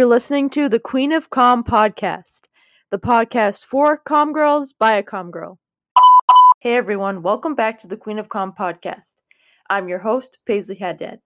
You're 0.00 0.08
listening 0.08 0.48
to 0.52 0.70
the 0.70 0.78
Queen 0.78 1.12
of 1.12 1.28
Comm 1.28 1.62
podcast, 1.62 2.44
the 2.88 2.98
podcast 2.98 3.66
for 3.66 3.98
com 3.98 4.32
girls 4.32 4.72
by 4.72 4.96
a 4.96 5.02
com 5.02 5.30
girl. 5.30 5.58
Hey 6.60 6.74
everyone, 6.76 7.20
welcome 7.20 7.54
back 7.54 7.78
to 7.80 7.86
the 7.86 7.98
Queen 7.98 8.18
of 8.18 8.28
Comm 8.28 8.56
podcast. 8.56 9.16
I'm 9.68 9.90
your 9.90 9.98
host, 9.98 10.38
Paisley 10.46 10.76
Haddad. 10.76 11.20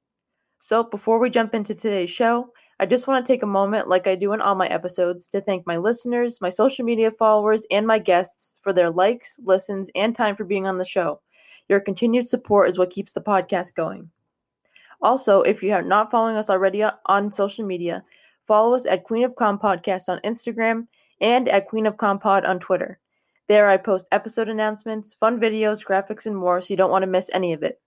So, 0.59 0.83
before 0.83 1.21
we 1.21 1.31
jump 1.31 1.55
into 1.55 1.73
today's 1.73 2.11
show, 2.11 2.49
I 2.81 2.87
just 2.87 3.07
want 3.07 3.25
to 3.25 3.33
take 3.33 3.45
a 3.45 3.47
moment, 3.47 3.87
like 3.87 4.09
I 4.09 4.17
do 4.17 4.33
in 4.33 4.41
all 4.41 4.57
my 4.57 4.67
episodes, 4.67 5.29
to 5.29 5.41
thank 5.41 5.65
my 5.69 5.77
listeners, 5.77 6.41
my 6.41 6.49
social 6.49 6.85
media 6.85 7.13
followers, 7.13 7.65
and 7.71 7.87
my 7.87 8.01
guests 8.01 8.57
for 8.63 8.73
their 8.73 8.91
likes, 8.91 9.39
listens, 9.45 9.89
and 9.95 10.17
time 10.17 10.35
for 10.35 10.43
being 10.43 10.67
on 10.67 10.79
the 10.79 10.85
show. 10.85 11.21
Your 11.69 11.79
continued 11.79 12.27
support 12.27 12.69
is 12.69 12.77
what 12.77 12.91
keeps 12.91 13.13
the 13.13 13.21
podcast 13.21 13.75
going. 13.75 14.11
Also, 15.01 15.43
if 15.43 15.63
you 15.63 15.73
are 15.73 15.81
not 15.81 16.11
following 16.11 16.35
us 16.35 16.51
already 16.51 16.83
on 17.07 17.31
social 17.31 17.65
media, 17.65 18.03
Follow 18.47 18.75
us 18.75 18.85
at 18.85 19.05
Queen 19.05 19.25
of 19.25 19.35
Comm 19.35 19.59
Podcast 19.59 20.09
on 20.09 20.21
Instagram 20.21 20.87
and 21.21 21.49
at 21.49 21.69
Queen 21.69 21.87
of 21.87 21.97
Comm 21.97 22.21
Pod 22.21 22.45
on 22.45 22.61
Twitter. 22.61 22.99
There 23.49 23.69
I 23.69 23.79
post 23.79 24.07
episode 24.13 24.49
announcements, 24.49 25.15
fun 25.15 25.41
videos, 25.41 25.85
graphics, 25.85 26.27
and 26.27 26.37
more, 26.37 26.61
so 26.61 26.73
you 26.73 26.77
don't 26.77 26.91
want 26.91 27.03
to 27.03 27.11
miss 27.11 27.31
any 27.33 27.55
of 27.55 27.63
it. 27.63 27.81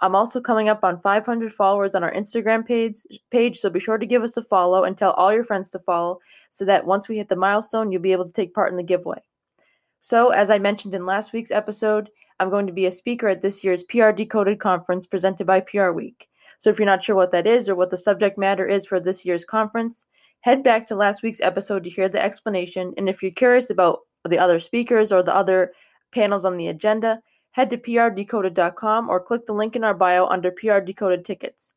I'm 0.00 0.14
also 0.14 0.40
coming 0.40 0.68
up 0.68 0.84
on 0.84 1.00
500 1.00 1.52
followers 1.52 1.94
on 1.94 2.04
our 2.04 2.12
Instagram 2.12 2.66
page, 2.66 2.98
page, 3.30 3.58
so 3.58 3.70
be 3.70 3.80
sure 3.80 3.98
to 3.98 4.06
give 4.06 4.22
us 4.22 4.36
a 4.36 4.42
follow 4.42 4.84
and 4.84 4.96
tell 4.96 5.12
all 5.12 5.32
your 5.32 5.44
friends 5.44 5.68
to 5.70 5.78
follow 5.78 6.20
so 6.50 6.64
that 6.64 6.86
once 6.86 7.08
we 7.08 7.16
hit 7.16 7.28
the 7.28 7.36
milestone, 7.36 7.90
you'll 7.90 8.02
be 8.02 8.12
able 8.12 8.26
to 8.26 8.32
take 8.32 8.54
part 8.54 8.70
in 8.70 8.76
the 8.76 8.82
giveaway. 8.82 9.22
So, 10.00 10.30
as 10.30 10.50
I 10.50 10.58
mentioned 10.58 10.94
in 10.94 11.06
last 11.06 11.32
week's 11.32 11.52
episode, 11.52 12.10
I'm 12.40 12.50
going 12.50 12.66
to 12.66 12.72
be 12.72 12.86
a 12.86 12.90
speaker 12.90 13.28
at 13.28 13.42
this 13.42 13.62
year's 13.62 13.84
PR 13.84 14.10
Decoded 14.10 14.58
conference 14.58 15.06
presented 15.06 15.46
by 15.46 15.60
PR 15.60 15.90
Week. 15.90 16.28
So 16.62 16.70
if 16.70 16.78
you're 16.78 16.86
not 16.86 17.02
sure 17.02 17.16
what 17.16 17.32
that 17.32 17.48
is 17.48 17.68
or 17.68 17.74
what 17.74 17.90
the 17.90 17.96
subject 17.96 18.38
matter 18.38 18.64
is 18.64 18.86
for 18.86 19.00
this 19.00 19.24
year's 19.24 19.44
conference, 19.44 20.06
head 20.42 20.62
back 20.62 20.86
to 20.86 20.94
last 20.94 21.24
week's 21.24 21.40
episode 21.40 21.82
to 21.82 21.90
hear 21.90 22.08
the 22.08 22.22
explanation. 22.22 22.94
And 22.96 23.08
if 23.08 23.20
you're 23.20 23.32
curious 23.32 23.70
about 23.70 24.02
the 24.28 24.38
other 24.38 24.60
speakers 24.60 25.10
or 25.10 25.24
the 25.24 25.34
other 25.34 25.72
panels 26.12 26.44
on 26.44 26.56
the 26.56 26.68
agenda, 26.68 27.20
head 27.50 27.68
to 27.70 27.78
prdecoded.com 27.78 29.10
or 29.10 29.18
click 29.18 29.44
the 29.44 29.52
link 29.52 29.74
in 29.74 29.82
our 29.82 29.92
bio 29.92 30.26
under 30.26 30.52
PR 30.52 30.78
Decoded 30.78 31.24
tickets. 31.24 31.74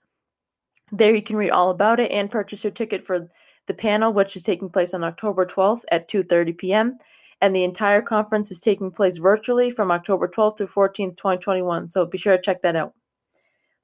There 0.92 1.16
you 1.16 1.24
can 1.24 1.38
read 1.38 1.50
all 1.50 1.72
about 1.72 2.00
it 2.00 2.12
and 2.12 2.30
purchase 2.30 2.64
your 2.64 2.70
ticket 2.70 3.04
for 3.04 3.28
the 3.66 3.74
panel, 3.74 4.14
which 4.14 4.36
is 4.36 4.44
taking 4.44 4.70
place 4.70 4.94
on 4.94 5.04
October 5.04 5.48
12th 5.48 5.82
at 5.92 6.08
2:30 6.08 6.56
p.m. 6.60 6.98
And 7.42 7.56
the 7.56 7.64
entire 7.64 8.04
conference 8.04 8.52
is 8.52 8.60
taking 8.60 8.92
place 8.92 9.18
virtually 9.18 9.72
from 9.72 9.90
October 9.90 10.28
12th 10.28 10.58
to 10.58 10.68
14th, 10.68 11.18
2021. 11.18 11.90
So 11.90 12.06
be 12.06 12.20
sure 12.20 12.38
to 12.38 12.44
check 12.44 12.62
that 12.62 12.76
out. 12.76 12.94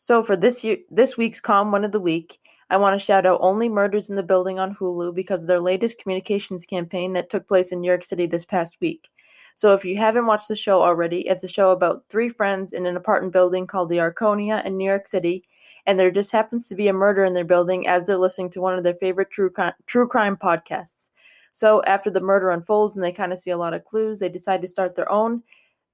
So 0.03 0.23
for 0.23 0.35
this 0.35 0.63
year, 0.63 0.77
this 0.89 1.15
week's 1.15 1.39
Comm 1.39 1.71
One 1.71 1.85
of 1.85 1.91
the 1.91 1.99
Week, 1.99 2.39
I 2.71 2.77
want 2.77 2.99
to 2.99 3.05
shout 3.05 3.27
out 3.27 3.37
Only 3.39 3.69
Murders 3.69 4.09
in 4.09 4.15
the 4.15 4.23
Building 4.23 4.57
on 4.57 4.73
Hulu 4.73 5.13
because 5.13 5.43
of 5.43 5.47
their 5.47 5.59
latest 5.59 5.99
communications 5.99 6.65
campaign 6.65 7.13
that 7.13 7.29
took 7.29 7.47
place 7.47 7.71
in 7.71 7.81
New 7.81 7.87
York 7.87 8.03
City 8.03 8.25
this 8.25 8.43
past 8.43 8.77
week. 8.81 9.11
So 9.53 9.75
if 9.75 9.85
you 9.85 9.97
haven't 9.97 10.25
watched 10.25 10.47
the 10.47 10.55
show 10.55 10.81
already, 10.81 11.27
it's 11.27 11.43
a 11.43 11.47
show 11.47 11.69
about 11.69 12.03
three 12.09 12.29
friends 12.29 12.73
in 12.73 12.87
an 12.87 12.97
apartment 12.97 13.31
building 13.31 13.67
called 13.67 13.89
the 13.89 13.97
Arconia 13.97 14.65
in 14.65 14.75
New 14.75 14.89
York 14.89 15.07
City, 15.07 15.43
and 15.85 15.99
there 15.99 16.09
just 16.09 16.31
happens 16.31 16.67
to 16.67 16.73
be 16.73 16.87
a 16.87 16.93
murder 16.93 17.23
in 17.23 17.33
their 17.33 17.45
building 17.45 17.85
as 17.87 18.07
they're 18.07 18.17
listening 18.17 18.49
to 18.49 18.59
one 18.59 18.75
of 18.75 18.83
their 18.83 18.95
favorite 18.95 19.29
true 19.29 19.51
crime, 19.51 19.73
true 19.85 20.07
crime 20.07 20.35
podcasts. 20.35 21.11
So 21.51 21.83
after 21.83 22.09
the 22.09 22.21
murder 22.21 22.49
unfolds 22.49 22.95
and 22.95 23.05
they 23.05 23.11
kind 23.11 23.31
of 23.31 23.37
see 23.37 23.51
a 23.51 23.57
lot 23.57 23.75
of 23.75 23.85
clues, 23.85 24.17
they 24.17 24.29
decide 24.29 24.63
to 24.63 24.67
start 24.67 24.95
their 24.95 25.11
own 25.11 25.43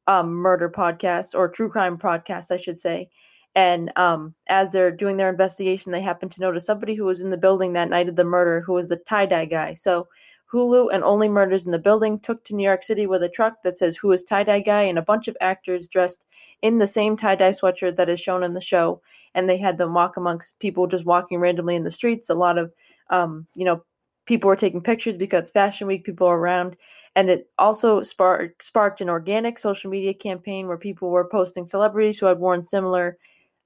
um, 0.07 0.33
murder 0.33 0.69
podcast 0.69 1.35
or 1.35 1.49
true 1.49 1.67
crime 1.67 1.97
podcast, 1.97 2.51
I 2.51 2.57
should 2.57 2.79
say 2.79 3.09
and 3.55 3.91
um, 3.97 4.35
as 4.47 4.71
they're 4.71 4.91
doing 4.91 5.17
their 5.17 5.29
investigation, 5.29 5.91
they 5.91 6.01
happen 6.01 6.29
to 6.29 6.41
notice 6.41 6.65
somebody 6.65 6.95
who 6.95 7.05
was 7.05 7.21
in 7.21 7.29
the 7.29 7.37
building 7.37 7.73
that 7.73 7.89
night 7.89 8.09
of 8.09 8.15
the 8.15 8.23
murder, 8.23 8.61
who 8.61 8.73
was 8.73 8.87
the 8.87 8.97
tie 8.97 9.25
dye 9.25 9.45
guy. 9.45 9.73
So 9.73 10.07
Hulu 10.51 10.93
and 10.93 11.03
Only 11.03 11.27
Murders 11.27 11.65
in 11.65 11.71
the 11.71 11.79
Building 11.79 12.19
took 12.19 12.43
to 12.45 12.55
New 12.55 12.63
York 12.63 12.83
City 12.83 13.05
with 13.05 13.23
a 13.23 13.29
truck 13.29 13.61
that 13.63 13.77
says 13.77 13.97
"Who 13.97 14.11
is 14.11 14.23
tie 14.23 14.43
dye 14.43 14.61
guy?" 14.61 14.83
and 14.83 14.97
a 14.97 15.01
bunch 15.01 15.27
of 15.27 15.35
actors 15.41 15.87
dressed 15.87 16.25
in 16.61 16.77
the 16.77 16.87
same 16.87 17.17
tie 17.17 17.35
dye 17.35 17.51
sweatshirt 17.51 17.97
that 17.97 18.09
is 18.09 18.19
shown 18.19 18.43
in 18.43 18.53
the 18.53 18.61
show, 18.61 19.01
and 19.35 19.49
they 19.49 19.57
had 19.57 19.77
them 19.77 19.93
walk 19.93 20.17
amongst 20.17 20.57
people 20.59 20.87
just 20.87 21.05
walking 21.05 21.39
randomly 21.39 21.75
in 21.75 21.83
the 21.83 21.91
streets. 21.91 22.29
A 22.29 22.35
lot 22.35 22.57
of, 22.57 22.71
um, 23.09 23.45
you 23.55 23.65
know, 23.65 23.83
people 24.25 24.47
were 24.47 24.55
taking 24.55 24.81
pictures 24.81 25.17
because 25.17 25.49
Fashion 25.49 25.87
Week, 25.87 26.05
people 26.05 26.27
are 26.27 26.37
around, 26.37 26.77
and 27.15 27.29
it 27.29 27.49
also 27.57 28.01
sparked 28.01 28.63
sparked 28.63 29.01
an 29.01 29.09
organic 29.09 29.59
social 29.59 29.89
media 29.89 30.13
campaign 30.13 30.67
where 30.67 30.77
people 30.77 31.09
were 31.09 31.27
posting 31.27 31.65
celebrities 31.65 32.19
who 32.19 32.25
had 32.27 32.39
worn 32.39 32.63
similar 32.63 33.17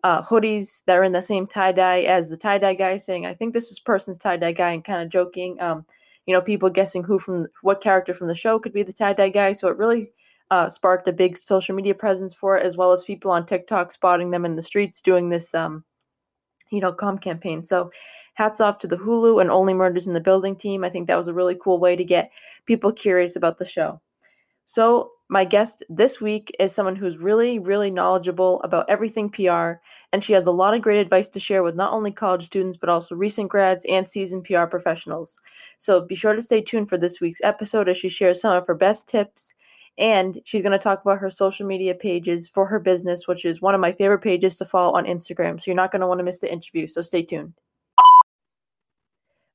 uh, 0.03 0.21
hoodies 0.21 0.81
that 0.85 0.97
are 0.97 1.03
in 1.03 1.11
the 1.11 1.21
same 1.21 1.47
tie 1.47 1.71
dye 1.71 2.01
as 2.01 2.29
the 2.29 2.37
tie 2.37 2.57
dye 2.57 2.73
guy, 2.73 2.97
saying, 2.97 3.25
"I 3.25 3.33
think 3.33 3.53
this 3.53 3.71
is 3.71 3.79
person's 3.79 4.17
tie 4.17 4.37
dye 4.37 4.51
guy," 4.51 4.71
and 4.71 4.83
kind 4.83 5.03
of 5.03 5.09
joking. 5.09 5.59
Um, 5.61 5.85
you 6.25 6.33
know, 6.33 6.41
people 6.41 6.69
guessing 6.69 7.03
who 7.03 7.19
from 7.19 7.47
what 7.61 7.81
character 7.81 8.13
from 8.13 8.27
the 8.27 8.35
show 8.35 8.59
could 8.59 8.73
be 8.73 8.83
the 8.83 8.93
tie 8.93 9.13
dye 9.13 9.29
guy. 9.29 9.53
So 9.53 9.67
it 9.67 9.77
really 9.77 10.11
uh, 10.51 10.69
sparked 10.69 11.07
a 11.07 11.13
big 11.13 11.37
social 11.37 11.75
media 11.75 11.95
presence 11.95 12.33
for 12.33 12.57
it, 12.57 12.65
as 12.65 12.77
well 12.77 12.91
as 12.91 13.03
people 13.03 13.31
on 13.31 13.45
TikTok 13.45 13.91
spotting 13.91 14.31
them 14.31 14.45
in 14.45 14.55
the 14.55 14.61
streets 14.61 15.01
doing 15.01 15.29
this, 15.29 15.53
um, 15.55 15.83
you 16.71 16.79
know, 16.79 16.91
com 16.91 17.17
campaign. 17.17 17.65
So 17.65 17.91
hats 18.33 18.61
off 18.61 18.77
to 18.79 18.87
the 18.87 18.97
Hulu 18.97 19.41
and 19.41 19.51
Only 19.51 19.73
Murders 19.73 20.07
in 20.07 20.13
the 20.13 20.19
Building 20.19 20.55
team. 20.55 20.83
I 20.83 20.89
think 20.89 21.07
that 21.07 21.17
was 21.17 21.27
a 21.27 21.33
really 21.33 21.55
cool 21.55 21.79
way 21.79 21.95
to 21.95 22.03
get 22.03 22.31
people 22.65 22.91
curious 22.91 23.35
about 23.35 23.57
the 23.57 23.65
show. 23.65 24.01
So 24.65 25.11
my 25.31 25.45
guest 25.45 25.81
this 25.87 26.19
week 26.19 26.53
is 26.59 26.75
someone 26.75 26.95
who's 26.95 27.17
really, 27.17 27.57
really 27.57 27.89
knowledgeable 27.89 28.61
about 28.63 28.89
everything 28.89 29.29
PR, 29.29 29.79
and 30.11 30.21
she 30.21 30.33
has 30.33 30.45
a 30.45 30.51
lot 30.51 30.73
of 30.73 30.81
great 30.81 30.99
advice 30.99 31.29
to 31.29 31.39
share 31.39 31.63
with 31.63 31.73
not 31.73 31.93
only 31.93 32.11
college 32.11 32.47
students, 32.47 32.75
but 32.75 32.89
also 32.89 33.15
recent 33.15 33.47
grads 33.47 33.85
and 33.87 34.09
seasoned 34.09 34.43
PR 34.43 34.65
professionals. 34.65 35.37
So 35.77 36.01
be 36.01 36.15
sure 36.15 36.35
to 36.35 36.41
stay 36.41 36.59
tuned 36.59 36.89
for 36.89 36.97
this 36.97 37.21
week's 37.21 37.39
episode 37.45 37.87
as 37.87 37.95
she 37.95 38.09
shares 38.09 38.41
some 38.41 38.53
of 38.53 38.67
her 38.67 38.75
best 38.75 39.07
tips. 39.07 39.53
And 39.97 40.37
she's 40.43 40.63
going 40.63 40.73
to 40.73 40.79
talk 40.79 41.01
about 41.01 41.19
her 41.19 41.29
social 41.29 41.65
media 41.65 41.95
pages 41.95 42.49
for 42.49 42.65
her 42.65 42.79
business, 42.79 43.25
which 43.25 43.45
is 43.45 43.61
one 43.61 43.73
of 43.73 43.79
my 43.79 43.93
favorite 43.93 44.19
pages 44.19 44.57
to 44.57 44.65
follow 44.65 44.97
on 44.97 45.05
Instagram. 45.05 45.61
So 45.61 45.63
you're 45.67 45.75
not 45.75 45.93
going 45.93 46.01
to 46.01 46.07
want 46.07 46.19
to 46.19 46.25
miss 46.25 46.39
the 46.39 46.51
interview. 46.51 46.89
So 46.89 46.99
stay 46.99 47.23
tuned. 47.23 47.53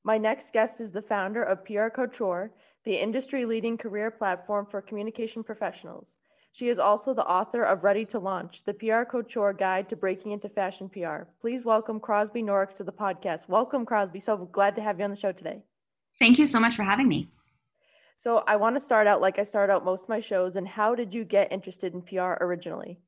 My 0.03 0.17
next 0.17 0.53
guest 0.53 0.81
is 0.81 0.91
the 0.91 1.01
founder 1.03 1.43
of 1.43 1.63
PR 1.65 1.89
Couture 1.89 2.51
the 2.87 2.95
industry 2.95 3.43
leading 3.43 3.77
career 3.77 4.09
platform 4.09 4.65
for 4.65 4.81
communication 4.81 5.43
professionals. 5.43 6.19
She 6.53 6.69
is 6.69 6.79
also 6.79 7.13
the 7.13 7.27
author 7.27 7.63
of 7.63 7.83
Ready 7.83 8.05
to 8.05 8.17
Launch, 8.17 8.63
the 8.63 8.73
PR 8.73 9.03
couture 9.03 9.51
guide 9.51 9.89
to 9.89 9.97
breaking 9.97 10.31
into 10.31 10.47
fashion 10.47 10.87
PR. 10.87 11.23
Please 11.41 11.65
welcome 11.65 11.99
Crosby 11.99 12.41
Noricks 12.41 12.77
to 12.77 12.85
the 12.85 12.93
podcast. 12.93 13.49
Welcome, 13.49 13.85
Crosby. 13.85 14.21
So 14.21 14.37
glad 14.37 14.73
to 14.75 14.81
have 14.81 14.99
you 14.99 15.03
on 15.03 15.09
the 15.09 15.17
show 15.17 15.33
today. 15.33 15.63
Thank 16.17 16.39
you 16.39 16.47
so 16.47 16.61
much 16.61 16.77
for 16.77 16.83
having 16.83 17.09
me. 17.09 17.29
So, 18.15 18.37
I 18.47 18.55
want 18.55 18.77
to 18.77 18.79
start 18.79 19.05
out 19.05 19.19
like 19.19 19.37
I 19.37 19.43
start 19.43 19.69
out 19.69 19.83
most 19.83 20.03
of 20.03 20.09
my 20.09 20.21
shows. 20.21 20.55
And 20.55 20.65
how 20.65 20.95
did 20.95 21.13
you 21.13 21.25
get 21.25 21.51
interested 21.51 21.93
in 21.93 22.01
PR 22.01 22.37
originally? 22.39 23.01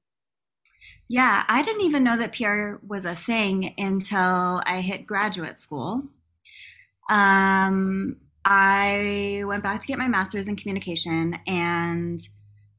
Yeah, 1.07 1.45
I 1.47 1.61
didn't 1.61 1.85
even 1.85 2.03
know 2.03 2.17
that 2.17 2.33
PR 2.33 2.85
was 2.85 3.05
a 3.05 3.15
thing 3.15 3.73
until 3.77 4.61
I 4.65 4.81
hit 4.81 5.07
graduate 5.07 5.61
school. 5.61 6.03
Um, 7.09 8.17
I 8.45 9.43
went 9.45 9.63
back 9.63 9.81
to 9.81 9.87
get 9.87 9.97
my 9.97 10.07
master's 10.07 10.47
in 10.47 10.55
communication 10.55 11.37
and 11.45 12.21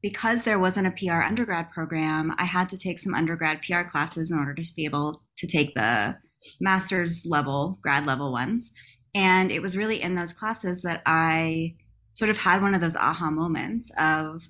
because 0.01 0.41
there 0.43 0.59
wasn't 0.59 0.87
a 0.87 0.91
PR 0.91 1.21
undergrad 1.21 1.71
program, 1.71 2.33
I 2.37 2.45
had 2.45 2.69
to 2.69 2.77
take 2.77 2.99
some 2.99 3.13
undergrad 3.13 3.61
PR 3.61 3.83
classes 3.83 4.31
in 4.31 4.37
order 4.37 4.55
to 4.55 4.75
be 4.75 4.85
able 4.85 5.21
to 5.37 5.47
take 5.47 5.75
the 5.75 6.17
master's 6.59 7.21
level, 7.25 7.77
grad 7.83 8.07
level 8.07 8.31
ones. 8.31 8.71
And 9.13 9.51
it 9.51 9.61
was 9.61 9.77
really 9.77 10.01
in 10.01 10.15
those 10.15 10.33
classes 10.33 10.81
that 10.81 11.03
I 11.05 11.75
sort 12.15 12.31
of 12.31 12.37
had 12.37 12.61
one 12.61 12.73
of 12.73 12.81
those 12.81 12.95
aha 12.95 13.29
moments 13.29 13.91
of, 13.97 14.41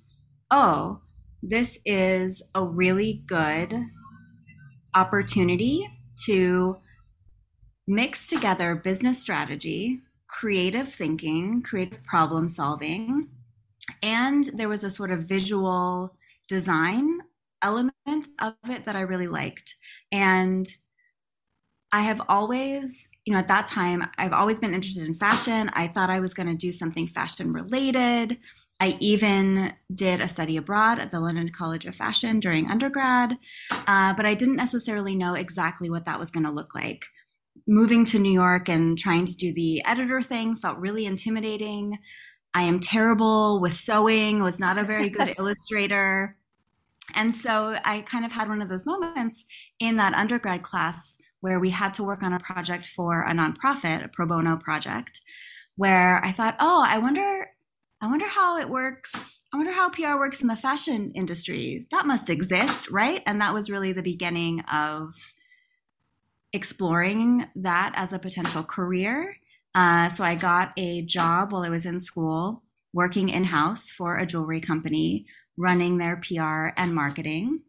oh, 0.50 1.01
this 1.44 1.80
is 1.85 2.41
a 2.56 2.63
really 2.63 3.24
good 3.25 3.75
opportunity 4.95 5.88
to 6.25 6.77
mix 7.88 8.27
together 8.27 8.75
business 8.75 9.19
strategy 9.19 10.00
creative 10.41 10.91
thinking, 10.91 11.61
creative 11.61 12.03
problem 12.03 12.49
solving, 12.49 13.27
and 14.01 14.49
there 14.55 14.67
was 14.67 14.83
a 14.83 14.89
sort 14.89 15.11
of 15.11 15.19
visual 15.19 16.15
design 16.47 17.19
element 17.61 18.25
of 18.39 18.55
it 18.67 18.85
that 18.85 18.95
I 18.95 19.01
really 19.01 19.27
liked. 19.27 19.75
And 20.11 20.67
I 21.91 22.01
have 22.01 22.23
always, 22.27 23.07
you 23.23 23.33
know, 23.33 23.38
at 23.38 23.49
that 23.49 23.67
time, 23.67 24.09
I've 24.17 24.33
always 24.33 24.57
been 24.57 24.73
interested 24.73 25.05
in 25.05 25.13
fashion. 25.13 25.69
I 25.73 25.88
thought 25.88 26.09
I 26.09 26.19
was 26.19 26.33
going 26.33 26.49
to 26.49 26.55
do 26.55 26.71
something 26.71 27.07
fashion 27.07 27.53
related. 27.53 28.39
I 28.79 28.97
even 28.99 29.73
did 29.94 30.21
a 30.21 30.27
study 30.27 30.57
abroad 30.57 30.97
at 30.97 31.11
the 31.11 31.19
London 31.19 31.51
College 31.55 31.85
of 31.85 31.95
Fashion 31.95 32.39
during 32.39 32.67
undergrad, 32.67 33.37
uh, 33.69 34.15
but 34.15 34.25
I 34.25 34.33
didn't 34.33 34.55
necessarily 34.55 35.15
know 35.15 35.35
exactly 35.35 35.87
what 35.87 36.05
that 36.05 36.19
was 36.19 36.31
going 36.31 36.45
to 36.45 36.51
look 36.51 36.73
like 36.73 37.05
moving 37.67 38.05
to 38.05 38.19
New 38.19 38.31
York 38.31 38.69
and 38.69 38.97
trying 38.97 39.25
to 39.25 39.35
do 39.35 39.53
the 39.53 39.83
editor 39.85 40.21
thing 40.21 40.55
felt 40.55 40.77
really 40.77 41.05
intimidating. 41.05 41.97
I 42.53 42.63
am 42.63 42.79
terrible 42.79 43.61
with 43.61 43.73
sewing, 43.73 44.43
was 44.43 44.59
not 44.59 44.77
a 44.77 44.83
very 44.83 45.09
good 45.09 45.35
illustrator. 45.39 46.35
And 47.13 47.35
so 47.35 47.77
I 47.83 48.01
kind 48.01 48.25
of 48.25 48.31
had 48.31 48.49
one 48.49 48.61
of 48.61 48.69
those 48.69 48.85
moments 48.85 49.45
in 49.79 49.97
that 49.97 50.13
undergrad 50.13 50.63
class 50.63 51.17
where 51.41 51.59
we 51.59 51.71
had 51.71 51.93
to 51.95 52.03
work 52.03 52.23
on 52.23 52.33
a 52.33 52.39
project 52.39 52.85
for 52.85 53.23
a 53.23 53.31
nonprofit, 53.31 54.03
a 54.03 54.07
pro 54.07 54.27
bono 54.27 54.57
project, 54.57 55.21
where 55.75 56.23
I 56.23 56.31
thought, 56.31 56.55
oh, 56.59 56.83
I 56.85 56.99
wonder, 56.99 57.49
I 57.99 58.07
wonder 58.07 58.27
how 58.27 58.57
it 58.57 58.69
works. 58.69 59.43
I 59.53 59.57
wonder 59.57 59.73
how 59.73 59.89
PR 59.89 60.17
works 60.17 60.41
in 60.41 60.47
the 60.47 60.55
fashion 60.55 61.11
industry. 61.15 61.87
That 61.91 62.05
must 62.05 62.29
exist, 62.29 62.89
right? 62.89 63.23
And 63.25 63.41
that 63.41 63.53
was 63.53 63.69
really 63.69 63.91
the 63.91 64.03
beginning 64.03 64.61
of 64.71 65.13
exploring 66.53 67.48
that 67.56 67.94
as 67.95 68.13
a 68.13 68.19
potential 68.19 68.63
career. 68.63 69.38
Uh, 69.74 70.09
so 70.09 70.24
I 70.24 70.36
got 70.36 70.74
a 70.77 71.01
job 71.03 71.51
while 71.51 71.63
I 71.63 71.69
was 71.69 71.86
in 71.86 72.01
school 72.01 72.63
working 72.94 73.30
in 73.30 73.45
house 73.45 73.89
for 73.89 74.18
a 74.18 74.25
jewelry 74.25 74.59
company, 74.59 75.25
running 75.57 75.98
their 75.98 76.18
PR 76.18 76.69
and 76.77 76.94
marketing 76.94 77.62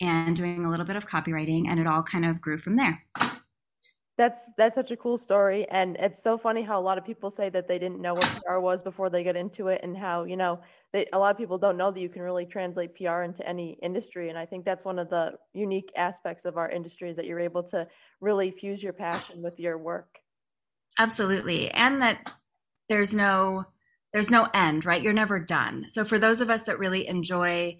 and 0.00 0.36
doing 0.36 0.64
a 0.64 0.70
little 0.70 0.84
bit 0.84 0.96
of 0.96 1.08
copywriting 1.08 1.68
and 1.68 1.80
it 1.80 1.86
all 1.86 2.02
kind 2.02 2.24
of 2.24 2.40
grew 2.40 2.58
from 2.58 2.76
there 2.76 3.02
that's 4.22 4.50
that's 4.56 4.76
such 4.76 4.92
a 4.92 4.96
cool 4.96 5.18
story 5.18 5.68
and 5.68 5.96
it's 5.98 6.22
so 6.22 6.38
funny 6.38 6.62
how 6.62 6.78
a 6.78 6.84
lot 6.88 6.96
of 6.96 7.04
people 7.04 7.28
say 7.28 7.48
that 7.48 7.66
they 7.66 7.76
didn't 7.76 8.00
know 8.00 8.14
what 8.14 8.40
pr 8.46 8.58
was 8.58 8.80
before 8.80 9.10
they 9.10 9.24
got 9.24 9.34
into 9.34 9.66
it 9.66 9.80
and 9.82 9.96
how 9.96 10.22
you 10.22 10.36
know 10.36 10.60
they, 10.92 11.04
a 11.12 11.18
lot 11.18 11.32
of 11.32 11.36
people 11.36 11.58
don't 11.58 11.76
know 11.76 11.90
that 11.90 11.98
you 11.98 12.08
can 12.08 12.22
really 12.22 12.46
translate 12.46 12.94
pr 12.94 13.22
into 13.22 13.44
any 13.48 13.76
industry 13.82 14.28
and 14.28 14.38
i 14.38 14.46
think 14.46 14.64
that's 14.64 14.84
one 14.84 15.00
of 15.00 15.10
the 15.10 15.32
unique 15.54 15.90
aspects 15.96 16.44
of 16.44 16.56
our 16.56 16.70
industry 16.70 17.10
is 17.10 17.16
that 17.16 17.26
you're 17.26 17.40
able 17.40 17.64
to 17.64 17.84
really 18.20 18.52
fuse 18.52 18.80
your 18.80 18.92
passion 18.92 19.42
with 19.42 19.58
your 19.58 19.76
work. 19.76 20.18
Absolutely 21.00 21.68
and 21.72 22.00
that 22.02 22.32
there's 22.88 23.16
no 23.16 23.64
there's 24.12 24.30
no 24.30 24.46
end 24.54 24.84
right? 24.84 25.02
You're 25.02 25.12
never 25.12 25.40
done. 25.40 25.86
So 25.88 26.04
for 26.04 26.20
those 26.20 26.40
of 26.40 26.48
us 26.48 26.62
that 26.64 26.78
really 26.78 27.08
enjoy 27.08 27.78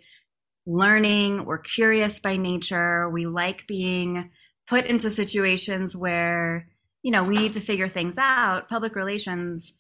learning, 0.67 1.45
we're 1.45 1.59
curious 1.59 2.19
by 2.19 2.37
nature, 2.37 3.09
we 3.11 3.27
like 3.27 3.67
being 3.69 4.31
put 4.67 4.87
into 4.87 5.11
situations 5.11 5.97
where, 5.97 6.69
you 7.03 7.11
know, 7.11 7.25
we 7.25 7.37
need 7.37 7.53
to 7.55 7.61
figure 7.61 7.89
things 7.89 8.17
out. 8.19 8.69
Public 8.69 8.95
relations 8.95 9.73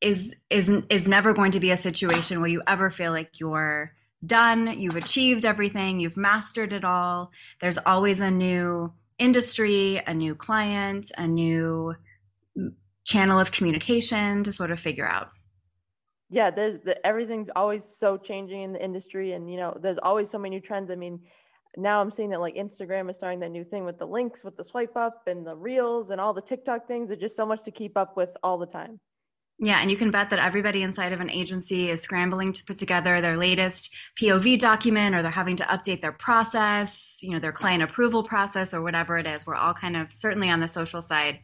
is 0.00 0.34
is 0.50 0.70
is 0.90 1.08
never 1.08 1.32
going 1.32 1.52
to 1.52 1.60
be 1.60 1.70
a 1.70 1.76
situation 1.76 2.40
where 2.40 2.50
you 2.50 2.62
ever 2.66 2.90
feel 2.90 3.12
like 3.12 3.40
you're 3.40 3.92
done, 4.24 4.78
you've 4.78 4.96
achieved 4.96 5.44
everything, 5.44 6.00
you've 6.00 6.16
mastered 6.16 6.72
it 6.72 6.84
all. 6.84 7.30
There's 7.60 7.78
always 7.78 8.20
a 8.20 8.30
new 8.30 8.92
industry, 9.18 10.02
a 10.06 10.12
new 10.12 10.34
client, 10.34 11.10
a 11.16 11.26
new 11.26 11.94
channel 13.04 13.38
of 13.38 13.52
communication 13.52 14.44
to 14.44 14.52
sort 14.52 14.70
of 14.70 14.80
figure 14.80 15.06
out 15.06 15.30
yeah 16.30 16.50
there's 16.50 16.78
the, 16.84 17.06
everything's 17.06 17.50
always 17.54 17.84
so 17.84 18.16
changing 18.16 18.62
in 18.62 18.72
the 18.72 18.82
industry 18.82 19.32
and 19.32 19.50
you 19.50 19.58
know 19.58 19.76
there's 19.82 19.98
always 19.98 20.30
so 20.30 20.38
many 20.38 20.56
new 20.56 20.60
trends 20.60 20.90
i 20.90 20.94
mean 20.94 21.20
now 21.76 22.00
i'm 22.00 22.10
seeing 22.10 22.30
that 22.30 22.40
like 22.40 22.54
instagram 22.54 23.08
is 23.10 23.16
starting 23.16 23.40
that 23.40 23.50
new 23.50 23.64
thing 23.64 23.84
with 23.84 23.98
the 23.98 24.06
links 24.06 24.44
with 24.44 24.56
the 24.56 24.64
swipe 24.64 24.96
up 24.96 25.22
and 25.26 25.46
the 25.46 25.54
reels 25.54 26.10
and 26.10 26.20
all 26.20 26.32
the 26.32 26.42
tiktok 26.42 26.86
things 26.86 27.10
it's 27.10 27.20
just 27.20 27.36
so 27.36 27.46
much 27.46 27.62
to 27.62 27.70
keep 27.70 27.96
up 27.96 28.16
with 28.16 28.30
all 28.42 28.58
the 28.58 28.66
time 28.66 28.98
yeah, 29.60 29.78
and 29.80 29.88
you 29.88 29.96
can 29.96 30.10
bet 30.10 30.30
that 30.30 30.40
everybody 30.40 30.82
inside 30.82 31.12
of 31.12 31.20
an 31.20 31.30
agency 31.30 31.88
is 31.88 32.02
scrambling 32.02 32.52
to 32.54 32.64
put 32.64 32.76
together 32.76 33.20
their 33.20 33.36
latest 33.36 33.88
POV 34.20 34.58
document 34.58 35.14
or 35.14 35.22
they're 35.22 35.30
having 35.30 35.56
to 35.58 35.64
update 35.64 36.00
their 36.00 36.10
process, 36.10 37.18
you 37.22 37.30
know, 37.30 37.38
their 37.38 37.52
client 37.52 37.80
approval 37.80 38.24
process 38.24 38.74
or 38.74 38.82
whatever 38.82 39.16
it 39.16 39.28
is. 39.28 39.46
We're 39.46 39.54
all 39.54 39.72
kind 39.72 39.96
of 39.96 40.12
certainly 40.12 40.50
on 40.50 40.58
the 40.58 40.66
social 40.66 41.02
side 41.02 41.38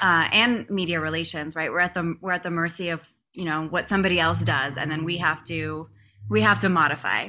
uh, 0.00 0.28
and 0.32 0.68
media 0.70 1.00
relations, 1.00 1.54
right? 1.54 1.70
We're 1.70 1.80
at 1.80 1.92
the 1.92 2.16
we're 2.22 2.32
at 2.32 2.44
the 2.44 2.50
mercy 2.50 2.88
of 2.88 3.06
you 3.32 3.44
know 3.44 3.66
what 3.66 3.88
somebody 3.88 4.20
else 4.20 4.42
does 4.42 4.76
and 4.76 4.90
then 4.90 5.04
we 5.04 5.18
have 5.18 5.42
to 5.44 5.88
we 6.28 6.42
have 6.42 6.60
to 6.60 6.68
modify 6.68 7.28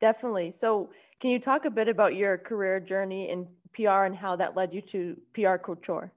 definitely 0.00 0.50
so 0.50 0.88
can 1.20 1.30
you 1.30 1.38
talk 1.38 1.64
a 1.64 1.70
bit 1.70 1.88
about 1.88 2.14
your 2.14 2.38
career 2.38 2.80
journey 2.80 3.30
in 3.30 3.46
pr 3.72 3.88
and 3.88 4.16
how 4.16 4.36
that 4.36 4.56
led 4.56 4.72
you 4.72 4.80
to 4.80 5.16
pr 5.32 5.56
couture 5.56 6.12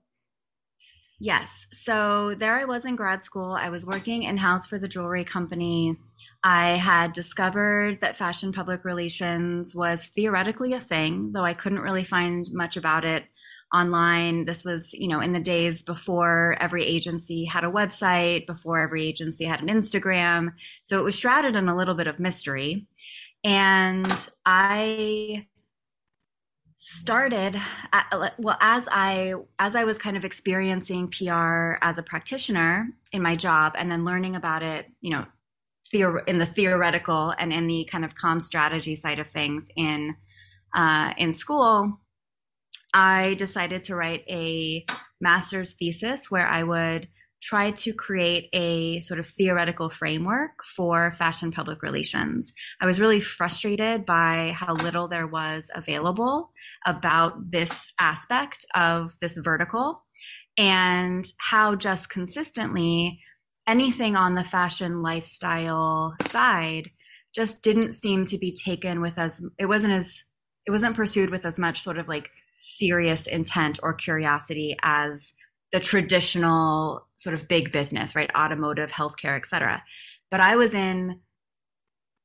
yes 1.20 1.66
so 1.72 2.36
there 2.38 2.56
i 2.56 2.66
was 2.66 2.86
in 2.86 2.96
grad 2.96 3.24
school 3.24 3.54
i 3.54 3.70
was 3.70 3.86
working 3.86 4.24
in-house 4.24 4.68
for 4.68 4.80
the 4.80 4.88
jewelry 4.88 5.24
company 5.24 5.98
i 6.44 6.72
had 6.72 7.14
discovered 7.14 8.00
that 8.02 8.18
fashion 8.18 8.52
public 8.52 8.84
relations 8.86 9.76
was 9.76 10.06
theoretically 10.16 10.74
a 10.74 10.80
thing 10.80 11.32
though 11.34 11.46
i 11.46 11.54
couldn't 11.54 11.80
really 11.80 12.04
find 12.04 12.48
much 12.52 12.78
about 12.78 13.06
it 13.06 13.26
online. 13.74 14.46
This 14.46 14.64
was, 14.64 14.94
you 14.94 15.08
know, 15.08 15.20
in 15.20 15.34
the 15.34 15.40
days 15.40 15.84
before 15.84 16.58
every 16.60 16.86
agency 16.86 17.46
had 17.46 17.64
a 17.64 17.72
website, 17.72 18.48
before 18.48 18.80
every 18.80 19.06
agency 19.06 19.46
had 19.46 19.62
an 19.62 19.68
Instagram. 19.68 20.54
So 20.84 21.00
it 21.00 21.04
was 21.04 21.18
shrouded 21.18 21.56
in 21.56 21.70
a 21.70 21.76
little 21.76 21.96
bit 21.96 22.08
of 22.08 22.20
mystery. 22.20 22.88
And 23.44 24.30
I 24.46 25.48
started 26.82 27.62
well 28.38 28.56
as 28.62 28.88
i 28.90 29.34
as 29.60 29.76
i 29.76 29.84
was 29.84 29.98
kind 29.98 30.16
of 30.16 30.24
experiencing 30.24 31.10
pr 31.10 31.74
as 31.82 31.98
a 31.98 32.04
practitioner 32.04 32.88
in 33.12 33.22
my 33.22 33.36
job 33.36 33.74
and 33.78 33.92
then 33.92 34.06
learning 34.06 34.34
about 34.34 34.64
it 34.64 34.86
you 35.02 35.10
know 35.10 35.26
theor- 35.94 36.26
in 36.26 36.38
the 36.38 36.46
theoretical 36.46 37.34
and 37.38 37.52
in 37.52 37.68
the 37.68 37.86
kind 37.92 38.06
of 38.06 38.16
com 38.16 38.40
strategy 38.40 38.96
side 38.96 39.20
of 39.20 39.28
things 39.28 39.68
in 39.76 40.16
uh, 40.74 41.14
in 41.18 41.34
school 41.34 42.00
I 42.94 43.36
decided 43.36 43.84
to 43.84 43.96
write 43.96 44.24
a 44.30 44.86
master's 45.22 45.74
thesis 45.74 46.32
where 46.32 46.48
I 46.48 46.64
would 46.64 47.08
try 47.42 47.72
to 47.72 47.94
create 47.94 48.50
a 48.54 49.00
sort 49.02 49.20
of 49.20 49.28
theoretical 49.28 49.90
framework 49.90 50.64
for 50.76 51.14
fashion 51.18 51.52
public 51.52 51.82
relations. 51.82 52.52
I 52.82 52.86
was 52.86 53.00
really 53.00 53.20
frustrated 53.20 54.06
by 54.06 54.54
how 54.56 54.74
little 54.74 55.08
there 55.08 55.28
was 55.28 55.70
available 55.74 56.52
about 56.86 57.52
this 57.52 57.94
aspect 58.00 58.66
of 58.76 59.14
this 59.22 59.38
vertical 59.38 60.04
and 60.58 61.26
how 61.38 61.76
just 61.76 62.10
consistently 62.10 63.22
anything 63.68 64.16
on 64.16 64.36
the 64.36 64.44
fashion 64.44 64.98
lifestyle 64.98 66.16
side 66.28 66.90
just 67.34 67.62
didn't 67.62 67.94
seem 67.94 68.26
to 68.26 68.38
be 68.38 68.52
taken 68.52 69.02
with 69.02 69.18
as 69.18 69.42
it 69.58 69.68
wasn't 69.68 69.94
as 69.94 70.24
it 70.66 70.72
wasn't 70.72 70.96
pursued 70.96 71.30
with 71.30 71.46
as 71.46 71.58
much 71.58 71.82
sort 71.82 71.98
of 71.98 72.08
like 72.08 72.32
serious 72.54 73.28
intent 73.28 73.80
or 73.82 73.94
curiosity 73.94 74.76
as 74.84 75.34
the 75.72 75.80
traditional 75.80 77.08
sort 77.18 77.34
of 77.34 77.48
big 77.48 77.72
business, 77.72 78.16
right? 78.16 78.30
Automotive, 78.36 78.92
healthcare, 78.92 79.38
et 79.38 79.46
cetera. 79.46 79.84
But 80.32 80.42
I 80.42 80.56
was 80.56 80.74
in 80.74 81.20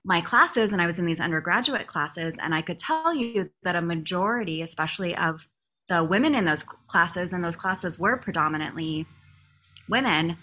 my 0.04 0.20
classes 0.20 0.72
and 0.72 0.80
I 0.82 0.86
was 0.86 0.98
in 0.98 1.06
these 1.06 1.20
undergraduate 1.20 1.86
classes, 1.86 2.34
and 2.40 2.54
I 2.54 2.62
could 2.62 2.78
tell 2.78 3.14
you 3.14 3.50
that 3.62 3.76
a 3.76 3.82
majority, 3.82 4.60
especially 4.62 5.16
of 5.16 5.48
the 5.88 6.04
women 6.04 6.34
in 6.34 6.44
those 6.44 6.62
classes, 6.62 7.32
and 7.32 7.44
those 7.44 7.56
classes 7.56 7.98
were 7.98 8.16
predominantly 8.16 9.06
women, 9.88 10.38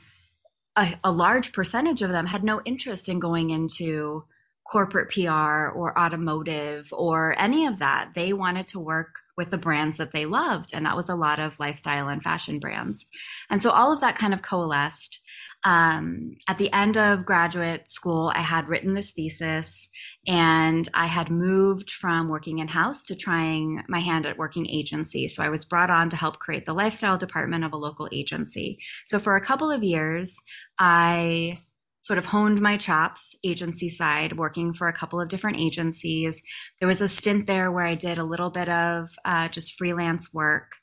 a, 0.76 0.96
a 1.04 1.12
large 1.12 1.54
percentage 1.54 2.02
of 2.02 2.12
them 2.12 2.28
had 2.28 2.44
no 2.44 2.62
interest 2.66 3.10
in 3.10 3.20
going 3.20 3.50
into 3.50 4.24
corporate 4.70 5.12
PR 5.12 5.70
or 5.70 5.98
automotive 6.00 6.90
or 6.94 7.38
any 7.38 7.66
of 7.66 7.80
that. 7.80 8.12
They 8.16 8.34
wanted 8.34 8.68
to 8.68 8.80
work 8.80 9.16
with 9.42 9.50
the 9.50 9.58
brands 9.58 9.98
that 9.98 10.12
they 10.12 10.28
loved. 10.28 10.70
And 10.72 10.86
that 10.86 10.96
was 10.96 11.10
a 11.10 11.16
lot 11.16 11.40
of 11.40 11.60
lifestyle 11.60 12.08
and 12.08 12.22
fashion 12.22 12.60
brands. 12.60 13.08
And 13.50 13.64
so 13.64 13.72
all 13.72 13.92
of 13.92 14.00
that 14.02 14.16
kind 14.16 14.36
of 14.36 14.44
coalesced. 14.44 15.20
Um, 15.64 16.36
at 16.48 16.60
the 16.60 16.72
end 16.72 16.96
of 16.96 17.26
graduate 17.26 17.90
school, 17.90 18.32
I 18.36 18.42
had 18.42 18.68
written 18.68 18.94
this 18.94 19.12
thesis 19.12 19.90
and 20.28 20.88
I 20.94 21.08
had 21.08 21.32
moved 21.32 21.90
from 21.90 22.30
working 22.30 22.60
in 22.60 22.68
house 22.68 23.04
to 23.06 23.16
trying 23.16 23.84
my 23.88 24.00
hand 24.00 24.28
at 24.28 24.38
working 24.38 24.70
agency. 24.70 25.28
So 25.28 25.42
I 25.42 25.50
was 25.50 25.66
brought 25.66 25.90
on 25.90 26.12
to 26.12 26.16
help 26.16 26.38
create 26.38 26.66
the 26.66 26.74
lifestyle 26.74 27.18
department 27.18 27.64
of 27.64 27.74
a 27.74 27.78
local 27.78 28.08
agency. 28.12 28.78
So 29.08 29.20
for 29.20 29.36
a 29.36 29.46
couple 29.46 29.72
of 29.72 29.84
years, 29.84 30.36
I 30.78 31.58
sort 32.02 32.18
of 32.18 32.26
honed 32.26 32.60
my 32.60 32.78
chops 32.78 33.36
agency 33.44 33.90
side, 33.90 34.38
working 34.38 34.74
for 34.74 34.88
a 34.88 34.94
couple 34.94 35.22
of 35.22 35.30
different 35.30 35.58
agencies. 35.58 36.42
There 36.80 36.88
was 36.88 37.02
a 37.02 37.08
stint 37.08 37.48
there 37.48 37.72
where 37.72 37.86
I 37.86 37.96
did 37.96 38.18
a 38.18 38.24
little 38.24 38.50
bit 38.50 38.70
of 38.70 39.10
uh, 39.24 39.48
just 39.50 39.74
freelance 39.74 40.34
work. 40.34 40.74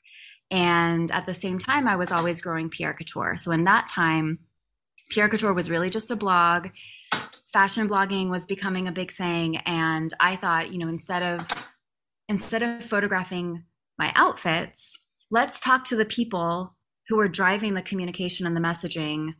And 0.49 1.11
at 1.11 1.25
the 1.25 1.33
same 1.33 1.59
time, 1.59 1.87
I 1.87 1.95
was 1.95 2.11
always 2.11 2.41
growing 2.41 2.69
PR 2.69 2.91
Couture. 2.91 3.37
So 3.37 3.51
in 3.51 3.65
that 3.65 3.87
time, 3.87 4.39
PR 5.11 5.27
Couture 5.27 5.53
was 5.53 5.69
really 5.69 5.89
just 5.89 6.09
a 6.09 6.15
blog. 6.15 6.69
Fashion 7.51 7.87
blogging 7.89 8.29
was 8.29 8.45
becoming 8.45 8.87
a 8.87 8.91
big 8.91 9.11
thing. 9.11 9.57
And 9.57 10.13
I 10.19 10.35
thought, 10.37 10.71
you 10.71 10.79
know, 10.79 10.87
instead 10.87 11.21
of 11.21 11.47
instead 12.27 12.63
of 12.63 12.85
photographing 12.85 13.63
my 13.97 14.11
outfits, 14.15 14.97
let's 15.31 15.59
talk 15.59 15.83
to 15.85 15.95
the 15.95 16.05
people 16.05 16.75
who 17.07 17.19
are 17.19 17.27
driving 17.27 17.73
the 17.73 17.81
communication 17.81 18.45
and 18.45 18.55
the 18.55 18.61
messaging 18.61 19.33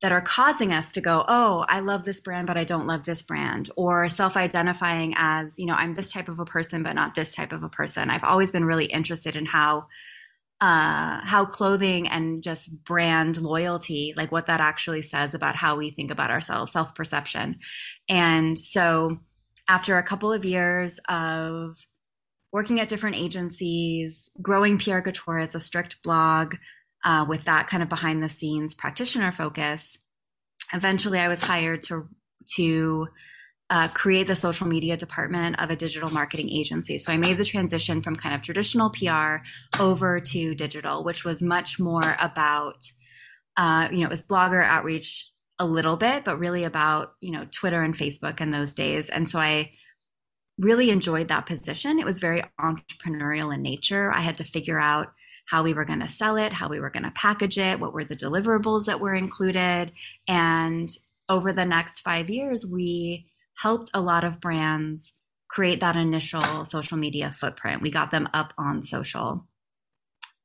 that 0.00 0.12
are 0.12 0.20
causing 0.20 0.72
us 0.72 0.92
to 0.92 1.00
go, 1.00 1.24
oh, 1.26 1.64
I 1.68 1.80
love 1.80 2.04
this 2.04 2.20
brand, 2.20 2.46
but 2.46 2.56
I 2.56 2.64
don't 2.64 2.86
love 2.86 3.04
this 3.04 3.22
brand, 3.22 3.70
or 3.76 4.08
self 4.08 4.36
identifying 4.36 5.14
as, 5.16 5.58
you 5.58 5.66
know, 5.66 5.74
I'm 5.74 5.94
this 5.94 6.12
type 6.12 6.28
of 6.28 6.38
a 6.38 6.44
person, 6.44 6.82
but 6.82 6.92
not 6.92 7.14
this 7.14 7.34
type 7.34 7.52
of 7.52 7.62
a 7.62 7.68
person. 7.68 8.10
I've 8.10 8.24
always 8.24 8.52
been 8.52 8.64
really 8.64 8.86
interested 8.86 9.36
in 9.36 9.46
how. 9.46 9.86
Uh, 10.60 11.20
how 11.22 11.44
clothing 11.44 12.08
and 12.08 12.42
just 12.42 12.82
brand 12.82 13.40
loyalty, 13.40 14.12
like 14.16 14.32
what 14.32 14.48
that 14.48 14.60
actually 14.60 15.02
says 15.02 15.32
about 15.32 15.54
how 15.54 15.76
we 15.76 15.92
think 15.92 16.10
about 16.10 16.32
ourselves, 16.32 16.72
self 16.72 16.96
perception. 16.96 17.60
And 18.08 18.58
so, 18.58 19.18
after 19.68 19.98
a 19.98 20.02
couple 20.02 20.32
of 20.32 20.44
years 20.44 20.98
of 21.08 21.76
working 22.52 22.80
at 22.80 22.88
different 22.88 23.14
agencies, 23.14 24.30
growing 24.42 24.78
PR 24.78 24.98
Couture 24.98 25.38
as 25.38 25.54
a 25.54 25.60
strict 25.60 26.02
blog 26.02 26.56
uh, 27.04 27.24
with 27.28 27.44
that 27.44 27.68
kind 27.68 27.82
of 27.82 27.88
behind 27.88 28.22
the 28.22 28.28
scenes 28.28 28.74
practitioner 28.74 29.32
focus. 29.32 29.98
Eventually, 30.72 31.18
I 31.18 31.28
was 31.28 31.42
hired 31.42 31.82
to 31.84 32.08
to 32.56 33.08
uh, 33.70 33.88
create 33.88 34.26
the 34.26 34.34
social 34.34 34.66
media 34.66 34.96
department 34.96 35.60
of 35.60 35.70
a 35.70 35.76
digital 35.76 36.10
marketing 36.10 36.48
agency. 36.50 36.98
So 36.98 37.12
I 37.12 37.18
made 37.18 37.36
the 37.36 37.44
transition 37.44 38.00
from 38.00 38.16
kind 38.16 38.34
of 38.34 38.42
traditional 38.42 38.90
PR 38.90 39.38
over 39.78 40.20
to 40.20 40.54
digital, 40.54 41.04
which 41.04 41.24
was 41.24 41.42
much 41.42 41.78
more 41.78 42.16
about, 42.18 42.82
uh, 43.56 43.88
you 43.90 43.98
know, 43.98 44.06
it 44.06 44.10
was 44.10 44.24
blogger 44.24 44.64
outreach 44.64 45.30
a 45.58 45.66
little 45.66 45.96
bit, 45.96 46.24
but 46.24 46.38
really 46.38 46.64
about, 46.64 47.12
you 47.20 47.32
know, 47.32 47.46
Twitter 47.50 47.82
and 47.82 47.96
Facebook 47.96 48.40
in 48.40 48.50
those 48.50 48.72
days. 48.72 49.10
And 49.10 49.28
so 49.28 49.38
I 49.38 49.72
really 50.58 50.90
enjoyed 50.90 51.28
that 51.28 51.46
position. 51.46 51.98
It 51.98 52.06
was 52.06 52.20
very 52.20 52.42
entrepreneurial 52.60 53.52
in 53.54 53.60
nature. 53.60 54.10
I 54.12 54.20
had 54.20 54.38
to 54.38 54.44
figure 54.44 54.80
out 54.80 55.08
how 55.48 55.62
we 55.62 55.72
were 55.72 55.84
going 55.84 56.00
to 56.00 56.08
sell 56.08 56.36
it, 56.36 56.52
how 56.52 56.68
we 56.68 56.78
were 56.78 56.90
going 56.90 57.04
to 57.04 57.10
package 57.12 57.58
it, 57.58 57.80
what 57.80 57.94
were 57.94 58.04
the 58.04 58.16
deliverables 58.16 58.84
that 58.84 59.00
were 59.00 59.14
included. 59.14 59.92
And 60.26 60.90
over 61.28 61.52
the 61.52 61.64
next 61.64 62.00
five 62.00 62.28
years, 62.28 62.66
we 62.66 63.26
helped 63.54 63.90
a 63.94 64.00
lot 64.00 64.24
of 64.24 64.40
brands 64.40 65.14
create 65.48 65.80
that 65.80 65.96
initial 65.96 66.64
social 66.66 66.98
media 66.98 67.32
footprint. 67.32 67.80
We 67.80 67.90
got 67.90 68.10
them 68.10 68.28
up 68.34 68.52
on 68.58 68.82
social. 68.82 69.46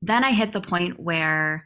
Then 0.01 0.23
I 0.23 0.31
hit 0.31 0.53
the 0.53 0.61
point 0.61 0.99
where 0.99 1.65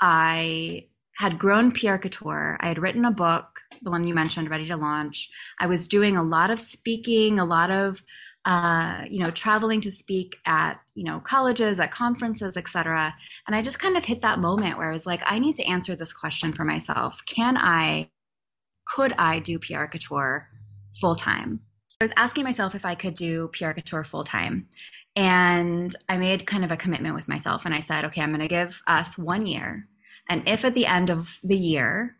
I 0.00 0.86
had 1.16 1.38
grown 1.38 1.72
PR 1.72 1.96
Couture. 1.96 2.56
I 2.60 2.68
had 2.68 2.78
written 2.78 3.04
a 3.04 3.10
book, 3.10 3.60
the 3.82 3.90
one 3.90 4.06
you 4.06 4.14
mentioned, 4.14 4.48
Ready 4.48 4.68
to 4.68 4.76
Launch. 4.76 5.28
I 5.58 5.66
was 5.66 5.88
doing 5.88 6.16
a 6.16 6.22
lot 6.22 6.50
of 6.50 6.60
speaking, 6.60 7.38
a 7.38 7.44
lot 7.44 7.70
of 7.70 8.02
uh, 8.48 9.04
you 9.10 9.22
know, 9.22 9.30
traveling 9.30 9.78
to 9.82 9.90
speak 9.90 10.38
at, 10.46 10.80
you 10.94 11.04
know, 11.04 11.20
colleges, 11.20 11.78
at 11.78 11.90
conferences, 11.90 12.56
etc. 12.56 13.14
And 13.46 13.54
I 13.54 13.60
just 13.60 13.78
kind 13.78 13.94
of 13.94 14.06
hit 14.06 14.22
that 14.22 14.38
moment 14.38 14.78
where 14.78 14.88
I 14.88 14.92
was 14.92 15.04
like, 15.04 15.20
I 15.26 15.38
need 15.38 15.54
to 15.56 15.64
answer 15.64 15.94
this 15.94 16.14
question 16.14 16.54
for 16.54 16.64
myself. 16.64 17.22
Can 17.26 17.58
I 17.58 18.08
could 18.86 19.12
I 19.18 19.38
do 19.40 19.58
PR 19.58 19.84
Couture 19.84 20.48
full 20.98 21.14
time? 21.14 21.60
I 22.00 22.04
was 22.04 22.12
asking 22.16 22.44
myself 22.44 22.74
if 22.74 22.86
I 22.86 22.94
could 22.94 23.14
do 23.14 23.50
PR 23.52 23.72
Couture 23.72 24.02
full 24.02 24.24
time. 24.24 24.68
And 25.14 25.94
I 26.08 26.16
made 26.16 26.46
kind 26.46 26.64
of 26.64 26.72
a 26.72 26.76
commitment 26.76 27.14
with 27.14 27.28
myself 27.28 27.66
and 27.66 27.74
I 27.74 27.80
said, 27.80 28.06
okay, 28.06 28.22
I'm 28.22 28.30
going 28.30 28.40
to 28.40 28.48
give 28.48 28.80
us 28.86 29.18
one 29.18 29.46
year. 29.46 29.88
And 30.26 30.48
if 30.48 30.64
at 30.64 30.72
the 30.72 30.86
end 30.86 31.10
of 31.10 31.38
the 31.42 31.56
year, 31.56 32.16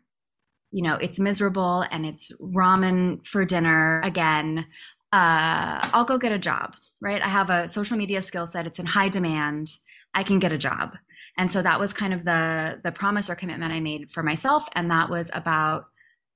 you 0.71 0.83
know, 0.83 0.95
it's 0.95 1.17
miserable 1.17 1.85
and 1.89 2.05
it's 2.05 2.31
ramen 2.39 3.25
for 3.25 3.45
dinner 3.45 4.01
again, 4.01 4.67
uh, 5.11 5.79
I'll 5.93 6.05
go 6.05 6.17
get 6.17 6.31
a 6.31 6.37
job, 6.37 6.75
right? 7.01 7.21
I 7.21 7.29
have 7.29 7.49
a 7.49 7.69
social 7.69 7.97
media 7.97 8.21
skill 8.21 8.47
set. 8.47 8.67
It's 8.67 8.79
in 8.79 8.85
high 8.85 9.09
demand. 9.09 9.71
I 10.13 10.23
can 10.23 10.39
get 10.39 10.51
a 10.51 10.57
job. 10.57 10.97
And 11.37 11.51
so 11.51 11.61
that 11.61 11.79
was 11.79 11.93
kind 11.93 12.13
of 12.13 12.25
the, 12.25 12.79
the 12.83 12.91
promise 12.91 13.29
or 13.29 13.35
commitment 13.35 13.73
I 13.73 13.79
made 13.79 14.11
for 14.11 14.23
myself. 14.23 14.67
And 14.73 14.91
that 14.91 15.09
was 15.09 15.29
about 15.33 15.85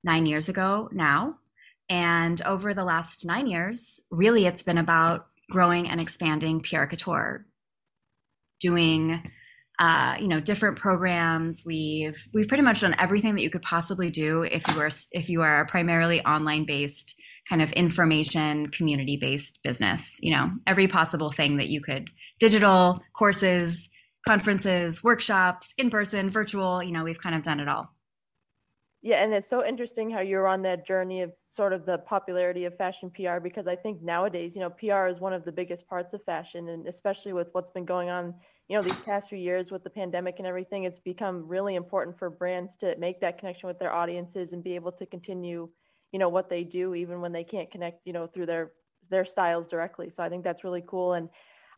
nine 0.02 0.26
years 0.26 0.48
ago 0.48 0.88
now. 0.92 1.36
And 1.88 2.40
over 2.42 2.72
the 2.72 2.84
last 2.84 3.24
nine 3.24 3.46
years, 3.46 4.00
really, 4.10 4.46
it's 4.46 4.62
been 4.62 4.78
about 4.78 5.26
growing 5.50 5.88
and 5.88 6.00
expanding 6.00 6.60
PR 6.60 6.84
Couture, 6.84 7.46
doing 8.60 9.22
uh, 9.78 10.16
you 10.18 10.28
know 10.28 10.40
different 10.40 10.78
programs. 10.78 11.64
We've 11.66 12.16
we've 12.32 12.48
pretty 12.48 12.62
much 12.62 12.80
done 12.80 12.96
everything 12.98 13.34
that 13.34 13.42
you 13.42 13.50
could 13.50 13.62
possibly 13.62 14.08
do 14.08 14.42
if 14.42 14.66
you 14.68 14.80
are 14.80 14.90
if 15.12 15.28
you 15.28 15.42
are 15.42 15.66
primarily 15.66 16.24
online 16.24 16.64
based 16.64 17.14
kind 17.48 17.62
of 17.62 17.72
information 17.72 18.68
community 18.68 19.16
based 19.16 19.60
business. 19.62 20.16
You 20.20 20.32
know 20.32 20.50
every 20.66 20.88
possible 20.88 21.30
thing 21.30 21.56
that 21.58 21.68
you 21.68 21.80
could 21.80 22.10
digital 22.40 23.02
courses, 23.12 23.88
conferences, 24.26 25.02
workshops, 25.02 25.72
in 25.78 25.90
person, 25.90 26.30
virtual. 26.30 26.82
You 26.82 26.92
know 26.92 27.04
we've 27.04 27.20
kind 27.20 27.34
of 27.34 27.42
done 27.42 27.60
it 27.60 27.68
all. 27.68 27.94
Yeah, 29.06 29.22
and 29.22 29.34
it's 29.34 29.50
so 29.50 29.62
interesting 29.62 30.08
how 30.08 30.20
you're 30.20 30.46
on 30.46 30.62
that 30.62 30.86
journey 30.86 31.20
of 31.20 31.32
sort 31.46 31.74
of 31.74 31.84
the 31.84 31.98
popularity 31.98 32.64
of 32.64 32.74
fashion 32.78 33.10
PR 33.10 33.38
because 33.38 33.66
I 33.66 33.76
think 33.76 34.00
nowadays, 34.00 34.54
you 34.56 34.62
know, 34.62 34.70
PR 34.70 35.08
is 35.08 35.20
one 35.20 35.34
of 35.34 35.44
the 35.44 35.52
biggest 35.52 35.86
parts 35.86 36.14
of 36.14 36.24
fashion, 36.24 36.70
and 36.70 36.86
especially 36.88 37.34
with 37.34 37.48
what's 37.52 37.68
been 37.68 37.84
going 37.84 38.08
on, 38.08 38.32
you 38.66 38.74
know, 38.74 38.82
these 38.82 38.98
past 39.00 39.28
few 39.28 39.36
years 39.36 39.70
with 39.70 39.84
the 39.84 39.90
pandemic 39.90 40.36
and 40.38 40.46
everything, 40.46 40.84
it's 40.84 41.00
become 41.00 41.46
really 41.46 41.74
important 41.74 42.18
for 42.18 42.30
brands 42.30 42.76
to 42.76 42.96
make 42.96 43.20
that 43.20 43.36
connection 43.36 43.66
with 43.66 43.78
their 43.78 43.92
audiences 43.92 44.54
and 44.54 44.64
be 44.64 44.74
able 44.74 44.92
to 44.92 45.04
continue, 45.04 45.68
you 46.14 46.18
know, 46.20 46.28
what 46.28 46.48
they 46.48 46.62
do 46.62 46.94
even 46.94 47.20
when 47.20 47.32
they 47.32 47.42
can't 47.42 47.70
connect, 47.70 48.06
you 48.06 48.12
know, 48.12 48.28
through 48.28 48.46
their 48.46 48.72
their 49.10 49.24
styles 49.24 49.66
directly. 49.66 50.08
So 50.08 50.22
I 50.22 50.30
think 50.30 50.44
that's 50.44 50.64
really 50.64 50.84
cool 50.86 51.12
and. 51.14 51.28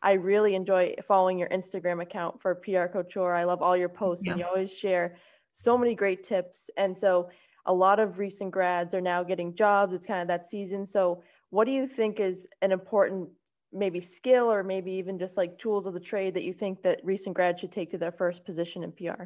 I 0.03 0.11
really 0.11 0.53
enjoy 0.53 0.93
following 1.07 1.39
your 1.39 1.49
Instagram 1.49 2.03
account 2.03 2.39
for 2.39 2.53
PR 2.53 2.85
Couture. 2.85 3.33
I 3.33 3.45
love 3.45 3.63
all 3.63 3.75
your 3.75 3.89
posts, 3.89 4.27
yeah. 4.27 4.33
and 4.33 4.39
you 4.39 4.45
always 4.45 4.71
share 4.71 5.15
so 5.51 5.75
many 5.75 5.95
great 5.95 6.23
tips. 6.23 6.69
And 6.77 6.95
so 6.95 7.31
a 7.65 7.73
lot 7.73 7.99
of 7.99 8.19
recent 8.19 8.51
grads 8.51 8.93
are 8.93 9.01
now 9.01 9.23
getting 9.23 9.55
jobs. 9.55 9.95
It's 9.95 10.05
kind 10.05 10.21
of 10.21 10.27
that 10.27 10.47
season. 10.47 10.85
So 10.85 11.23
what 11.49 11.65
do 11.65 11.71
you 11.71 11.87
think 11.87 12.19
is 12.19 12.47
an 12.61 12.71
important 12.71 13.27
maybe 13.73 13.99
skill 13.99 14.51
or 14.51 14.63
maybe 14.63 14.91
even 14.91 15.17
just 15.17 15.35
like 15.35 15.57
tools 15.57 15.87
of 15.87 15.95
the 15.95 15.99
trade 15.99 16.35
that 16.35 16.43
you 16.43 16.53
think 16.53 16.83
that 16.83 17.01
recent 17.03 17.35
grads 17.35 17.59
should 17.59 17.71
take 17.71 17.89
to 17.89 17.97
their 17.97 18.11
first 18.11 18.45
position 18.45 18.83
in 18.83 18.91
PR? 18.91 19.23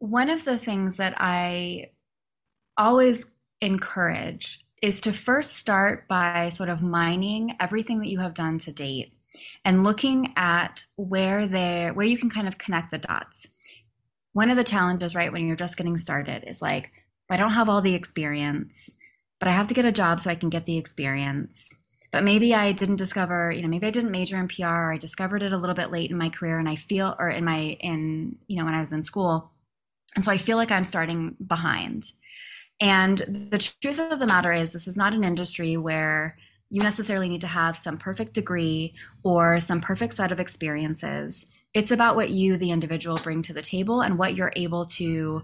One 0.00 0.28
of 0.28 0.44
the 0.44 0.58
things 0.58 0.98
that 0.98 1.14
I 1.16 1.92
always 2.80 3.26
encourage 3.60 4.64
is 4.82 5.00
to 5.02 5.12
first 5.12 5.56
start 5.56 6.08
by 6.08 6.48
sort 6.48 6.68
of 6.68 6.82
mining 6.82 7.56
everything 7.60 8.00
that 8.00 8.08
you 8.08 8.20
have 8.20 8.34
done 8.34 8.58
to 8.58 8.72
date 8.72 9.12
and 9.64 9.84
looking 9.84 10.32
at 10.36 10.84
where 10.96 11.46
there 11.46 11.92
where 11.94 12.06
you 12.06 12.18
can 12.18 12.30
kind 12.30 12.48
of 12.48 12.58
connect 12.58 12.90
the 12.90 12.98
dots 12.98 13.46
one 14.32 14.50
of 14.50 14.56
the 14.56 14.64
challenges, 14.64 15.14
right, 15.14 15.32
when 15.32 15.46
you're 15.46 15.56
just 15.56 15.76
getting 15.76 15.98
started 15.98 16.44
is 16.46 16.62
like, 16.62 16.90
I 17.28 17.36
don't 17.36 17.52
have 17.52 17.68
all 17.68 17.80
the 17.80 17.94
experience, 17.94 18.90
but 19.38 19.48
I 19.48 19.52
have 19.52 19.68
to 19.68 19.74
get 19.74 19.84
a 19.84 19.92
job 19.92 20.20
so 20.20 20.30
I 20.30 20.34
can 20.34 20.50
get 20.50 20.66
the 20.66 20.78
experience. 20.78 21.68
But 22.12 22.24
maybe 22.24 22.54
I 22.54 22.72
didn't 22.72 22.96
discover, 22.96 23.52
you 23.52 23.62
know, 23.62 23.68
maybe 23.68 23.86
I 23.86 23.90
didn't 23.90 24.10
major 24.10 24.38
in 24.38 24.48
PR. 24.48 24.66
or 24.66 24.92
I 24.92 24.98
discovered 24.98 25.42
it 25.42 25.52
a 25.52 25.58
little 25.58 25.76
bit 25.76 25.92
late 25.92 26.10
in 26.10 26.18
my 26.18 26.28
career 26.28 26.58
and 26.58 26.68
I 26.68 26.76
feel, 26.76 27.14
or 27.18 27.30
in 27.30 27.44
my, 27.44 27.76
in, 27.80 28.36
you 28.48 28.56
know, 28.56 28.64
when 28.64 28.74
I 28.74 28.80
was 28.80 28.92
in 28.92 29.04
school. 29.04 29.52
And 30.16 30.24
so 30.24 30.32
I 30.32 30.38
feel 30.38 30.56
like 30.56 30.72
I'm 30.72 30.84
starting 30.84 31.36
behind. 31.44 32.10
And 32.80 33.18
the 33.18 33.58
truth 33.58 33.98
of 33.98 34.18
the 34.18 34.26
matter 34.26 34.52
is, 34.52 34.72
this 34.72 34.88
is 34.88 34.96
not 34.96 35.12
an 35.12 35.24
industry 35.24 35.76
where 35.76 36.36
you 36.70 36.80
necessarily 36.82 37.28
need 37.28 37.40
to 37.42 37.46
have 37.46 37.76
some 37.76 37.98
perfect 37.98 38.32
degree 38.32 38.94
or 39.22 39.60
some 39.60 39.80
perfect 39.80 40.14
set 40.14 40.32
of 40.32 40.40
experiences. 40.40 41.44
It's 41.74 41.90
about 41.90 42.16
what 42.16 42.30
you, 42.30 42.56
the 42.56 42.70
individual, 42.70 43.16
bring 43.16 43.42
to 43.42 43.52
the 43.52 43.60
table 43.60 44.00
and 44.00 44.16
what 44.16 44.36
you're 44.36 44.52
able 44.56 44.86
to 44.86 45.42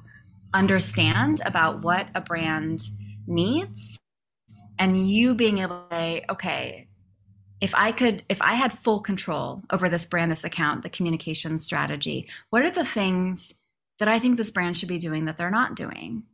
understand 0.54 1.42
about 1.44 1.82
what 1.82 2.06
a 2.14 2.20
brand 2.20 2.84
needs. 3.26 3.98
And 4.78 5.10
you 5.10 5.34
being 5.34 5.58
able 5.58 5.82
to 5.90 5.96
say, 5.96 6.24
okay, 6.30 6.86
if 7.60 7.74
I 7.74 7.90
could, 7.92 8.22
if 8.28 8.40
I 8.40 8.54
had 8.54 8.78
full 8.78 9.00
control 9.00 9.62
over 9.70 9.88
this 9.88 10.06
brand, 10.06 10.30
this 10.30 10.44
account, 10.44 10.82
the 10.82 10.90
communication 10.90 11.58
strategy, 11.58 12.28
what 12.50 12.62
are 12.62 12.70
the 12.70 12.84
things 12.84 13.52
that 13.98 14.08
I 14.08 14.18
think 14.18 14.36
this 14.36 14.50
brand 14.50 14.76
should 14.76 14.88
be 14.88 14.98
doing 14.98 15.24
that 15.24 15.38
they're 15.38 15.50
not 15.50 15.74
doing? 15.74 16.24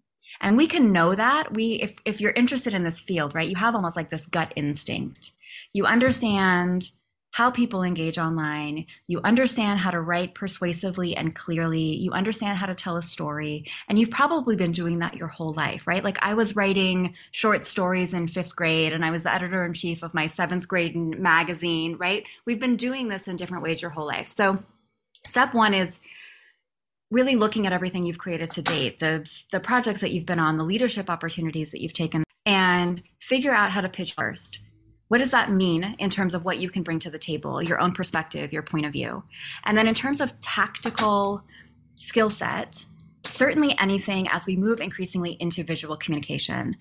And 0.42 0.56
we 0.56 0.66
can 0.66 0.92
know 0.92 1.14
that. 1.14 1.54
We 1.54 1.74
if 1.74 1.94
if 2.04 2.20
you're 2.20 2.32
interested 2.32 2.74
in 2.74 2.84
this 2.84 3.00
field, 3.00 3.34
right? 3.34 3.48
You 3.48 3.56
have 3.56 3.74
almost 3.74 3.96
like 3.96 4.10
this 4.10 4.26
gut 4.26 4.52
instinct. 4.56 5.30
You 5.72 5.86
understand 5.86 6.90
how 7.32 7.50
people 7.50 7.82
engage 7.82 8.18
online. 8.18 8.84
You 9.06 9.20
understand 9.24 9.80
how 9.80 9.90
to 9.90 10.00
write 10.00 10.34
persuasively 10.34 11.16
and 11.16 11.34
clearly. 11.34 11.96
You 11.96 12.12
understand 12.12 12.58
how 12.58 12.66
to 12.66 12.74
tell 12.74 12.98
a 12.98 13.02
story. 13.02 13.64
And 13.88 13.98
you've 13.98 14.10
probably 14.10 14.54
been 14.54 14.72
doing 14.72 14.98
that 14.98 15.16
your 15.16 15.28
whole 15.28 15.54
life, 15.54 15.86
right? 15.86 16.04
Like 16.04 16.18
I 16.20 16.34
was 16.34 16.54
writing 16.54 17.14
short 17.30 17.66
stories 17.66 18.12
in 18.12 18.28
fifth 18.28 18.54
grade 18.54 18.92
and 18.92 19.02
I 19.02 19.10
was 19.10 19.22
the 19.22 19.32
editor 19.32 19.64
in 19.64 19.72
chief 19.72 20.02
of 20.02 20.12
my 20.12 20.26
seventh 20.26 20.68
grade 20.68 20.94
magazine, 20.94 21.96
right? 21.96 22.26
We've 22.44 22.60
been 22.60 22.76
doing 22.76 23.08
this 23.08 23.26
in 23.26 23.36
different 23.36 23.64
ways 23.64 23.80
your 23.80 23.92
whole 23.92 24.06
life. 24.06 24.30
So 24.30 24.62
step 25.24 25.54
one 25.54 25.72
is 25.72 26.00
really 27.12 27.36
looking 27.36 27.66
at 27.66 27.74
everything 27.74 28.06
you've 28.06 28.18
created 28.18 28.50
to 28.52 28.62
date, 28.62 28.98
the 28.98 29.30
the 29.52 29.60
projects 29.60 30.00
that 30.00 30.12
you've 30.12 30.26
been 30.26 30.40
on, 30.40 30.56
the 30.56 30.64
leadership 30.64 31.10
opportunities 31.10 31.70
that 31.70 31.80
you've 31.80 31.92
taken, 31.92 32.24
and 32.46 33.02
figure 33.20 33.54
out 33.54 33.70
how 33.70 33.82
to 33.82 33.88
pitch 33.88 34.14
first. 34.14 34.58
What 35.08 35.18
does 35.18 35.30
that 35.30 35.52
mean 35.52 35.94
in 35.98 36.08
terms 36.08 36.32
of 36.32 36.46
what 36.46 36.58
you 36.58 36.70
can 36.70 36.82
bring 36.82 36.98
to 37.00 37.10
the 37.10 37.18
table, 37.18 37.62
your 37.62 37.78
own 37.78 37.92
perspective, 37.92 38.50
your 38.50 38.62
point 38.62 38.86
of 38.86 38.92
view? 38.92 39.22
And 39.64 39.76
then 39.76 39.86
in 39.86 39.94
terms 39.94 40.22
of 40.22 40.40
tactical 40.40 41.44
skill 41.96 42.30
set, 42.30 42.86
certainly 43.24 43.78
anything 43.78 44.26
as 44.28 44.46
we 44.46 44.56
move 44.56 44.80
increasingly 44.80 45.36
into 45.38 45.64
visual 45.64 45.98
communication, 45.98 46.76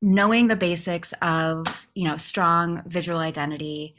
knowing 0.00 0.46
the 0.46 0.54
basics 0.54 1.12
of, 1.20 1.66
you 1.92 2.06
know, 2.06 2.16
strong 2.16 2.82
visual 2.86 3.18
identity, 3.18 3.96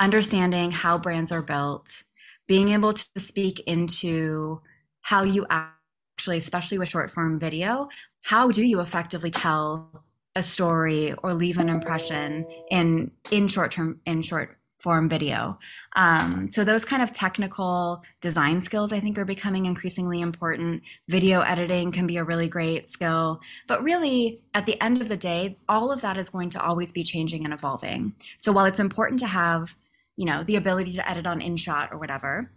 understanding 0.00 0.70
how 0.70 0.96
brands 0.96 1.30
are 1.30 1.42
built, 1.42 2.04
being 2.46 2.70
able 2.70 2.94
to 2.94 3.04
speak 3.18 3.60
into 3.66 4.62
how 5.04 5.22
you 5.22 5.46
actually, 5.48 6.38
especially 6.38 6.78
with 6.78 6.88
short 6.88 7.12
form 7.12 7.38
video, 7.38 7.88
how 8.22 8.48
do 8.48 8.64
you 8.64 8.80
effectively 8.80 9.30
tell 9.30 10.04
a 10.34 10.42
story 10.42 11.14
or 11.22 11.32
leave 11.32 11.58
an 11.58 11.68
impression 11.68 12.44
in 12.70 13.12
in 13.30 13.46
short 13.46 13.70
term 13.70 14.00
in 14.04 14.22
short 14.22 14.58
form 14.84 15.08
video. 15.08 15.58
Um, 15.96 16.50
so 16.52 16.62
those 16.62 16.84
kind 16.84 17.02
of 17.02 17.10
technical 17.10 18.02
design 18.20 18.60
skills, 18.60 18.92
I 18.92 19.00
think, 19.00 19.16
are 19.16 19.24
becoming 19.24 19.64
increasingly 19.64 20.20
important. 20.20 20.82
Video 21.08 21.40
editing 21.40 21.90
can 21.90 22.06
be 22.06 22.18
a 22.18 22.24
really 22.24 22.48
great 22.48 22.90
skill, 22.90 23.40
but 23.66 23.82
really, 23.82 24.42
at 24.52 24.66
the 24.66 24.78
end 24.82 25.00
of 25.00 25.08
the 25.08 25.16
day, 25.16 25.56
all 25.70 25.90
of 25.90 26.02
that 26.02 26.18
is 26.18 26.28
going 26.28 26.50
to 26.50 26.62
always 26.62 26.92
be 26.92 27.02
changing 27.02 27.46
and 27.46 27.54
evolving. 27.54 28.14
So 28.38 28.52
while 28.52 28.66
it's 28.66 28.80
important 28.80 29.20
to 29.20 29.26
have, 29.26 29.74
you 30.16 30.26
know, 30.26 30.44
the 30.44 30.56
ability 30.56 30.92
to 30.96 31.08
edit 31.08 31.26
on 31.26 31.40
InShot 31.40 31.90
or 31.90 31.96
whatever, 31.96 32.50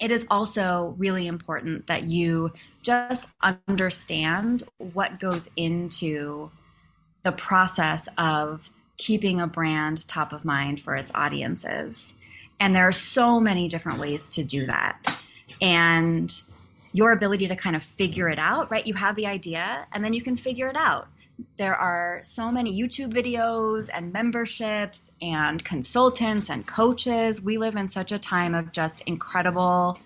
it 0.00 0.10
is 0.10 0.26
also 0.30 0.94
really 0.98 1.26
important 1.26 1.86
that 1.86 2.04
you 2.04 2.52
just 2.82 3.28
understand 3.66 4.62
what 4.78 5.18
goes 5.18 5.48
into 5.56 6.50
the 7.22 7.32
process 7.32 8.08
of 8.16 8.70
keeping 8.96 9.40
a 9.40 9.46
brand 9.46 10.06
top 10.08 10.32
of 10.32 10.44
mind 10.44 10.80
for 10.80 10.94
its 10.94 11.10
audiences. 11.14 12.14
And 12.60 12.74
there 12.74 12.86
are 12.86 12.92
so 12.92 13.40
many 13.40 13.68
different 13.68 13.98
ways 13.98 14.30
to 14.30 14.44
do 14.44 14.66
that. 14.66 15.18
And 15.60 16.32
your 16.92 17.12
ability 17.12 17.48
to 17.48 17.56
kind 17.56 17.76
of 17.76 17.82
figure 17.82 18.28
it 18.28 18.38
out, 18.38 18.70
right? 18.70 18.86
You 18.86 18.94
have 18.94 19.16
the 19.16 19.26
idea 19.26 19.86
and 19.92 20.02
then 20.02 20.12
you 20.12 20.22
can 20.22 20.36
figure 20.36 20.68
it 20.68 20.76
out. 20.76 21.08
There 21.58 21.74
are 21.74 22.22
so 22.24 22.50
many 22.50 22.78
YouTube 22.78 23.12
videos 23.12 23.88
and 23.92 24.12
memberships 24.12 25.10
and 25.20 25.64
consultants 25.64 26.48
and 26.48 26.66
coaches. 26.66 27.42
We 27.42 27.58
live 27.58 27.76
in 27.76 27.88
such 27.88 28.12
a 28.12 28.18
time 28.18 28.54
of 28.54 28.72
just 28.72 29.02
incredible 29.02 29.98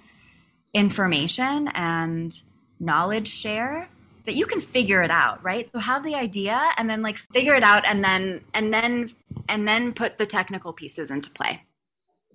information 0.74 1.68
and 1.74 2.40
knowledge 2.78 3.28
share 3.28 3.88
that 4.26 4.34
you 4.34 4.46
can 4.46 4.60
figure 4.60 5.02
it 5.02 5.10
out, 5.10 5.42
right? 5.42 5.70
So 5.72 5.78
have 5.78 6.04
the 6.04 6.14
idea 6.14 6.70
and 6.76 6.88
then 6.88 7.02
like 7.02 7.16
figure 7.16 7.54
it 7.54 7.62
out 7.62 7.88
and 7.88 8.02
then 8.04 8.42
and 8.54 8.72
then 8.72 9.10
and 9.48 9.66
then 9.66 9.92
put 9.92 10.18
the 10.18 10.26
technical 10.26 10.72
pieces 10.72 11.10
into 11.10 11.30
play. 11.30 11.62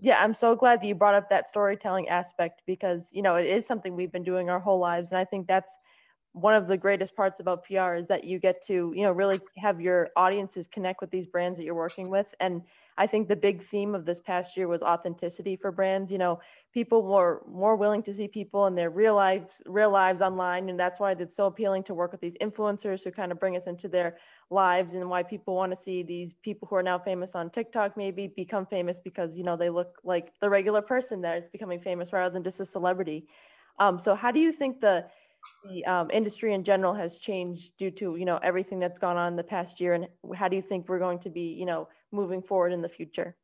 Yeah, 0.02 0.22
I'm 0.22 0.34
so 0.34 0.56
glad 0.56 0.82
that 0.82 0.88
you 0.88 0.96
brought 0.96 1.16
up 1.16 1.30
that 1.30 1.48
storytelling 1.48 2.10
aspect 2.10 2.62
because, 2.68 3.10
you 3.14 3.22
know, 3.22 3.36
it 3.36 3.46
is 3.46 3.66
something 3.66 3.96
we've 3.96 4.12
been 4.12 4.24
doing 4.24 4.50
our 4.50 4.60
whole 4.60 4.80
lives 4.80 5.12
and 5.12 5.20
I 5.20 5.26
think 5.26 5.48
that's 5.48 5.78
one 6.36 6.54
of 6.54 6.68
the 6.68 6.78
greatest 6.78 7.16
parts 7.16 7.40
about 7.40 7.64
PR 7.64 7.96
is 7.96 8.08
that 8.08 8.24
you 8.26 8.40
get 8.40 8.62
to, 8.68 8.94
you 8.96 9.04
know, 9.04 9.12
really 9.12 9.40
have 9.58 9.80
your 9.80 10.10
audiences 10.16 10.68
connect 10.68 11.02
with 11.02 11.10
these 11.10 11.26
brands 11.26 11.58
that 11.58 11.66
you're 11.66 11.76
working 11.76 12.10
with 12.10 12.34
and 12.40 12.62
I 12.98 13.08
think 13.08 13.28
the 13.28 13.36
big 13.36 13.62
theme 13.62 13.94
of 13.94 14.06
this 14.06 14.22
past 14.22 14.56
year 14.56 14.68
was 14.68 14.82
authenticity 14.82 15.58
for 15.58 15.72
brands. 15.72 16.12
You 16.12 16.18
know, 16.18 16.40
people 16.74 17.04
were 17.04 17.44
more 17.46 17.76
willing 17.76 18.02
to 18.04 18.14
see 18.14 18.28
people 18.28 18.68
in 18.68 18.76
their 18.76 18.90
real 18.90 19.16
lives, 19.16 19.62
real 19.66 19.92
lives 19.92 20.22
online, 20.22 20.70
and 20.70 20.80
that's 20.80 21.00
why 21.00 21.12
it's 21.12 21.36
so 21.36 21.48
appealing 21.48 21.84
to 21.84 21.94
work 21.94 22.14
with 22.14 22.22
these 22.22 22.38
influencers 22.40 23.04
who 23.04 23.12
kind 23.12 23.34
of 23.34 23.40
bring 23.40 23.58
us 23.58 23.68
into 23.68 23.90
their 23.90 24.18
lives, 24.50 24.94
and 24.94 25.10
why 25.10 25.24
people 25.24 25.56
want 25.56 25.74
to 25.74 25.76
see 25.76 26.04
these 26.04 26.34
people 26.34 26.68
who 26.70 26.76
are 26.78 26.84
now 26.84 26.98
famous 26.98 27.36
on 27.36 27.50
TikTok 27.50 27.98
maybe 27.98 28.28
become 28.28 28.66
famous 28.66 28.98
because 28.98 29.38
you 29.38 29.44
know 29.44 29.58
they 29.58 29.70
look 29.70 30.00
like 30.04 30.32
the 30.40 30.50
regular 30.50 30.82
person 30.82 31.22
that 31.22 31.38
is 31.38 31.50
becoming 31.50 31.82
famous 31.82 32.14
rather 32.14 32.34
than 32.34 32.44
just 32.44 32.62
a 32.62 32.66
celebrity. 32.66 33.28
Um, 33.80 34.00
so, 34.00 34.16
how 34.16 34.32
do 34.32 34.40
you 34.40 34.54
think 34.54 34.80
the 34.80 35.06
the 35.70 35.86
um, 35.86 36.10
industry 36.12 36.54
in 36.54 36.64
general 36.64 36.94
has 36.94 37.18
changed 37.18 37.72
due 37.78 37.92
to 37.92 38.16
you 38.16 38.26
know 38.26 38.40
everything 38.44 38.80
that's 38.80 39.00
gone 39.00 39.18
on 39.18 39.34
in 39.34 39.36
the 39.36 39.44
past 39.44 39.80
year 39.80 39.94
and 39.94 40.08
how 40.36 40.48
do 40.48 40.56
you 40.56 40.62
think 40.62 40.88
we're 40.88 41.00
going 41.00 41.20
to 41.20 41.30
be 41.30 41.54
you 41.54 41.66
know 41.66 41.88
moving 42.12 42.42
forward 42.42 42.72
in 42.72 42.82
the 42.82 42.90
future? 42.90 43.36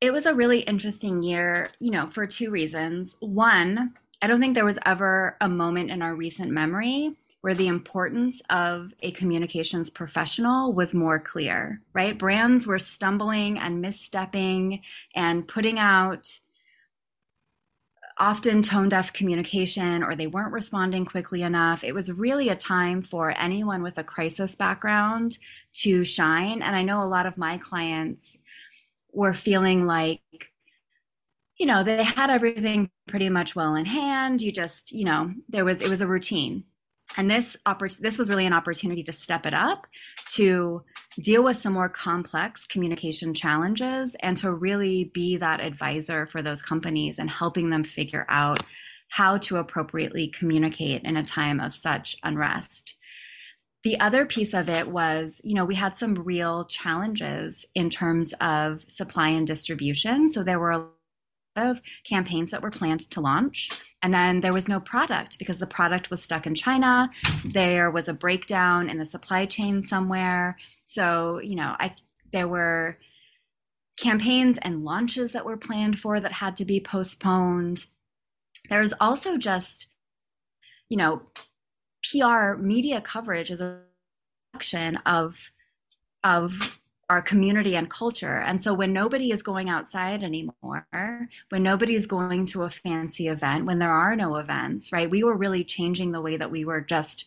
It 0.00 0.12
was 0.12 0.26
a 0.26 0.34
really 0.34 0.60
interesting 0.60 1.22
year 1.22 1.70
you 1.78 1.90
know 1.90 2.06
for 2.06 2.26
two 2.26 2.50
reasons. 2.50 3.16
One 3.20 3.94
i 4.22 4.26
don't 4.26 4.40
think 4.40 4.54
there 4.54 4.64
was 4.64 4.78
ever 4.86 5.36
a 5.42 5.48
moment 5.48 5.90
in 5.90 6.00
our 6.00 6.14
recent 6.14 6.50
memory 6.50 7.14
where 7.42 7.54
the 7.54 7.68
importance 7.68 8.40
of 8.48 8.92
a 9.00 9.10
communications 9.10 9.90
professional 9.90 10.72
was 10.72 10.94
more 10.94 11.18
clear 11.18 11.82
right? 11.92 12.18
Brands 12.18 12.66
were 12.66 12.78
stumbling 12.78 13.58
and 13.58 13.84
misstepping 13.84 14.80
and 15.14 15.46
putting 15.46 15.78
out 15.78 16.40
often 18.18 18.62
tone 18.62 18.88
deaf 18.88 19.12
communication 19.12 20.02
or 20.02 20.16
they 20.16 20.26
weren't 20.26 20.52
responding 20.52 21.04
quickly 21.04 21.42
enough. 21.42 21.84
It 21.84 21.94
was 21.94 22.10
really 22.10 22.48
a 22.48 22.56
time 22.56 23.02
for 23.02 23.34
anyone 23.38 23.82
with 23.82 23.98
a 23.98 24.04
crisis 24.04 24.54
background 24.54 25.38
to 25.74 26.04
shine. 26.04 26.62
And 26.62 26.74
I 26.74 26.82
know 26.82 27.02
a 27.02 27.04
lot 27.04 27.26
of 27.26 27.36
my 27.36 27.58
clients 27.58 28.38
were 29.12 29.34
feeling 29.34 29.86
like, 29.86 30.22
you 31.58 31.66
know, 31.66 31.82
they 31.82 32.02
had 32.02 32.30
everything 32.30 32.90
pretty 33.06 33.28
much 33.28 33.54
well 33.54 33.74
in 33.74 33.84
hand. 33.84 34.40
You 34.40 34.52
just, 34.52 34.92
you 34.92 35.04
know, 35.04 35.32
there 35.48 35.64
was, 35.64 35.82
it 35.82 35.88
was 35.88 36.00
a 36.00 36.06
routine 36.06 36.64
and 37.16 37.30
this 37.30 37.56
oppor- 37.66 37.98
this 37.98 38.18
was 38.18 38.28
really 38.28 38.46
an 38.46 38.52
opportunity 38.52 39.02
to 39.04 39.12
step 39.12 39.46
it 39.46 39.54
up 39.54 39.86
to 40.32 40.82
deal 41.20 41.42
with 41.42 41.56
some 41.56 41.72
more 41.72 41.88
complex 41.88 42.66
communication 42.66 43.32
challenges 43.32 44.16
and 44.20 44.36
to 44.38 44.52
really 44.52 45.04
be 45.04 45.36
that 45.36 45.60
advisor 45.60 46.26
for 46.26 46.42
those 46.42 46.62
companies 46.62 47.18
and 47.18 47.30
helping 47.30 47.70
them 47.70 47.84
figure 47.84 48.26
out 48.28 48.62
how 49.08 49.38
to 49.38 49.56
appropriately 49.56 50.28
communicate 50.28 51.02
in 51.04 51.16
a 51.16 51.22
time 51.22 51.60
of 51.60 51.74
such 51.74 52.16
unrest. 52.24 52.96
The 53.84 54.00
other 54.00 54.26
piece 54.26 54.52
of 54.52 54.68
it 54.68 54.88
was 54.88 55.40
you 55.44 55.54
know 55.54 55.64
we 55.64 55.76
had 55.76 55.96
some 55.96 56.14
real 56.14 56.64
challenges 56.64 57.64
in 57.74 57.88
terms 57.88 58.34
of 58.40 58.84
supply 58.88 59.28
and 59.28 59.46
distribution. 59.46 60.28
So 60.30 60.42
there 60.42 60.58
were 60.58 60.72
a 60.72 60.86
of 61.56 61.80
campaigns 62.04 62.50
that 62.50 62.62
were 62.62 62.70
planned 62.70 63.10
to 63.10 63.20
launch. 63.20 63.70
And 64.02 64.12
then 64.12 64.40
there 64.40 64.52
was 64.52 64.68
no 64.68 64.80
product 64.80 65.38
because 65.38 65.58
the 65.58 65.66
product 65.66 66.10
was 66.10 66.22
stuck 66.22 66.46
in 66.46 66.54
China. 66.54 67.10
There 67.44 67.90
was 67.90 68.08
a 68.08 68.12
breakdown 68.12 68.88
in 68.88 68.98
the 68.98 69.06
supply 69.06 69.46
chain 69.46 69.82
somewhere. 69.82 70.58
So, 70.84 71.40
you 71.40 71.56
know, 71.56 71.74
I 71.78 71.94
there 72.32 72.48
were 72.48 72.98
campaigns 73.96 74.58
and 74.62 74.84
launches 74.84 75.32
that 75.32 75.44
were 75.46 75.56
planned 75.56 75.98
for 75.98 76.20
that 76.20 76.32
had 76.32 76.56
to 76.56 76.64
be 76.64 76.80
postponed. 76.80 77.86
There's 78.68 78.92
also 79.00 79.38
just, 79.38 79.86
you 80.88 80.96
know, 80.96 81.22
PR 82.10 82.54
media 82.54 83.00
coverage 83.00 83.50
is 83.50 83.60
a 83.60 83.80
reflection 84.52 84.96
of 85.06 85.36
of 86.22 86.78
our 87.08 87.22
community 87.22 87.76
and 87.76 87.88
culture. 87.88 88.38
And 88.38 88.62
so 88.62 88.74
when 88.74 88.92
nobody 88.92 89.30
is 89.30 89.42
going 89.42 89.68
outside 89.68 90.24
anymore, 90.24 90.86
when 91.50 91.62
nobody 91.62 91.94
is 91.94 92.06
going 92.06 92.46
to 92.46 92.64
a 92.64 92.70
fancy 92.70 93.28
event, 93.28 93.64
when 93.64 93.78
there 93.78 93.92
are 93.92 94.16
no 94.16 94.36
events, 94.36 94.90
right? 94.90 95.08
We 95.08 95.22
were 95.22 95.36
really 95.36 95.62
changing 95.62 96.12
the 96.12 96.20
way 96.20 96.36
that 96.36 96.50
we 96.50 96.64
were 96.64 96.80
just 96.80 97.26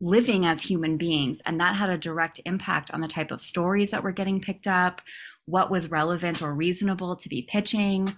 living 0.00 0.46
as 0.46 0.62
human 0.62 0.96
beings. 0.96 1.40
And 1.46 1.60
that 1.60 1.76
had 1.76 1.90
a 1.90 1.98
direct 1.98 2.40
impact 2.44 2.90
on 2.90 3.00
the 3.00 3.08
type 3.08 3.30
of 3.30 3.42
stories 3.42 3.90
that 3.90 4.02
were 4.02 4.12
getting 4.12 4.40
picked 4.40 4.66
up, 4.66 5.00
what 5.46 5.70
was 5.70 5.90
relevant 5.90 6.42
or 6.42 6.54
reasonable 6.54 7.16
to 7.16 7.28
be 7.28 7.42
pitching, 7.42 8.16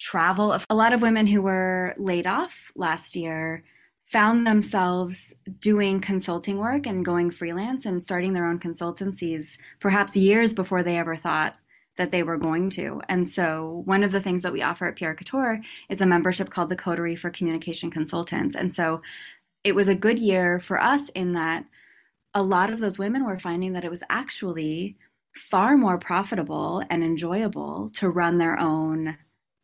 travel. 0.00 0.58
A 0.68 0.74
lot 0.74 0.92
of 0.92 1.02
women 1.02 1.26
who 1.26 1.42
were 1.42 1.94
laid 1.98 2.26
off 2.26 2.70
last 2.76 3.16
year 3.16 3.64
found 4.12 4.46
themselves 4.46 5.34
doing 5.58 5.98
consulting 5.98 6.58
work 6.58 6.86
and 6.86 7.04
going 7.04 7.30
freelance 7.30 7.86
and 7.86 8.04
starting 8.04 8.34
their 8.34 8.46
own 8.46 8.58
consultancies 8.58 9.56
perhaps 9.80 10.14
years 10.14 10.52
before 10.52 10.82
they 10.82 10.98
ever 10.98 11.16
thought 11.16 11.56
that 11.96 12.10
they 12.10 12.22
were 12.22 12.36
going 12.36 12.68
to. 12.68 13.00
And 13.08 13.28
so 13.28 13.82
one 13.86 14.04
of 14.04 14.12
the 14.12 14.20
things 14.20 14.42
that 14.42 14.52
we 14.52 14.62
offer 14.62 14.86
at 14.86 14.96
PR 14.96 15.12
Couture 15.12 15.62
is 15.88 16.02
a 16.02 16.06
membership 16.06 16.50
called 16.50 16.68
the 16.68 16.76
Coterie 16.76 17.16
for 17.16 17.30
Communication 17.30 17.90
Consultants. 17.90 18.54
And 18.54 18.74
so 18.74 19.00
it 19.64 19.74
was 19.74 19.88
a 19.88 19.94
good 19.94 20.18
year 20.18 20.60
for 20.60 20.78
us 20.80 21.08
in 21.14 21.32
that 21.32 21.64
a 22.34 22.42
lot 22.42 22.70
of 22.70 22.80
those 22.80 22.98
women 22.98 23.24
were 23.24 23.38
finding 23.38 23.72
that 23.72 23.84
it 23.84 23.90
was 23.90 24.02
actually 24.10 24.96
far 25.34 25.76
more 25.78 25.98
profitable 25.98 26.82
and 26.90 27.02
enjoyable 27.02 27.90
to 27.94 28.10
run 28.10 28.36
their 28.36 28.58
own 28.58 29.16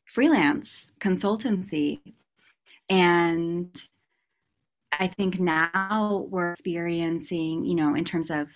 freelance 0.06 0.92
consultancy. 1.00 2.00
And 2.88 3.78
I 4.98 5.06
think 5.06 5.38
now 5.38 6.26
we're 6.30 6.52
experiencing, 6.52 7.64
you 7.64 7.74
know, 7.74 7.94
in 7.94 8.04
terms 8.04 8.30
of 8.30 8.48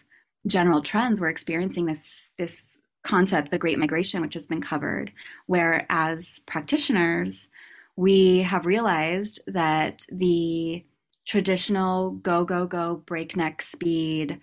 general 0.47 0.83
trends, 0.83 1.21
we're 1.21 1.29
experiencing 1.29 1.87
this 1.87 2.33
this 2.37 2.79
concept, 3.05 3.51
the 3.51 3.59
Great 3.59 3.79
Migration, 3.79 4.23
which 4.23 4.35
has 4.35 4.47
been 4.47 4.61
covered, 4.61 5.13
where 5.47 5.87
as 5.91 6.41
practitioners, 6.47 7.49
we 7.97 8.43
have 8.43 8.67
realized 8.67 9.41
that 9.47 10.07
the 10.11 10.85
traditional 11.27 12.11
go 12.11 12.45
go 12.45 12.67
go 12.67 12.97
breakneck 13.07 13.63
speed 13.63 14.41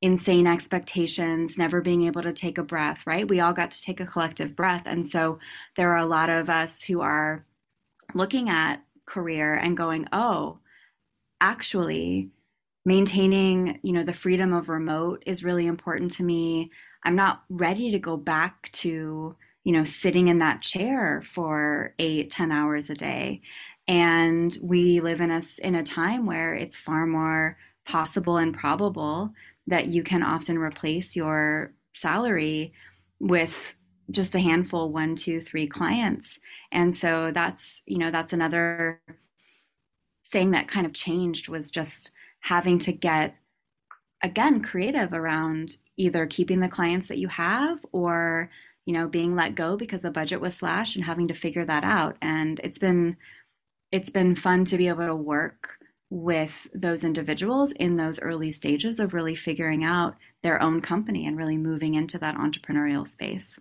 insane 0.00 0.46
expectations, 0.46 1.58
never 1.58 1.80
being 1.80 2.04
able 2.04 2.22
to 2.22 2.32
take 2.32 2.56
a 2.56 2.62
breath, 2.62 3.00
right? 3.06 3.28
We 3.28 3.40
all 3.40 3.52
got 3.52 3.72
to 3.72 3.82
take 3.82 4.00
a 4.00 4.06
collective 4.06 4.54
breath. 4.54 4.82
And 4.86 5.06
so 5.06 5.40
there 5.76 5.90
are 5.90 5.98
a 5.98 6.06
lot 6.06 6.30
of 6.30 6.48
us 6.48 6.82
who 6.82 7.00
are 7.00 7.44
looking 8.14 8.48
at 8.48 8.84
career 9.06 9.54
and 9.54 9.76
going, 9.76 10.06
oh, 10.12 10.58
actually 11.40 12.30
maintaining 12.84 13.78
you 13.82 13.92
know 13.92 14.02
the 14.02 14.14
freedom 14.14 14.52
of 14.52 14.68
remote 14.68 15.22
is 15.26 15.44
really 15.44 15.66
important 15.66 16.10
to 16.12 16.22
me. 16.24 16.70
I'm 17.04 17.16
not 17.16 17.42
ready 17.48 17.90
to 17.92 17.98
go 17.98 18.16
back 18.16 18.70
to 18.72 19.36
you 19.64 19.72
know 19.72 19.84
sitting 19.84 20.28
in 20.28 20.38
that 20.38 20.62
chair 20.62 21.22
for 21.22 21.94
eight 21.98 22.30
ten 22.30 22.50
hours 22.52 22.90
a 22.90 22.94
day. 22.94 23.42
And 23.86 24.56
we 24.62 25.00
live 25.00 25.20
in 25.20 25.30
a 25.30 25.42
in 25.62 25.74
a 25.74 25.82
time 25.82 26.26
where 26.26 26.54
it's 26.54 26.76
far 26.76 27.06
more 27.06 27.56
possible 27.86 28.36
and 28.36 28.54
probable 28.54 29.32
that 29.66 29.86
you 29.86 30.02
can 30.02 30.22
often 30.22 30.58
replace 30.58 31.16
your 31.16 31.72
salary 31.94 32.72
with 33.18 33.74
just 34.10 34.34
a 34.34 34.40
handful 34.40 34.90
one 34.90 35.16
two 35.16 35.40
three 35.40 35.66
clients. 35.66 36.38
And 36.72 36.96
so 36.96 37.30
that's 37.32 37.82
you 37.86 37.98
know 37.98 38.10
that's 38.10 38.32
another 38.32 39.00
thing 40.30 40.50
that 40.50 40.68
kind 40.68 40.86
of 40.86 40.92
changed 40.92 41.48
was 41.48 41.70
just 41.70 42.10
having 42.40 42.78
to 42.78 42.92
get 42.92 43.36
again 44.22 44.62
creative 44.62 45.12
around 45.12 45.76
either 45.96 46.26
keeping 46.26 46.60
the 46.60 46.68
clients 46.68 47.08
that 47.08 47.18
you 47.18 47.28
have 47.28 47.84
or 47.92 48.50
you 48.84 48.92
know 48.92 49.08
being 49.08 49.34
let 49.34 49.54
go 49.54 49.76
because 49.76 50.02
the 50.02 50.10
budget 50.10 50.40
was 50.40 50.54
slashed 50.54 50.96
and 50.96 51.04
having 51.04 51.28
to 51.28 51.34
figure 51.34 51.64
that 51.64 51.84
out 51.84 52.16
and 52.20 52.60
it's 52.62 52.78
been 52.78 53.16
it's 53.90 54.10
been 54.10 54.34
fun 54.34 54.64
to 54.64 54.76
be 54.76 54.88
able 54.88 55.06
to 55.06 55.16
work 55.16 55.78
with 56.10 56.68
those 56.74 57.04
individuals 57.04 57.72
in 57.72 57.96
those 57.96 58.20
early 58.20 58.50
stages 58.50 58.98
of 58.98 59.12
really 59.12 59.34
figuring 59.34 59.84
out 59.84 60.16
their 60.42 60.60
own 60.62 60.80
company 60.80 61.26
and 61.26 61.36
really 61.36 61.58
moving 61.58 61.94
into 61.94 62.18
that 62.18 62.36
entrepreneurial 62.36 63.06
space. 63.06 63.58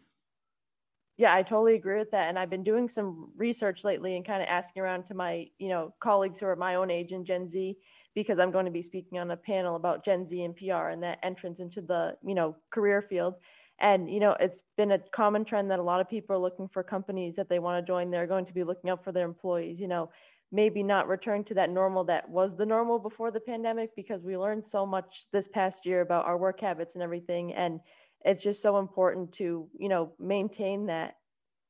Yeah, 1.17 1.33
I 1.33 1.41
totally 1.41 1.73
agree 1.75 1.97
with 1.97 2.11
that. 2.11 2.29
And 2.29 2.37
I've 2.37 2.49
been 2.49 2.63
doing 2.63 2.87
some 2.87 3.31
research 3.35 3.83
lately 3.83 4.15
and 4.15 4.23
kind 4.25 4.41
of 4.41 4.47
asking 4.49 4.83
around 4.83 5.05
to 5.07 5.15
my, 5.15 5.47
you 5.57 5.69
know, 5.69 5.93
colleagues 5.99 6.39
who 6.39 6.45
are 6.45 6.55
my 6.55 6.75
own 6.75 6.91
age 6.91 7.11
in 7.11 7.25
Gen 7.25 7.47
Z, 7.47 7.75
because 8.13 8.37
I'm 8.37 8.51
going 8.51 8.65
to 8.65 8.71
be 8.71 8.83
speaking 8.83 9.17
on 9.17 9.31
a 9.31 9.37
panel 9.37 9.75
about 9.75 10.05
Gen 10.05 10.27
Z 10.27 10.39
and 10.43 10.55
PR 10.55 10.89
and 10.89 11.01
that 11.01 11.19
entrance 11.23 11.59
into 11.59 11.81
the, 11.81 12.17
you 12.23 12.35
know, 12.35 12.55
career 12.69 13.01
field. 13.01 13.35
And, 13.79 14.11
you 14.11 14.19
know, 14.19 14.35
it's 14.39 14.63
been 14.75 14.91
a 14.91 14.99
common 14.99 15.43
trend 15.43 15.71
that 15.71 15.79
a 15.79 15.83
lot 15.83 16.01
of 16.01 16.09
people 16.09 16.35
are 16.35 16.39
looking 16.39 16.67
for 16.67 16.83
companies 16.83 17.35
that 17.35 17.49
they 17.49 17.59
want 17.59 17.83
to 17.83 17.87
join. 17.87 18.11
They're 18.11 18.27
going 18.27 18.45
to 18.45 18.53
be 18.53 18.63
looking 18.63 18.89
out 18.91 19.03
for 19.03 19.11
their 19.11 19.25
employees, 19.25 19.79
you 19.81 19.87
know, 19.87 20.11
maybe 20.51 20.81
not 20.81 21.07
return 21.07 21.43
to 21.45 21.53
that 21.55 21.69
normal 21.69 22.03
that 22.05 22.29
was 22.29 22.55
the 22.55 22.65
normal 22.65 22.99
before 22.99 23.31
the 23.31 23.39
pandemic 23.39 23.95
because 23.95 24.23
we 24.23 24.37
learned 24.37 24.65
so 24.65 24.85
much 24.85 25.25
this 25.31 25.47
past 25.47 25.85
year 25.85 26.01
about 26.01 26.25
our 26.25 26.37
work 26.37 26.59
habits 26.61 26.95
and 26.95 27.03
everything 27.03 27.53
and 27.53 27.81
it's 28.25 28.43
just 28.43 28.61
so 28.61 28.77
important 28.77 29.31
to 29.33 29.67
you 29.77 29.89
know 29.89 30.11
maintain 30.19 30.85
that 30.87 31.15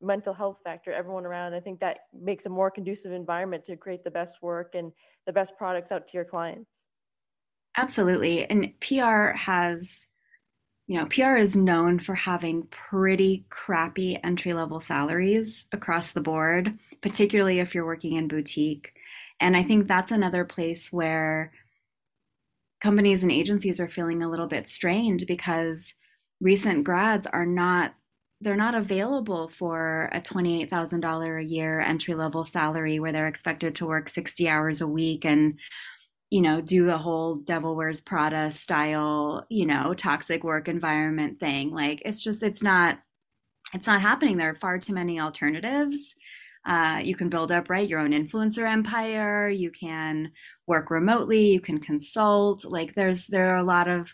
mental 0.02 0.34
health 0.34 0.60
factor 0.64 0.92
everyone 0.92 1.26
around. 1.26 1.54
I 1.54 1.60
think 1.60 1.80
that 1.80 2.00
makes 2.14 2.46
a 2.46 2.50
more 2.50 2.70
conducive 2.70 3.12
environment 3.12 3.66
to 3.66 3.76
create 3.76 4.04
the 4.04 4.12
best 4.12 4.42
work 4.42 4.76
and 4.76 4.92
the 5.26 5.34
best 5.34 5.58
products 5.58 5.92
out 5.92 6.08
to 6.08 6.14
your 6.14 6.26
clients. 6.26 6.86
Absolutely. 7.76 8.46
And 8.46 8.74
pr 8.80 9.36
has 9.38 10.08
you 10.88 10.98
know, 10.98 11.06
PR 11.06 11.36
is 11.36 11.56
known 11.56 12.00
for 12.00 12.16
having 12.16 12.64
pretty 12.68 13.46
crappy 13.50 14.18
entry 14.24 14.54
level 14.54 14.80
salaries 14.80 15.66
across 15.74 16.14
the 16.14 16.22
board, 16.22 16.80
particularly 17.02 17.60
if 17.60 17.76
you're 17.76 17.86
working 17.86 18.14
in 18.14 18.30
boutique. 18.30 18.94
And 19.40 19.58
I 19.58 19.64
think 19.64 19.88
that's 19.88 20.12
another 20.12 20.46
place 20.46 20.92
where 20.92 21.52
companies 22.80 23.22
and 23.22 23.32
agencies 23.34 23.82
are 23.82 23.90
feeling 23.90 24.24
a 24.24 24.30
little 24.30 24.48
bit 24.48 24.70
strained 24.70 25.26
because 25.28 25.94
recent 26.40 26.84
grads 26.84 27.28
are 27.28 27.46
not 27.46 27.94
they're 28.40 28.56
not 28.56 28.76
available 28.76 29.48
for 29.48 30.12
a 30.14 30.22
$28,000 30.22 31.42
a 31.42 31.44
year 31.44 31.80
entry 31.82 32.14
level 32.14 32.44
salary 32.44 33.00
where 33.00 33.12
they're 33.12 33.28
expected 33.28 33.74
to 33.74 33.88
work 33.88 34.10
60 34.10 34.48
hours 34.48 34.80
a 34.80 34.86
week 34.86 35.26
and 35.26 35.58
you 36.30 36.42
know, 36.42 36.60
do 36.60 36.86
the 36.86 36.98
whole 36.98 37.36
Devil 37.36 37.76
Wears 37.76 38.02
Prada 38.02 38.52
style, 38.52 39.46
you 39.50 39.66
know, 39.66 39.94
toxic 39.94 40.44
work 40.44 40.68
environment 40.68 41.40
thing. 41.40 41.72
Like 41.72 42.02
it's 42.04 42.22
just, 42.22 42.44
it's 42.44 42.62
not, 42.62 43.00
it's 43.74 43.88
not 43.88 44.02
happening. 44.02 44.38
There 44.38 44.50
are 44.50 44.56
far 44.56 44.78
too 44.78 44.94
many 44.94 45.20
alternatives. 45.20 45.98
Uh, 46.66 47.00
you 47.02 47.16
can 47.16 47.30
build 47.30 47.50
up, 47.50 47.70
right, 47.70 47.88
your 47.88 48.00
own 48.00 48.12
influencer 48.12 48.70
empire. 48.70 49.48
You 49.48 49.72
can 49.72 50.32
work 50.68 50.90
remotely. 50.90 51.54
You 51.54 51.62
can 51.62 51.80
consult. 51.80 52.66
Like 52.66 52.94
there's, 52.94 53.28
there 53.28 53.54
are 53.54 53.58
a 53.58 53.64
lot 53.64 53.88
of 53.88 54.14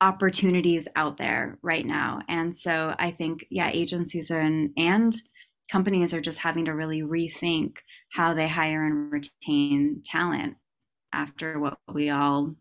opportunities 0.00 0.88
out 0.96 1.16
there 1.16 1.58
right 1.62 1.86
now. 1.86 2.20
And 2.28 2.56
so 2.56 2.94
I 2.98 3.10
think, 3.10 3.46
yeah, 3.50 3.70
agencies 3.72 4.30
are 4.30 4.40
in, 4.40 4.72
and 4.76 5.14
companies 5.70 6.14
are 6.14 6.20
just 6.20 6.38
having 6.38 6.66
to 6.66 6.74
really 6.74 7.02
rethink 7.02 7.76
how 8.10 8.34
they 8.34 8.48
hire 8.48 8.84
and 8.84 9.10
retain 9.10 10.02
talent 10.04 10.56
after 11.12 11.58
what 11.58 11.78
we 11.92 12.10
all 12.10 12.54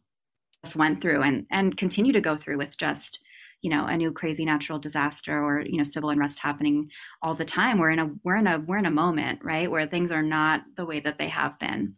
just 0.63 0.75
went 0.75 1.01
through 1.01 1.21
and 1.21 1.45
and 1.51 1.77
continue 1.77 2.13
to 2.13 2.21
go 2.21 2.35
through 2.35 2.57
with 2.57 2.77
just 2.77 3.23
you 3.61 3.69
know 3.69 3.85
a 3.85 3.97
new 3.97 4.11
crazy 4.11 4.45
natural 4.45 4.79
disaster 4.79 5.43
or 5.43 5.61
you 5.61 5.77
know 5.77 5.83
civil 5.83 6.09
unrest 6.09 6.39
happening 6.39 6.89
all 7.21 7.35
the 7.35 7.45
time. 7.45 7.77
We're 7.77 7.91
in 7.91 7.99
a 7.99 8.09
we're 8.23 8.37
in 8.37 8.47
a 8.47 8.59
we're 8.59 8.77
in 8.77 8.85
a 8.85 8.91
moment 8.91 9.39
right 9.43 9.69
where 9.69 9.85
things 9.85 10.11
are 10.11 10.23
not 10.23 10.63
the 10.77 10.85
way 10.85 10.99
that 11.01 11.17
they 11.17 11.29
have 11.29 11.59
been. 11.59 11.95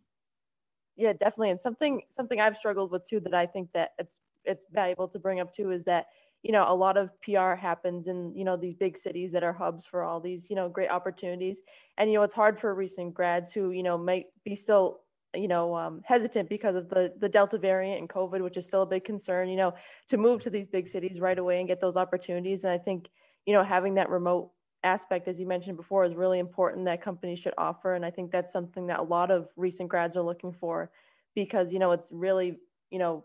Yeah 0.95 1.13
definitely. 1.13 1.51
And 1.51 1.61
something 1.61 2.01
something 2.11 2.39
i've 2.39 2.57
struggled 2.57 2.91
with 2.91 3.05
too 3.05 3.19
that 3.21 3.33
i 3.33 3.45
think 3.45 3.69
that 3.73 3.91
it's 3.99 4.19
it's 4.45 4.65
valuable 4.71 5.07
to 5.07 5.19
bring 5.19 5.39
up 5.39 5.53
too 5.53 5.71
is 5.71 5.83
that 5.83 6.07
you 6.43 6.51
know 6.51 6.65
a 6.67 6.73
lot 6.73 6.97
of 6.97 7.09
pr 7.21 7.55
happens 7.55 8.07
in 8.07 8.33
you 8.35 8.45
know 8.45 8.55
these 8.55 8.75
big 8.75 8.97
cities 8.97 9.31
that 9.31 9.43
are 9.43 9.53
hubs 9.53 9.85
for 9.85 10.03
all 10.03 10.19
these 10.19 10.49
you 10.49 10.55
know 10.55 10.69
great 10.69 10.89
opportunities 10.89 11.63
and 11.97 12.09
you 12.11 12.17
know 12.17 12.23
it's 12.23 12.33
hard 12.33 12.59
for 12.59 12.73
recent 12.73 13.13
grads 13.13 13.53
who 13.53 13.71
you 13.71 13.83
know 13.83 13.97
might 13.97 14.25
be 14.45 14.55
still 14.55 15.01
you 15.35 15.47
know 15.47 15.75
um, 15.75 16.01
hesitant 16.05 16.49
because 16.49 16.75
of 16.75 16.89
the 16.89 17.13
the 17.19 17.29
delta 17.29 17.57
variant 17.57 17.99
and 17.99 18.09
covid 18.09 18.41
which 18.41 18.57
is 18.57 18.65
still 18.65 18.83
a 18.83 18.85
big 18.85 19.03
concern 19.03 19.49
you 19.49 19.57
know 19.57 19.73
to 20.07 20.17
move 20.17 20.41
to 20.41 20.49
these 20.49 20.67
big 20.67 20.87
cities 20.87 21.19
right 21.19 21.39
away 21.39 21.59
and 21.59 21.67
get 21.67 21.81
those 21.81 21.97
opportunities 21.97 22.63
and 22.63 22.71
i 22.71 22.77
think 22.77 23.09
you 23.45 23.53
know 23.53 23.63
having 23.63 23.95
that 23.95 24.09
remote 24.09 24.51
aspect 24.83 25.27
as 25.27 25.39
you 25.39 25.45
mentioned 25.45 25.75
before 25.75 26.05
is 26.05 26.15
really 26.15 26.39
important 26.39 26.85
that 26.85 27.01
companies 27.01 27.39
should 27.39 27.53
offer 27.57 27.95
and 27.95 28.05
i 28.05 28.11
think 28.11 28.31
that's 28.31 28.53
something 28.53 28.87
that 28.87 28.99
a 28.99 29.03
lot 29.03 29.31
of 29.31 29.49
recent 29.57 29.89
grads 29.89 30.15
are 30.15 30.23
looking 30.23 30.53
for 30.53 30.89
because 31.35 31.73
you 31.73 31.79
know 31.79 31.91
it's 31.91 32.11
really 32.11 32.57
you 32.89 32.99
know 32.99 33.23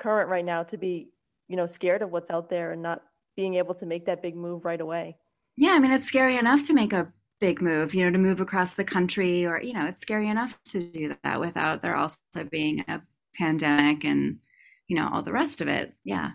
current 0.00 0.28
right 0.28 0.44
now 0.44 0.62
to 0.62 0.76
be 0.76 1.08
you 1.48 1.56
know 1.56 1.66
scared 1.66 2.02
of 2.02 2.10
what's 2.10 2.30
out 2.30 2.48
there 2.48 2.72
and 2.72 2.82
not 2.82 3.02
being 3.36 3.54
able 3.54 3.74
to 3.74 3.86
make 3.86 4.06
that 4.06 4.22
big 4.22 4.36
move 4.36 4.64
right 4.64 4.80
away 4.80 5.16
yeah 5.56 5.70
i 5.70 5.78
mean 5.78 5.92
it's 5.92 6.06
scary 6.06 6.36
enough 6.36 6.66
to 6.66 6.72
make 6.72 6.92
a 6.92 7.12
big 7.40 7.60
move, 7.60 7.94
you 7.94 8.04
know, 8.04 8.10
to 8.12 8.18
move 8.18 8.40
across 8.40 8.74
the 8.74 8.84
country 8.84 9.46
or, 9.46 9.60
you 9.60 9.72
know, 9.72 9.86
it's 9.86 10.02
scary 10.02 10.28
enough 10.28 10.58
to 10.66 10.80
do 10.92 11.16
that 11.24 11.40
without 11.40 11.82
there 11.82 11.96
also 11.96 12.18
being 12.50 12.84
a 12.86 13.00
pandemic 13.34 14.04
and, 14.04 14.38
you 14.86 14.94
know, 14.94 15.08
all 15.10 15.22
the 15.22 15.32
rest 15.32 15.60
of 15.60 15.66
it. 15.66 15.94
Yeah. 16.04 16.32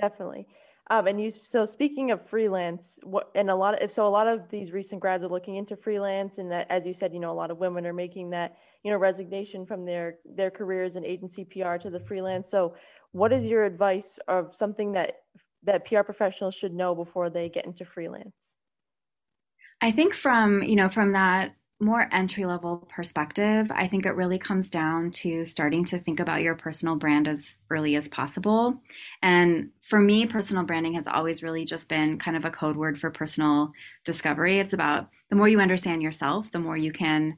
Definitely. 0.00 0.46
Um, 0.92 1.06
and 1.06 1.18
you, 1.18 1.30
so 1.30 1.64
speaking 1.64 2.10
of 2.10 2.20
freelance, 2.28 2.98
what, 3.02 3.30
and 3.34 3.48
a 3.48 3.54
lot 3.54 3.82
of, 3.82 3.90
so 3.90 4.06
a 4.06 4.10
lot 4.10 4.28
of 4.28 4.50
these 4.50 4.72
recent 4.72 5.00
grads 5.00 5.24
are 5.24 5.28
looking 5.28 5.56
into 5.56 5.74
freelance 5.74 6.36
and 6.36 6.52
that, 6.52 6.66
as 6.68 6.86
you 6.86 6.92
said, 6.92 7.14
you 7.14 7.18
know, 7.18 7.32
a 7.32 7.32
lot 7.32 7.50
of 7.50 7.56
women 7.56 7.86
are 7.86 7.94
making 7.94 8.28
that, 8.28 8.58
you 8.82 8.90
know, 8.90 8.98
resignation 8.98 9.64
from 9.64 9.86
their, 9.86 10.16
their 10.26 10.50
careers 10.50 10.96
in 10.96 11.06
agency 11.06 11.46
PR 11.46 11.76
to 11.76 11.88
the 11.88 11.98
freelance. 11.98 12.50
So 12.50 12.74
what 13.12 13.32
is 13.32 13.46
your 13.46 13.64
advice 13.64 14.18
of 14.28 14.54
something 14.54 14.92
that, 14.92 15.22
that 15.62 15.86
PR 15.86 16.02
professionals 16.02 16.54
should 16.54 16.74
know 16.74 16.94
before 16.94 17.30
they 17.30 17.48
get 17.48 17.64
into 17.64 17.86
freelance? 17.86 18.56
I 19.80 19.92
think 19.92 20.14
from, 20.14 20.62
you 20.62 20.76
know, 20.76 20.90
from 20.90 21.12
that 21.12 21.54
more 21.82 22.08
entry 22.12 22.44
level 22.44 22.86
perspective, 22.88 23.70
I 23.74 23.88
think 23.88 24.06
it 24.06 24.14
really 24.14 24.38
comes 24.38 24.70
down 24.70 25.10
to 25.12 25.44
starting 25.44 25.84
to 25.86 25.98
think 25.98 26.20
about 26.20 26.42
your 26.42 26.54
personal 26.54 26.94
brand 26.96 27.26
as 27.26 27.58
early 27.70 27.96
as 27.96 28.08
possible. 28.08 28.80
And 29.20 29.70
for 29.80 29.98
me, 29.98 30.26
personal 30.26 30.62
branding 30.62 30.94
has 30.94 31.06
always 31.06 31.42
really 31.42 31.64
just 31.64 31.88
been 31.88 32.18
kind 32.18 32.36
of 32.36 32.44
a 32.44 32.50
code 32.50 32.76
word 32.76 33.00
for 33.00 33.10
personal 33.10 33.72
discovery. 34.04 34.60
It's 34.60 34.72
about 34.72 35.08
the 35.28 35.36
more 35.36 35.48
you 35.48 35.60
understand 35.60 36.02
yourself, 36.02 36.52
the 36.52 36.60
more 36.60 36.76
you 36.76 36.92
can 36.92 37.36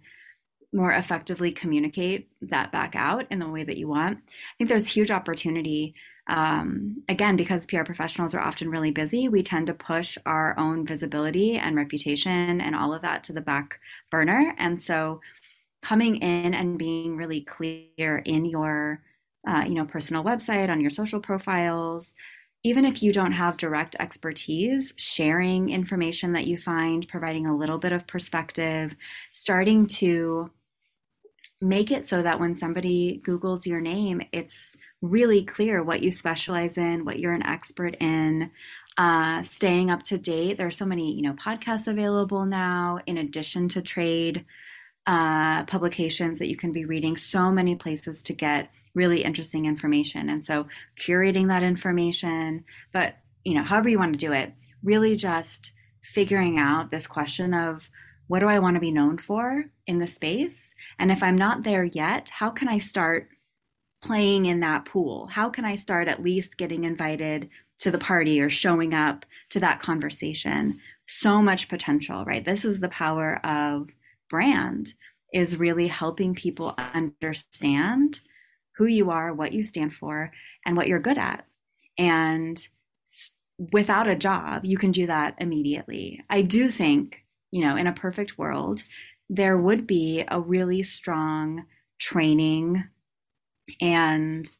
more 0.72 0.92
effectively 0.92 1.52
communicate 1.52 2.28
that 2.42 2.70
back 2.70 2.94
out 2.94 3.26
in 3.30 3.38
the 3.38 3.48
way 3.48 3.64
that 3.64 3.78
you 3.78 3.88
want. 3.88 4.18
I 4.18 4.32
think 4.58 4.68
there's 4.68 4.88
huge 4.88 5.10
opportunity 5.10 5.94
um, 6.26 7.02
again, 7.08 7.36
because 7.36 7.66
PR 7.66 7.84
professionals 7.84 8.34
are 8.34 8.40
often 8.40 8.70
really 8.70 8.90
busy, 8.90 9.28
we 9.28 9.42
tend 9.42 9.66
to 9.66 9.74
push 9.74 10.16
our 10.24 10.58
own 10.58 10.86
visibility 10.86 11.56
and 11.56 11.76
reputation 11.76 12.60
and 12.60 12.74
all 12.74 12.94
of 12.94 13.02
that 13.02 13.24
to 13.24 13.32
the 13.32 13.40
back 13.40 13.78
burner. 14.10 14.54
And 14.58 14.80
so, 14.80 15.20
coming 15.82 16.16
in 16.16 16.54
and 16.54 16.78
being 16.78 17.16
really 17.16 17.42
clear 17.42 18.22
in 18.24 18.46
your, 18.46 19.02
uh, 19.46 19.64
you 19.66 19.74
know, 19.74 19.84
personal 19.84 20.24
website, 20.24 20.70
on 20.70 20.80
your 20.80 20.90
social 20.90 21.20
profiles, 21.20 22.14
even 22.62 22.86
if 22.86 23.02
you 23.02 23.12
don't 23.12 23.32
have 23.32 23.58
direct 23.58 23.94
expertise, 24.00 24.94
sharing 24.96 25.68
information 25.68 26.32
that 26.32 26.46
you 26.46 26.56
find, 26.56 27.06
providing 27.06 27.46
a 27.46 27.54
little 27.54 27.76
bit 27.76 27.92
of 27.92 28.06
perspective, 28.06 28.96
starting 29.34 29.86
to 29.86 30.50
make 31.60 31.90
it 31.90 32.06
so 32.08 32.22
that 32.22 32.40
when 32.40 32.54
somebody 32.54 33.22
Googles 33.26 33.66
your 33.66 33.80
name, 33.80 34.22
it's 34.32 34.76
really 35.00 35.44
clear 35.44 35.82
what 35.82 36.02
you 36.02 36.10
specialize 36.10 36.76
in, 36.76 37.04
what 37.04 37.18
you're 37.18 37.32
an 37.32 37.46
expert 37.46 37.96
in, 38.00 38.50
uh, 38.98 39.42
staying 39.42 39.90
up 39.90 40.02
to 40.04 40.18
date. 40.18 40.56
There 40.56 40.66
are 40.66 40.72
so 40.72 40.86
many, 40.86 41.14
you 41.14 41.22
know, 41.22 41.32
podcasts 41.32 41.88
available 41.88 42.44
now, 42.44 42.98
in 43.06 43.18
addition 43.18 43.68
to 43.70 43.82
trade 43.82 44.44
uh, 45.06 45.64
publications 45.64 46.38
that 46.38 46.48
you 46.48 46.56
can 46.56 46.72
be 46.72 46.84
reading, 46.84 47.16
so 47.16 47.50
many 47.50 47.74
places 47.76 48.22
to 48.22 48.32
get 48.32 48.70
really 48.94 49.24
interesting 49.24 49.66
information. 49.66 50.30
And 50.30 50.44
so 50.44 50.66
curating 50.96 51.48
that 51.48 51.62
information, 51.62 52.64
but, 52.92 53.16
you 53.44 53.54
know, 53.54 53.64
however 53.64 53.88
you 53.88 53.98
want 53.98 54.12
to 54.12 54.26
do 54.26 54.32
it, 54.32 54.52
really 54.82 55.16
just 55.16 55.72
figuring 56.02 56.58
out 56.58 56.90
this 56.90 57.06
question 57.06 57.52
of 57.52 57.90
what 58.26 58.40
do 58.40 58.46
I 58.46 58.58
want 58.58 58.74
to 58.76 58.80
be 58.80 58.90
known 58.90 59.18
for 59.18 59.66
in 59.86 59.98
the 59.98 60.06
space? 60.06 60.74
And 60.98 61.12
if 61.12 61.22
I'm 61.22 61.36
not 61.36 61.62
there 61.62 61.84
yet, 61.84 62.30
how 62.30 62.50
can 62.50 62.68
I 62.68 62.78
start 62.78 63.28
playing 64.02 64.46
in 64.46 64.60
that 64.60 64.84
pool? 64.84 65.28
How 65.28 65.48
can 65.50 65.64
I 65.64 65.76
start 65.76 66.08
at 66.08 66.22
least 66.22 66.56
getting 66.56 66.84
invited 66.84 67.48
to 67.80 67.90
the 67.90 67.98
party 67.98 68.40
or 68.40 68.48
showing 68.50 68.94
up 68.94 69.26
to 69.50 69.60
that 69.60 69.80
conversation? 69.80 70.80
So 71.06 71.42
much 71.42 71.68
potential, 71.68 72.24
right? 72.24 72.44
This 72.44 72.64
is 72.64 72.80
the 72.80 72.88
power 72.88 73.44
of 73.44 73.88
brand 74.30 74.94
is 75.32 75.58
really 75.58 75.88
helping 75.88 76.34
people 76.34 76.74
understand 76.94 78.20
who 78.76 78.86
you 78.86 79.10
are, 79.10 79.34
what 79.34 79.52
you 79.52 79.62
stand 79.62 79.94
for, 79.94 80.32
and 80.64 80.76
what 80.76 80.88
you're 80.88 80.98
good 80.98 81.18
at. 81.18 81.44
And 81.98 82.66
without 83.72 84.08
a 84.08 84.16
job, 84.16 84.64
you 84.64 84.78
can 84.78 84.92
do 84.92 85.06
that 85.06 85.34
immediately. 85.38 86.22
I 86.30 86.42
do 86.42 86.70
think, 86.70 87.23
you 87.54 87.60
know, 87.60 87.76
in 87.76 87.86
a 87.86 87.92
perfect 87.92 88.36
world, 88.36 88.82
there 89.30 89.56
would 89.56 89.86
be 89.86 90.24
a 90.26 90.40
really 90.40 90.82
strong 90.82 91.66
training 92.00 92.82
and 93.80 94.56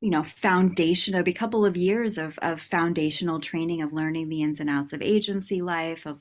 you 0.00 0.10
know 0.10 0.24
foundation 0.24 1.12
there'd 1.12 1.26
be 1.26 1.30
a 1.30 1.34
couple 1.34 1.66
of 1.66 1.76
years 1.76 2.16
of, 2.16 2.38
of 2.40 2.62
foundational 2.62 3.40
training 3.40 3.82
of 3.82 3.92
learning 3.92 4.28
the 4.28 4.42
ins 4.42 4.58
and 4.58 4.70
outs 4.70 4.94
of 4.94 5.02
agency 5.02 5.60
life 5.60 6.06
of 6.06 6.20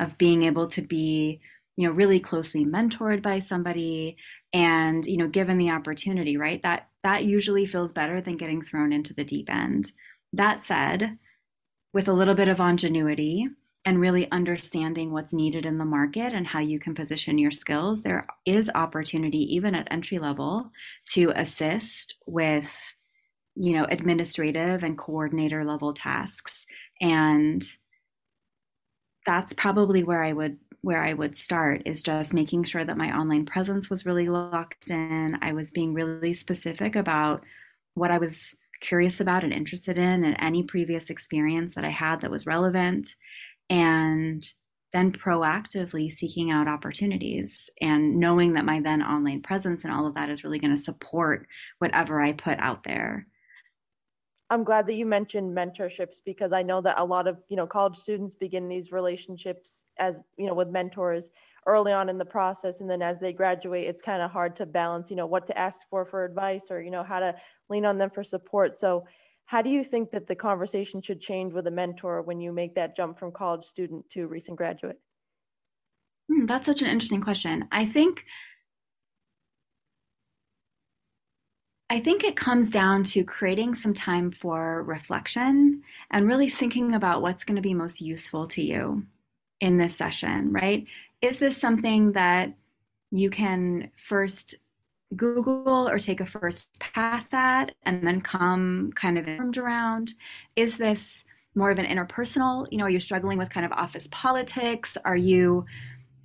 of 0.00 0.16
being 0.16 0.42
able 0.42 0.66
to 0.66 0.80
be 0.80 1.38
you 1.76 1.86
know 1.86 1.92
really 1.92 2.18
closely 2.18 2.64
mentored 2.64 3.20
by 3.20 3.38
somebody 3.38 4.16
and 4.54 5.06
you 5.06 5.18
know 5.18 5.28
given 5.28 5.58
the 5.58 5.70
opportunity 5.70 6.36
right? 6.38 6.62
That 6.62 6.88
that 7.02 7.24
usually 7.24 7.66
feels 7.66 7.92
better 7.92 8.22
than 8.22 8.38
getting 8.38 8.62
thrown 8.62 8.90
into 8.90 9.12
the 9.12 9.22
deep 9.22 9.50
end. 9.50 9.92
That 10.32 10.64
said 10.64 11.18
with 11.92 12.08
a 12.08 12.14
little 12.14 12.34
bit 12.34 12.48
of 12.48 12.58
ingenuity 12.58 13.50
and 13.86 14.00
really 14.00 14.30
understanding 14.30 15.12
what's 15.12 15.32
needed 15.32 15.64
in 15.64 15.78
the 15.78 15.84
market 15.86 16.34
and 16.34 16.48
how 16.48 16.58
you 16.60 16.78
can 16.78 16.94
position 16.94 17.38
your 17.38 17.50
skills 17.50 18.02
there 18.02 18.26
is 18.44 18.70
opportunity 18.74 19.38
even 19.54 19.74
at 19.74 19.88
entry 19.90 20.18
level 20.18 20.70
to 21.06 21.32
assist 21.36 22.16
with 22.26 22.68
you 23.54 23.72
know 23.72 23.86
administrative 23.88 24.82
and 24.82 24.98
coordinator 24.98 25.64
level 25.64 25.94
tasks 25.94 26.66
and 27.00 27.64
that's 29.24 29.52
probably 29.54 30.02
where 30.04 30.22
i 30.22 30.32
would 30.32 30.58
where 30.86 31.02
I 31.02 31.14
would 31.14 31.36
start 31.36 31.82
is 31.84 32.00
just 32.00 32.32
making 32.32 32.62
sure 32.62 32.84
that 32.84 32.96
my 32.96 33.10
online 33.10 33.44
presence 33.44 33.90
was 33.90 34.06
really 34.06 34.28
locked 34.28 34.88
in. 34.88 35.36
I 35.42 35.50
was 35.50 35.72
being 35.72 35.94
really 35.94 36.32
specific 36.32 36.94
about 36.94 37.42
what 37.94 38.12
I 38.12 38.18
was 38.18 38.54
curious 38.80 39.20
about 39.20 39.42
and 39.42 39.52
interested 39.52 39.98
in 39.98 40.22
and 40.22 40.36
any 40.38 40.62
previous 40.62 41.10
experience 41.10 41.74
that 41.74 41.84
I 41.84 41.90
had 41.90 42.20
that 42.20 42.30
was 42.30 42.46
relevant. 42.46 43.16
And 43.68 44.46
then 44.92 45.12
proactively 45.12 46.10
seeking 46.10 46.50
out 46.50 46.68
opportunities 46.68 47.68
and 47.82 48.16
knowing 48.18 48.54
that 48.54 48.64
my 48.64 48.80
then 48.80 49.02
online 49.02 49.42
presence 49.42 49.84
and 49.84 49.92
all 49.92 50.06
of 50.06 50.14
that 50.14 50.30
is 50.30 50.42
really 50.42 50.58
going 50.58 50.74
to 50.74 50.80
support 50.80 51.46
whatever 51.78 52.20
I 52.20 52.32
put 52.32 52.58
out 52.60 52.82
there. 52.84 53.26
I'm 54.48 54.62
glad 54.62 54.86
that 54.86 54.94
you 54.94 55.06
mentioned 55.06 55.56
mentorships 55.56 56.16
because 56.24 56.52
I 56.52 56.62
know 56.62 56.80
that 56.80 57.00
a 57.00 57.04
lot 57.04 57.26
of, 57.26 57.38
you 57.48 57.56
know, 57.56 57.66
college 57.66 57.96
students 57.96 58.34
begin 58.34 58.68
these 58.68 58.92
relationships 58.92 59.86
as, 59.98 60.24
you 60.38 60.46
know, 60.46 60.54
with 60.54 60.68
mentors 60.68 61.30
early 61.66 61.90
on 61.92 62.08
in 62.08 62.16
the 62.16 62.24
process 62.24 62.80
and 62.80 62.88
then 62.88 63.02
as 63.02 63.18
they 63.18 63.32
graduate 63.32 63.88
it's 63.88 64.00
kind 64.00 64.22
of 64.22 64.30
hard 64.30 64.54
to 64.56 64.64
balance, 64.64 65.10
you 65.10 65.16
know, 65.16 65.26
what 65.26 65.48
to 65.48 65.58
ask 65.58 65.80
for 65.90 66.04
for 66.04 66.24
advice 66.24 66.70
or, 66.70 66.80
you 66.80 66.92
know, 66.92 67.02
how 67.02 67.18
to 67.18 67.34
lean 67.68 67.84
on 67.84 67.98
them 67.98 68.08
for 68.08 68.22
support. 68.22 68.78
So, 68.78 69.04
how 69.46 69.62
do 69.62 69.70
you 69.70 69.84
think 69.84 70.10
that 70.10 70.26
the 70.26 70.34
conversation 70.34 71.00
should 71.00 71.20
change 71.20 71.52
with 71.52 71.66
a 71.68 71.70
mentor 71.70 72.20
when 72.22 72.40
you 72.40 72.52
make 72.52 72.74
that 72.74 72.96
jump 72.96 73.18
from 73.18 73.32
college 73.32 73.64
student 73.64 74.08
to 74.10 74.26
recent 74.26 74.58
graduate? 74.58 75.00
Hmm, 76.28 76.46
that's 76.46 76.66
such 76.66 76.82
an 76.82 76.88
interesting 76.88 77.20
question. 77.20 77.66
I 77.70 77.86
think 77.86 78.24
I 81.88 82.00
think 82.00 82.24
it 82.24 82.34
comes 82.34 82.72
down 82.72 83.04
to 83.04 83.22
creating 83.22 83.76
some 83.76 83.94
time 83.94 84.32
for 84.32 84.82
reflection 84.82 85.82
and 86.10 86.26
really 86.26 86.50
thinking 86.50 86.92
about 86.94 87.22
what's 87.22 87.44
going 87.44 87.54
to 87.54 87.62
be 87.62 87.74
most 87.74 88.00
useful 88.00 88.48
to 88.48 88.62
you 88.62 89.06
in 89.60 89.76
this 89.76 89.96
session, 89.96 90.52
right? 90.52 90.84
Is 91.22 91.38
this 91.38 91.56
something 91.56 92.12
that 92.12 92.54
you 93.12 93.30
can 93.30 93.92
first 93.96 94.56
Google 95.14 95.88
or 95.88 95.98
take 95.98 96.20
a 96.20 96.26
first 96.26 96.78
pass 96.80 97.32
at 97.32 97.74
and 97.84 98.06
then 98.06 98.20
come 98.20 98.92
kind 98.94 99.18
of 99.18 99.28
informed 99.28 99.58
around? 99.58 100.14
Is 100.56 100.78
this 100.78 101.24
more 101.54 101.70
of 101.70 101.78
an 101.78 101.86
interpersonal? 101.86 102.66
You 102.70 102.78
know, 102.78 102.84
are 102.84 102.90
you 102.90 103.00
struggling 103.00 103.38
with 103.38 103.50
kind 103.50 103.64
of 103.64 103.72
office 103.72 104.08
politics? 104.10 104.96
Are 105.04 105.16
you 105.16 105.64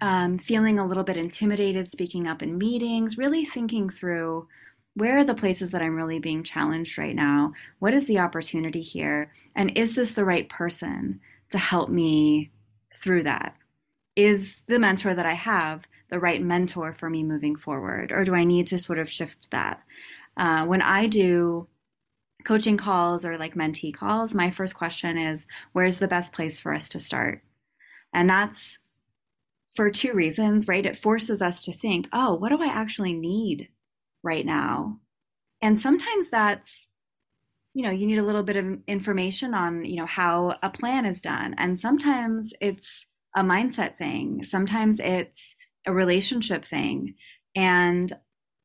um, 0.02 0.39
feeling 0.39 0.80
a 0.80 0.86
little 0.86 1.04
bit 1.04 1.17
intimidated 1.17 1.91
speaking 1.91 2.28
up 2.28 2.41
in 2.41 2.58
meetings? 2.58 3.17
Really 3.17 3.46
thinking 3.46 3.89
through 3.89 4.48
where 4.94 5.20
are 5.20 5.24
the 5.24 5.36
places 5.36 5.72
that 5.72 5.82
I'm 5.82 5.96
really 5.96 6.20
being 6.20 6.44
challenged 6.44 6.98
right 6.98 7.15
now? 7.15 7.54
What 7.80 7.94
is 7.94 8.08
the 8.08 8.20
opportunity 8.20 8.82
here? 8.82 9.32
And 9.56 9.78
is 9.78 9.96
this 9.96 10.13
the 10.13 10.26
right 10.26 10.50
person 10.50 11.22
to 11.52 11.58
help 11.58 11.89
me 11.89 12.52
through 12.94 13.24
that? 13.24 13.56
Is 14.15 14.62
the 14.67 14.80
mentor 14.80 15.13
that 15.13 15.26
I 15.26 15.34
have 15.34 15.86
the 16.12 16.19
right 16.19 16.41
mentor 16.41 16.93
for 16.93 17.10
me 17.10 17.24
moving 17.24 17.56
forward? 17.56 18.12
Or 18.12 18.24
do 18.24 18.36
I 18.36 18.43
need 18.43 18.67
to 18.67 18.78
sort 18.78 19.00
of 19.00 19.10
shift 19.10 19.50
that? 19.52 19.82
Uh, 20.38 20.65
when 20.65 20.82
I 20.82 21.08
do 21.08 21.67
coaching 22.45 22.78
calls 22.78 23.26
or 23.26 23.38
like 23.38 23.56
mentee 23.56 23.93
calls, 23.93 24.34
my 24.34 24.52
first 24.52 24.76
question 24.76 25.17
is 25.17 25.47
where's 25.74 25.97
the 25.97 26.08
best 26.08 26.34
place 26.34 26.60
for 26.60 26.74
us 26.74 26.89
to 26.89 27.00
start? 27.00 27.43
And 28.13 28.30
that's 28.30 28.80
for 29.76 29.89
two 29.89 30.13
reasons, 30.13 30.67
right? 30.67 30.86
It 30.86 31.00
forces 31.00 31.41
us 31.41 31.63
to 31.63 31.74
think, 31.74 32.10
oh, 32.12 32.34
what 32.34 32.50
do 32.50 32.62
I 32.62 32.67
actually 32.67 33.13
need 33.13 33.69
right 34.24 34.45
now. 34.45 35.00
And 35.62 35.80
sometimes 35.80 36.30
that's, 36.30 36.88
you 37.74 37.84
know, 37.84 37.91
you 37.91 38.06
need 38.06 38.17
a 38.17 38.24
little 38.24 38.43
bit 38.43 38.58
of 38.58 38.80
information 38.88 39.54
on, 39.54 39.86
you 39.86 39.95
know, 39.95 40.06
how 40.06 40.58
a 40.62 40.69
plan 40.69 41.06
is 41.06 41.21
done. 41.21 41.56
And 41.58 41.80
sometimes 41.80 42.54
it's 42.60 43.06
a 43.36 43.43
mindset 43.43 43.97
thing. 43.97 44.43
Sometimes 44.43 45.00
it's 45.00 45.56
a 45.86 45.94
relationship 45.94 46.65
thing. 46.65 47.15
And 47.56 48.12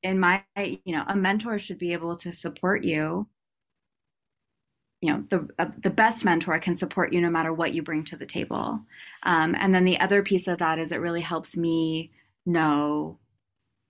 in 0.02 0.20
my, 0.20 0.44
you 0.57 0.92
know, 0.94 1.05
a 1.07 1.16
mentor 1.16 1.59
should 1.59 1.79
be 1.79 1.92
able 1.92 2.16
to 2.18 2.33
support 2.33 2.85
you. 2.85 3.29
You 5.02 5.12
know, 5.12 5.24
the 5.29 5.48
uh, 5.59 5.70
the 5.79 5.90
best 5.90 6.24
mentor 6.24 6.59
can 6.59 6.76
support 6.76 7.12
you 7.12 7.20
no 7.20 7.31
matter 7.31 7.52
what 7.52 7.74
you 7.74 7.83
bring 7.83 8.05
to 8.05 8.16
the 8.16 8.26
table. 8.26 8.81
Um, 9.22 9.55
and 9.59 9.74
then 9.74 9.85
the 9.85 10.00
other 10.00 10.22
piece 10.22 10.48
of 10.48 10.59
that 10.59 10.79
is 10.79 10.90
it 10.90 11.00
really 11.00 11.20
helps 11.20 11.57
me 11.57 12.12
know 12.46 13.18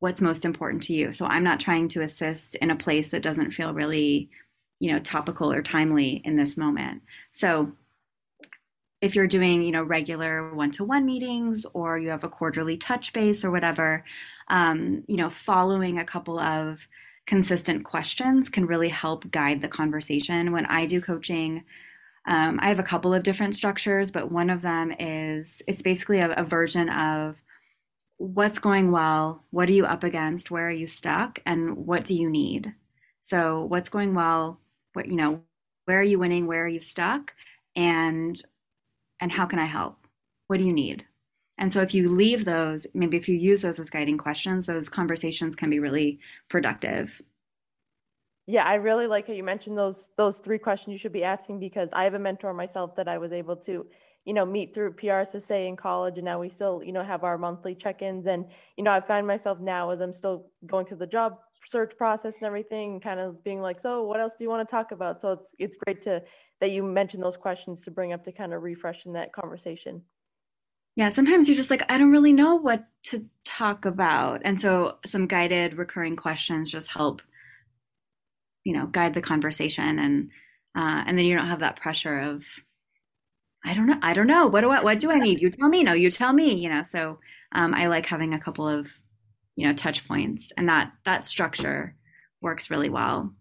what's 0.01 0.21
most 0.21 0.45
important 0.45 0.83
to 0.85 0.95
you. 0.95 1.13
So 1.13 1.27
I'm 1.27 1.45
not 1.45 1.61
trying 1.61 1.89
to 1.91 2.03
assist 2.03 2.55
in 2.57 2.71
a 2.71 2.77
place 2.77 3.11
that 3.11 3.23
doesn't 3.23 3.53
feel 3.53 3.73
really, 3.73 4.31
you 4.81 4.93
know, 4.93 4.99
topical 4.99 5.53
or 5.53 5.63
timely 5.63 6.21
in 6.25 6.37
this 6.37 6.57
moment. 6.57 7.03
So 7.31 7.73
if 9.01 9.15
you're 9.15 9.27
doing, 9.27 9.63
you 9.63 9.73
know, 9.73 9.83
regular 9.83 10.55
one-to-one 10.55 11.05
meetings 11.05 11.67
or 11.75 11.99
you 11.99 12.09
have 12.09 12.25
a 12.25 12.29
quarterly 12.29 12.77
touch 12.77 13.13
base 13.13 13.45
or 13.45 13.51
whatever, 13.51 14.05
um, 14.49 15.05
you 15.07 15.17
know, 15.17 15.29
following 15.29 15.99
a 15.99 16.05
couple 16.05 16.39
of 16.39 16.89
consistent 17.27 17.85
questions 17.85 18.49
can 18.49 18.67
really 18.67 18.89
help 18.89 19.31
guide 19.31 19.61
the 19.61 19.69
conversation. 19.69 20.53
When 20.53 20.67
I 20.67 20.87
do 20.87 21.01
coaching, 21.01 21.65
um, 22.27 22.59
I 22.63 22.69
have 22.69 22.79
a 22.79 22.85
couple 22.85 23.13
of 23.13 23.23
different 23.23 23.55
structures, 23.55 24.11
but 24.11 24.33
one 24.33 24.51
of 24.51 24.63
them 24.63 24.93
is 24.99 25.61
it's 25.67 25.83
basically 25.83 26.21
a, 26.21 26.33
a 26.33 26.45
version 26.45 26.89
of 26.89 27.43
what's 28.19 28.59
going 28.59 28.91
well, 28.91 29.45
what 29.51 29.69
are 29.69 29.73
you 29.73 29.85
up 29.85 30.03
against, 30.03 30.51
where 30.51 30.69
are 30.69 30.73
you 30.73 30.87
stuck, 30.87 31.41
and 31.45 31.77
what 31.87 32.05
do 32.05 32.15
you 32.15 32.31
need? 32.31 32.75
So, 33.21 33.63
what's 33.65 33.91
going 33.91 34.15
well, 34.15 34.61
what 34.95 35.07
you 35.07 35.17
know, 35.17 35.43
where 35.85 36.01
are 36.01 36.05
you 36.05 36.19
winning, 36.19 36.47
where 36.47 36.65
are 36.65 36.69
you 36.69 36.81
stuck, 36.81 37.35
and 37.75 38.41
and 39.21 39.33
how 39.33 39.47
can 39.47 39.59
I 39.59 39.65
help? 39.65 40.07
What 40.47 40.59
do 40.59 40.65
you 40.65 40.73
need? 40.73 41.05
And 41.59 41.73
so 41.73 41.81
if 41.81 41.95
you 41.95 42.09
leave 42.09 42.45
those, 42.45 42.87
maybe 42.93 43.17
if 43.17 43.29
you 43.29 43.37
use 43.37 43.63
those 43.63 43.79
as 43.79 43.91
guiding 43.91 44.19
questions, 44.19 44.67
those 44.67 44.89
conversations 44.89 45.57
can 45.57 45.71
be 45.71 45.79
really 45.79 46.21
productive. 46.49 47.23
Yeah, 48.47 48.65
I 48.65 48.75
really 48.75 49.07
like 49.07 49.27
how 49.27 49.33
you 49.33 49.43
mentioned 49.43 49.77
those 49.77 50.11
those 50.17 50.39
three 50.39 50.59
questions 50.59 50.93
you 50.93 50.99
should 50.99 51.13
be 51.13 51.25
asking 51.25 51.59
because 51.59 51.89
I 51.93 52.05
have 52.05 52.15
a 52.15 52.19
mentor 52.19 52.53
myself 52.53 52.95
that 52.97 53.09
I 53.09 53.19
was 53.19 53.33
able 53.33 53.57
to 53.57 53.87
you 54.27 54.35
know, 54.35 54.45
meet 54.45 54.75
through 54.75 54.93
PRSSA 54.93 55.69
in 55.69 55.77
college, 55.77 56.17
and 56.17 56.25
now 56.25 56.41
we 56.41 56.49
still, 56.49 56.83
you 56.85 56.93
know, 56.93 57.05
have 57.05 57.23
our 57.23 57.39
monthly 57.39 57.77
check-ins. 57.77 58.27
And 58.27 58.45
you 58.77 58.83
know, 58.83 58.91
I 58.91 59.01
find 59.01 59.25
myself 59.25 59.61
now 59.61 59.91
as 59.91 60.01
I'm 60.01 60.13
still 60.13 60.51
going 60.67 60.85
through 60.85 60.99
the 60.99 61.07
job 61.07 61.39
search 61.65 61.97
process 61.97 62.37
and 62.39 62.47
everything, 62.47 63.01
kind 63.01 63.21
of 63.21 63.43
being 63.45 63.61
like, 63.61 63.81
so 63.81 64.03
what 64.03 64.21
else 64.21 64.35
do 64.37 64.45
you 64.45 64.51
want 64.51 64.69
to 64.69 64.71
talk 64.71 64.91
about? 64.91 65.21
So 65.21 65.31
it's 65.33 65.55
it's 65.61 65.77
great 65.77 66.03
to 66.03 66.23
that 66.61 66.71
you 66.71 66.83
mentioned 66.83 67.23
those 67.23 67.37
questions 67.37 67.85
to 67.85 67.91
bring 67.91 68.13
up 68.13 68.25
to 68.25 68.33
kind 68.33 68.53
of 68.53 68.63
refresh 68.63 69.07
in 69.07 69.13
that 69.13 69.33
conversation. 69.33 70.03
Yeah, 70.97 71.11
sometimes 71.11 71.49
you're 71.49 71.57
just 71.57 71.71
like, 71.71 71.85
I 71.91 71.99
don't 71.99 72.11
really 72.11 72.33
know 72.33 72.55
what 72.57 72.87
to 73.05 73.27
talk 73.45 73.85
about, 73.85 74.41
and 74.45 74.61
so 74.61 74.97
some 75.05 75.27
guided 75.27 75.75
recurring 75.75 76.17
questions 76.17 76.71
just 76.71 76.91
help, 76.91 77.21
you 78.65 78.73
know, 78.73 78.87
guide 78.87 79.15
the 79.15 79.21
conversation, 79.21 79.99
and 79.99 80.31
uh, 80.75 81.05
and 81.07 81.19
then 81.19 81.27
you 81.27 81.37
don't 81.37 81.49
have 81.49 81.61
that 81.61 81.77
pressure 81.77 82.19
of 82.19 82.45
I 83.67 83.75
don't 83.75 83.87
know. 83.87 83.99
I 84.01 84.15
don't 84.15 84.29
know. 84.29 84.47
What 84.47 84.61
do 84.61 84.71
I, 84.71 84.83
what 84.83 85.01
do 85.01 85.11
I 85.11 85.19
need? 85.19 85.41
You 85.41 85.51
tell 85.51 85.69
me. 85.69 85.83
No, 85.83 85.93
you 85.93 86.11
tell 86.11 86.33
me, 86.33 86.55
you 86.55 86.69
know, 86.69 86.85
so, 86.85 87.19
um, 87.53 87.75
I 87.75 87.89
like 87.89 88.07
having 88.07 88.33
a 88.33 88.39
couple 88.39 88.69
of, 88.69 88.87
you 89.57 89.67
know, 89.67 89.75
touch 89.75 90.07
points 90.07 90.53
and 90.57 90.69
that, 90.69 90.93
that 91.05 91.27
structure 91.27 91.97
works 92.41 92.71
really 92.71 92.91
well. 92.91 93.35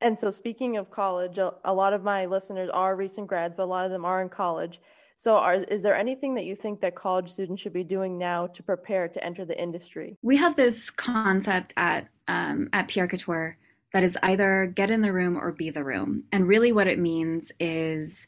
And 0.00 0.18
so, 0.18 0.30
speaking 0.30 0.76
of 0.76 0.90
college, 0.90 1.38
a, 1.38 1.54
a 1.64 1.72
lot 1.72 1.92
of 1.92 2.02
my 2.02 2.26
listeners 2.26 2.68
are 2.72 2.96
recent 2.96 3.26
grads, 3.26 3.54
but 3.56 3.64
a 3.64 3.66
lot 3.66 3.86
of 3.86 3.90
them 3.90 4.04
are 4.04 4.20
in 4.20 4.28
college. 4.28 4.80
So, 5.16 5.36
are, 5.36 5.54
is 5.54 5.82
there 5.82 5.96
anything 5.96 6.34
that 6.34 6.44
you 6.44 6.54
think 6.54 6.80
that 6.80 6.94
college 6.94 7.30
students 7.30 7.62
should 7.62 7.72
be 7.72 7.84
doing 7.84 8.18
now 8.18 8.46
to 8.48 8.62
prepare 8.62 9.08
to 9.08 9.24
enter 9.24 9.44
the 9.44 9.60
industry? 9.60 10.16
We 10.22 10.36
have 10.36 10.56
this 10.56 10.90
concept 10.90 11.72
at 11.76 12.08
um, 12.28 12.68
at 12.72 12.88
PR 12.88 13.06
Couture 13.06 13.56
that 13.94 14.04
is 14.04 14.18
either 14.22 14.70
get 14.74 14.90
in 14.90 15.00
the 15.00 15.12
room 15.12 15.38
or 15.38 15.52
be 15.52 15.70
the 15.70 15.84
room, 15.84 16.24
and 16.30 16.46
really 16.46 16.72
what 16.72 16.86
it 16.86 16.98
means 16.98 17.50
is 17.58 18.26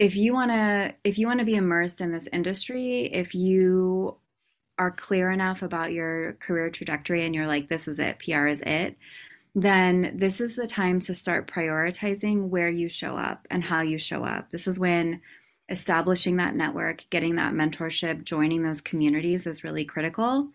if 0.00 0.16
you 0.16 0.34
want 0.34 0.50
to 0.50 0.94
if 1.04 1.18
you 1.18 1.28
want 1.28 1.38
to 1.38 1.46
be 1.46 1.54
immersed 1.54 2.00
in 2.00 2.10
this 2.10 2.28
industry, 2.32 3.04
if 3.04 3.36
you 3.36 4.16
are 4.78 4.90
clear 4.90 5.30
enough 5.30 5.62
about 5.62 5.92
your 5.92 6.32
career 6.34 6.70
trajectory 6.70 7.24
and 7.24 7.34
you're 7.34 7.46
like, 7.46 7.68
this 7.68 7.86
is 7.86 8.00
it, 8.00 8.18
PR 8.18 8.48
is 8.48 8.60
it, 8.66 8.96
then 9.54 10.14
this 10.16 10.40
is 10.40 10.56
the 10.56 10.66
time 10.66 11.00
to 11.00 11.14
start 11.14 11.50
prioritizing 11.50 12.48
where 12.48 12.70
you 12.70 12.88
show 12.88 13.16
up 13.16 13.46
and 13.50 13.62
how 13.64 13.82
you 13.82 13.98
show 13.98 14.24
up. 14.24 14.50
This 14.50 14.66
is 14.66 14.78
when 14.78 15.20
establishing 15.68 16.36
that 16.36 16.54
network, 16.54 17.04
getting 17.10 17.36
that 17.36 17.52
mentorship, 17.52 18.24
joining 18.24 18.62
those 18.62 18.80
communities 18.80 19.46
is 19.46 19.64
really 19.64 19.84
critical. 19.84 20.48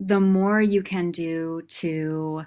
The 0.00 0.20
more 0.20 0.60
you 0.60 0.82
can 0.82 1.10
do 1.10 1.62
to 1.68 2.44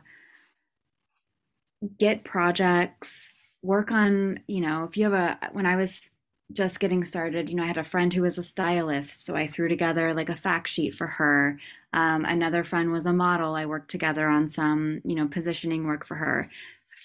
get 1.98 2.24
projects, 2.24 3.36
work 3.62 3.92
on, 3.92 4.40
you 4.48 4.62
know, 4.62 4.84
if 4.84 4.98
you 4.98 5.06
have 5.10 5.14
a, 5.14 5.50
when 5.54 5.66
I 5.66 5.76
was 5.76 6.12
just 6.54 6.80
getting 6.80 7.04
started, 7.04 7.50
you 7.50 7.56
know, 7.56 7.64
I 7.64 7.68
had 7.68 7.78
a 7.78 7.84
friend 7.84 8.14
who 8.14 8.24
was 8.24 8.38
a 8.38 8.44
stylist, 8.44 9.26
so 9.26 9.36
I 9.36 9.48
threw 9.48 9.68
together 9.68 10.14
like 10.14 10.30
a 10.30 10.36
fact 10.36 10.68
sheet 10.68 10.96
for 10.96 11.08
her. 11.08 11.60
Um, 11.94 12.26
another 12.26 12.64
friend 12.64 12.92
was 12.92 13.06
a 13.06 13.14
model. 13.14 13.56
I 13.56 13.66
worked 13.66 13.92
together 13.92 14.28
on 14.28 14.50
some, 14.50 15.02
you 15.04 15.16
know, 15.16 15.28
positioning 15.28 15.86
work 15.86 16.06
for 16.06 16.16
her. 16.16 16.50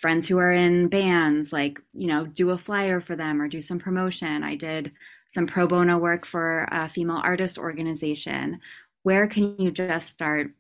Friends 0.01 0.29
who 0.29 0.39
are 0.39 0.53
in 0.53 0.89
bands, 0.89 1.53
like, 1.53 1.81
you 1.95 2.07
know, 2.07 2.27
do 2.27 2.51
a 2.51 2.59
flyer 2.59 3.01
for 3.01 3.17
them 3.17 3.41
or 3.41 3.49
do 3.49 3.61
some 3.61 3.79
promotion. 3.79 4.43
I 4.43 4.55
did 4.55 4.93
some 5.29 5.47
pro 5.47 5.67
bono 5.67 5.99
work 5.99 6.27
for 6.27 6.69
a 6.71 6.89
female 6.89 7.21
artist 7.23 7.59
organization. 7.59 8.61
Where 9.03 9.27
can 9.27 9.57
you 9.59 9.71
just 9.71 10.11
start 10.11 10.53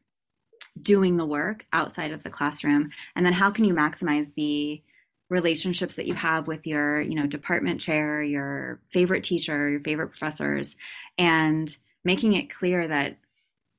doing 0.80 1.16
the 1.16 1.26
work 1.26 1.66
outside 1.72 2.12
of 2.12 2.22
the 2.22 2.30
classroom? 2.30 2.90
And 3.14 3.24
then 3.24 3.32
how 3.32 3.50
can 3.50 3.64
you 3.64 3.74
maximize 3.74 4.34
the 4.34 4.82
relationships 5.28 5.94
that 5.96 6.06
you 6.06 6.14
have 6.14 6.46
with 6.46 6.66
your 6.66 7.00
you 7.00 7.14
know 7.14 7.26
department 7.26 7.80
chair 7.80 8.22
your 8.22 8.80
favorite 8.92 9.24
teacher 9.24 9.68
your 9.68 9.80
favorite 9.80 10.08
professors 10.08 10.76
and 11.18 11.78
making 12.04 12.32
it 12.32 12.48
clear 12.48 12.86
that 12.86 13.18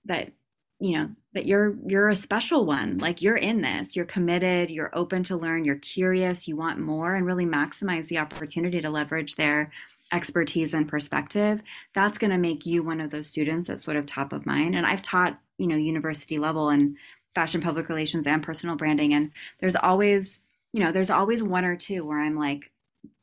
that 0.05 0.31
you 0.79 0.97
know 0.97 1.09
that 1.33 1.45
you're 1.45 1.75
you're 1.85 2.09
a 2.09 2.15
special 2.15 2.65
one. 2.65 2.97
Like 2.99 3.21
you're 3.21 3.37
in 3.37 3.61
this. 3.61 3.95
You're 3.95 4.05
committed. 4.05 4.69
You're 4.69 4.95
open 4.95 5.23
to 5.25 5.37
learn. 5.37 5.65
You're 5.65 5.75
curious. 5.75 6.47
You 6.47 6.55
want 6.55 6.79
more 6.79 7.15
and 7.15 7.25
really 7.25 7.45
maximize 7.45 8.07
the 8.07 8.19
opportunity 8.19 8.81
to 8.81 8.89
leverage 8.89 9.35
their 9.35 9.71
expertise 10.11 10.73
and 10.73 10.87
perspective. 10.87 11.61
That's 11.95 12.17
going 12.17 12.31
to 12.31 12.37
make 12.37 12.65
you 12.65 12.83
one 12.83 13.01
of 13.01 13.11
those 13.11 13.27
students 13.27 13.67
that's 13.67 13.83
sort 13.83 13.97
of 13.97 14.05
top 14.05 14.33
of 14.33 14.45
mind. 14.45 14.75
And 14.75 14.85
i've 14.85 15.01
taught 15.01 15.39
you 15.57 15.67
know 15.67 15.75
university 15.75 16.37
level 16.37 16.69
and 16.69 16.95
fashion 17.33 17.61
public 17.61 17.89
relations 17.89 18.27
and 18.27 18.41
personal 18.41 18.75
branding. 18.75 19.13
And 19.13 19.31
there's 19.59 19.75
always 19.75 20.39
you 20.77 20.83
know, 20.83 20.91
there's 20.91 21.09
always 21.09 21.41
one 21.41 21.65
or 21.65 21.75
two 21.75 22.05
where 22.05 22.19
I'm 22.21 22.37
like, 22.37 22.71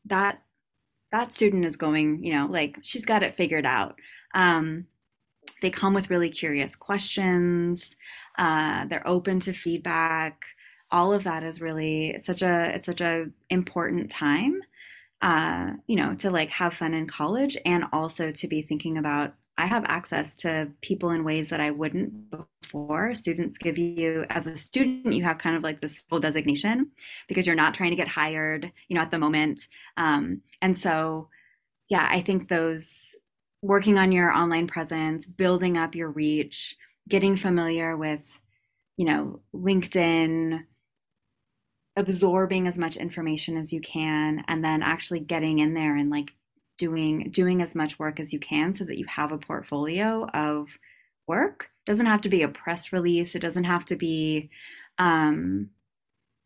that 0.06 0.42
that 1.12 1.32
student 1.32 1.64
is 1.64 1.76
going, 1.76 2.24
you 2.24 2.32
know, 2.32 2.48
like 2.50 2.78
she's 2.82 3.06
got 3.06 3.22
it 3.22 3.36
figured 3.36 3.64
out. 3.64 3.94
Um, 4.34 4.86
they 5.62 5.70
come 5.70 5.94
with 5.94 6.10
really 6.10 6.30
curious 6.30 6.74
questions. 6.74 7.94
Uh, 8.36 8.86
they're 8.86 9.06
open 9.06 9.38
to 9.38 9.52
feedback. 9.52 10.46
All 10.90 11.12
of 11.12 11.22
that 11.22 11.44
is 11.44 11.60
really 11.60 12.10
it's 12.10 12.26
such 12.26 12.42
a 12.42 12.74
it's 12.74 12.86
such 12.86 13.00
a 13.00 13.26
important 13.48 14.10
time, 14.10 14.60
uh, 15.22 15.74
you 15.86 15.94
know, 15.94 16.16
to 16.16 16.32
like 16.32 16.48
have 16.48 16.74
fun 16.74 16.92
in 16.92 17.06
college 17.06 17.56
and 17.64 17.84
also 17.92 18.32
to 18.32 18.48
be 18.48 18.62
thinking 18.62 18.98
about 18.98 19.34
I 19.56 19.66
have 19.66 19.84
access 19.86 20.34
to 20.36 20.68
people 20.80 21.10
in 21.10 21.22
ways 21.22 21.50
that 21.50 21.60
I 21.60 21.70
wouldn't 21.70 22.30
before. 22.30 23.14
Students 23.14 23.56
give 23.56 23.78
you, 23.78 24.26
as 24.28 24.46
a 24.46 24.56
student, 24.56 25.12
you 25.12 25.22
have 25.22 25.38
kind 25.38 25.56
of 25.56 25.62
like 25.62 25.80
this 25.80 26.02
full 26.02 26.18
designation 26.18 26.90
because 27.28 27.46
you're 27.46 27.54
not 27.54 27.74
trying 27.74 27.90
to 27.90 27.96
get 27.96 28.08
hired, 28.08 28.72
you 28.88 28.96
know, 28.96 29.02
at 29.02 29.12
the 29.12 29.18
moment. 29.18 29.62
Um, 29.96 30.42
and 30.60 30.76
so, 30.76 31.28
yeah, 31.88 32.06
I 32.10 32.20
think 32.20 32.48
those 32.48 33.14
working 33.62 33.96
on 33.96 34.10
your 34.10 34.32
online 34.32 34.66
presence, 34.66 35.24
building 35.24 35.78
up 35.78 35.94
your 35.94 36.10
reach, 36.10 36.76
getting 37.08 37.36
familiar 37.36 37.96
with, 37.96 38.40
you 38.96 39.06
know, 39.06 39.40
LinkedIn, 39.54 40.64
absorbing 41.96 42.66
as 42.66 42.76
much 42.76 42.96
information 42.96 43.56
as 43.56 43.72
you 43.72 43.80
can, 43.80 44.44
and 44.48 44.64
then 44.64 44.82
actually 44.82 45.20
getting 45.20 45.60
in 45.60 45.74
there 45.74 45.96
and 45.96 46.10
like 46.10 46.32
doing 46.78 47.30
doing 47.30 47.62
as 47.62 47.74
much 47.74 47.98
work 47.98 48.18
as 48.18 48.32
you 48.32 48.38
can 48.38 48.74
so 48.74 48.84
that 48.84 48.98
you 48.98 49.06
have 49.06 49.32
a 49.32 49.38
portfolio 49.38 50.26
of 50.34 50.68
work. 51.26 51.70
It 51.86 51.90
doesn't 51.90 52.06
have 52.06 52.22
to 52.22 52.28
be 52.28 52.42
a 52.42 52.48
press 52.48 52.92
release. 52.92 53.34
It 53.34 53.40
doesn't 53.40 53.64
have 53.64 53.84
to 53.86 53.96
be 53.96 54.50
um, 54.98 55.70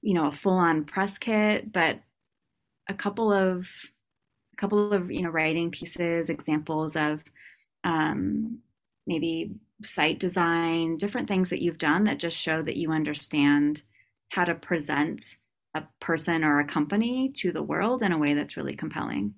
you 0.02 0.14
know 0.14 0.28
a 0.28 0.32
full-on 0.32 0.84
press 0.84 1.18
kit 1.18 1.72
but 1.72 2.00
a 2.88 2.94
couple 2.94 3.32
of 3.32 3.68
a 4.52 4.56
couple 4.56 4.92
of 4.92 5.10
you 5.10 5.22
know 5.22 5.30
writing 5.30 5.70
pieces 5.70 6.30
examples 6.30 6.96
of 6.96 7.22
um, 7.84 8.58
maybe 9.06 9.52
site 9.84 10.18
design 10.18 10.96
different 10.96 11.28
things 11.28 11.50
that 11.50 11.62
you've 11.62 11.78
done 11.78 12.04
that 12.04 12.18
just 12.18 12.36
show 12.36 12.62
that 12.62 12.76
you 12.76 12.92
understand 12.92 13.82
how 14.30 14.44
to 14.44 14.54
present 14.54 15.22
a 15.74 15.82
person 16.00 16.42
or 16.44 16.58
a 16.58 16.66
company 16.66 17.30
to 17.30 17.52
the 17.52 17.62
world 17.62 18.02
in 18.02 18.12
a 18.12 18.18
way 18.18 18.34
that's 18.34 18.56
really 18.56 18.74
compelling 18.74 19.34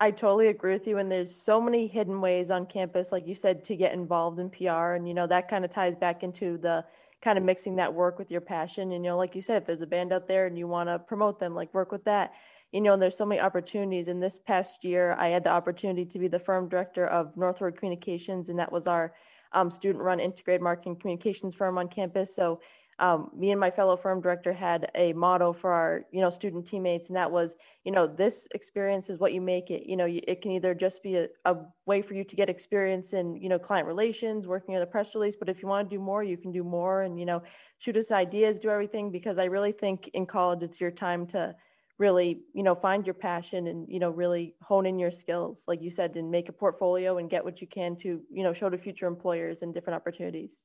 I 0.00 0.12
totally 0.12 0.48
agree 0.48 0.74
with 0.74 0.86
you. 0.86 0.98
And 0.98 1.10
there's 1.10 1.34
so 1.34 1.60
many 1.60 1.86
hidden 1.88 2.20
ways 2.20 2.50
on 2.50 2.66
campus, 2.66 3.10
like 3.10 3.26
you 3.26 3.34
said, 3.34 3.64
to 3.64 3.76
get 3.76 3.92
involved 3.92 4.38
in 4.38 4.48
PR. 4.48 4.94
And, 4.94 5.08
you 5.08 5.14
know, 5.14 5.26
that 5.26 5.48
kind 5.48 5.64
of 5.64 5.72
ties 5.72 5.96
back 5.96 6.22
into 6.22 6.56
the 6.58 6.84
kind 7.20 7.36
of 7.36 7.42
mixing 7.42 7.74
that 7.76 7.92
work 7.92 8.16
with 8.16 8.30
your 8.30 8.40
passion. 8.40 8.92
And, 8.92 9.04
you 9.04 9.10
know, 9.10 9.16
like 9.16 9.34
you 9.34 9.42
said, 9.42 9.62
if 9.62 9.66
there's 9.66 9.82
a 9.82 9.86
band 9.86 10.12
out 10.12 10.28
there 10.28 10.46
and 10.46 10.56
you 10.56 10.68
want 10.68 10.88
to 10.88 11.00
promote 11.00 11.40
them, 11.40 11.54
like 11.54 11.74
work 11.74 11.90
with 11.90 12.04
that. 12.04 12.32
You 12.70 12.80
know, 12.80 12.92
and 12.92 13.02
there's 13.02 13.16
so 13.16 13.26
many 13.26 13.40
opportunities. 13.40 14.06
And 14.06 14.22
this 14.22 14.38
past 14.38 14.84
year, 14.84 15.16
I 15.18 15.28
had 15.28 15.42
the 15.42 15.50
opportunity 15.50 16.04
to 16.04 16.18
be 16.18 16.28
the 16.28 16.38
firm 16.38 16.68
director 16.68 17.06
of 17.06 17.36
Northward 17.36 17.76
Communications, 17.76 18.50
and 18.50 18.58
that 18.58 18.70
was 18.70 18.86
our 18.86 19.14
um, 19.52 19.70
student 19.70 20.04
run 20.04 20.20
integrated 20.20 20.60
marketing 20.60 20.96
communications 20.96 21.54
firm 21.54 21.78
on 21.78 21.88
campus. 21.88 22.34
So 22.34 22.60
um, 23.00 23.30
me 23.36 23.52
and 23.52 23.60
my 23.60 23.70
fellow 23.70 23.96
firm 23.96 24.20
director 24.20 24.52
had 24.52 24.90
a 24.94 25.12
motto 25.12 25.52
for 25.52 25.72
our 25.72 26.04
you 26.10 26.20
know 26.20 26.30
student 26.30 26.66
teammates 26.66 27.08
and 27.08 27.16
that 27.16 27.30
was 27.30 27.56
you 27.84 27.92
know 27.92 28.06
this 28.06 28.48
experience 28.54 29.08
is 29.08 29.18
what 29.18 29.32
you 29.32 29.40
make 29.40 29.70
it. 29.70 29.88
You 29.88 29.96
know 29.96 30.06
it 30.08 30.42
can 30.42 30.52
either 30.52 30.74
just 30.74 31.02
be 31.02 31.16
a, 31.16 31.28
a 31.44 31.56
way 31.86 32.02
for 32.02 32.14
you 32.14 32.24
to 32.24 32.36
get 32.36 32.48
experience 32.48 33.12
in 33.12 33.36
you 33.36 33.48
know 33.48 33.58
client 33.58 33.86
relations 33.86 34.46
working 34.46 34.74
on 34.76 34.82
a 34.82 34.86
press 34.86 35.14
release 35.14 35.36
but 35.36 35.48
if 35.48 35.62
you 35.62 35.68
want 35.68 35.88
to 35.88 35.96
do 35.96 36.00
more 36.00 36.22
you 36.22 36.36
can 36.36 36.52
do 36.52 36.64
more 36.64 37.02
and 37.02 37.18
you 37.18 37.26
know 37.26 37.42
shoot 37.78 37.96
us 37.96 38.10
ideas 38.10 38.58
do 38.58 38.70
everything 38.70 39.10
because 39.10 39.38
i 39.38 39.44
really 39.44 39.72
think 39.72 40.08
in 40.14 40.26
college 40.26 40.62
it's 40.62 40.80
your 40.80 40.90
time 40.90 41.26
to 41.26 41.54
really 41.98 42.40
you 42.54 42.62
know 42.62 42.74
find 42.74 43.06
your 43.06 43.14
passion 43.14 43.66
and 43.66 43.86
you 43.88 43.98
know 43.98 44.10
really 44.10 44.54
hone 44.62 44.86
in 44.86 44.98
your 44.98 45.10
skills 45.10 45.64
like 45.66 45.82
you 45.82 45.90
said 45.90 46.16
and 46.16 46.30
make 46.30 46.48
a 46.48 46.52
portfolio 46.52 47.18
and 47.18 47.30
get 47.30 47.44
what 47.44 47.60
you 47.60 47.66
can 47.66 47.96
to 47.96 48.20
you 48.30 48.42
know 48.42 48.52
show 48.52 48.70
to 48.70 48.78
future 48.78 49.06
employers 49.06 49.62
and 49.62 49.74
different 49.74 49.96
opportunities 49.96 50.64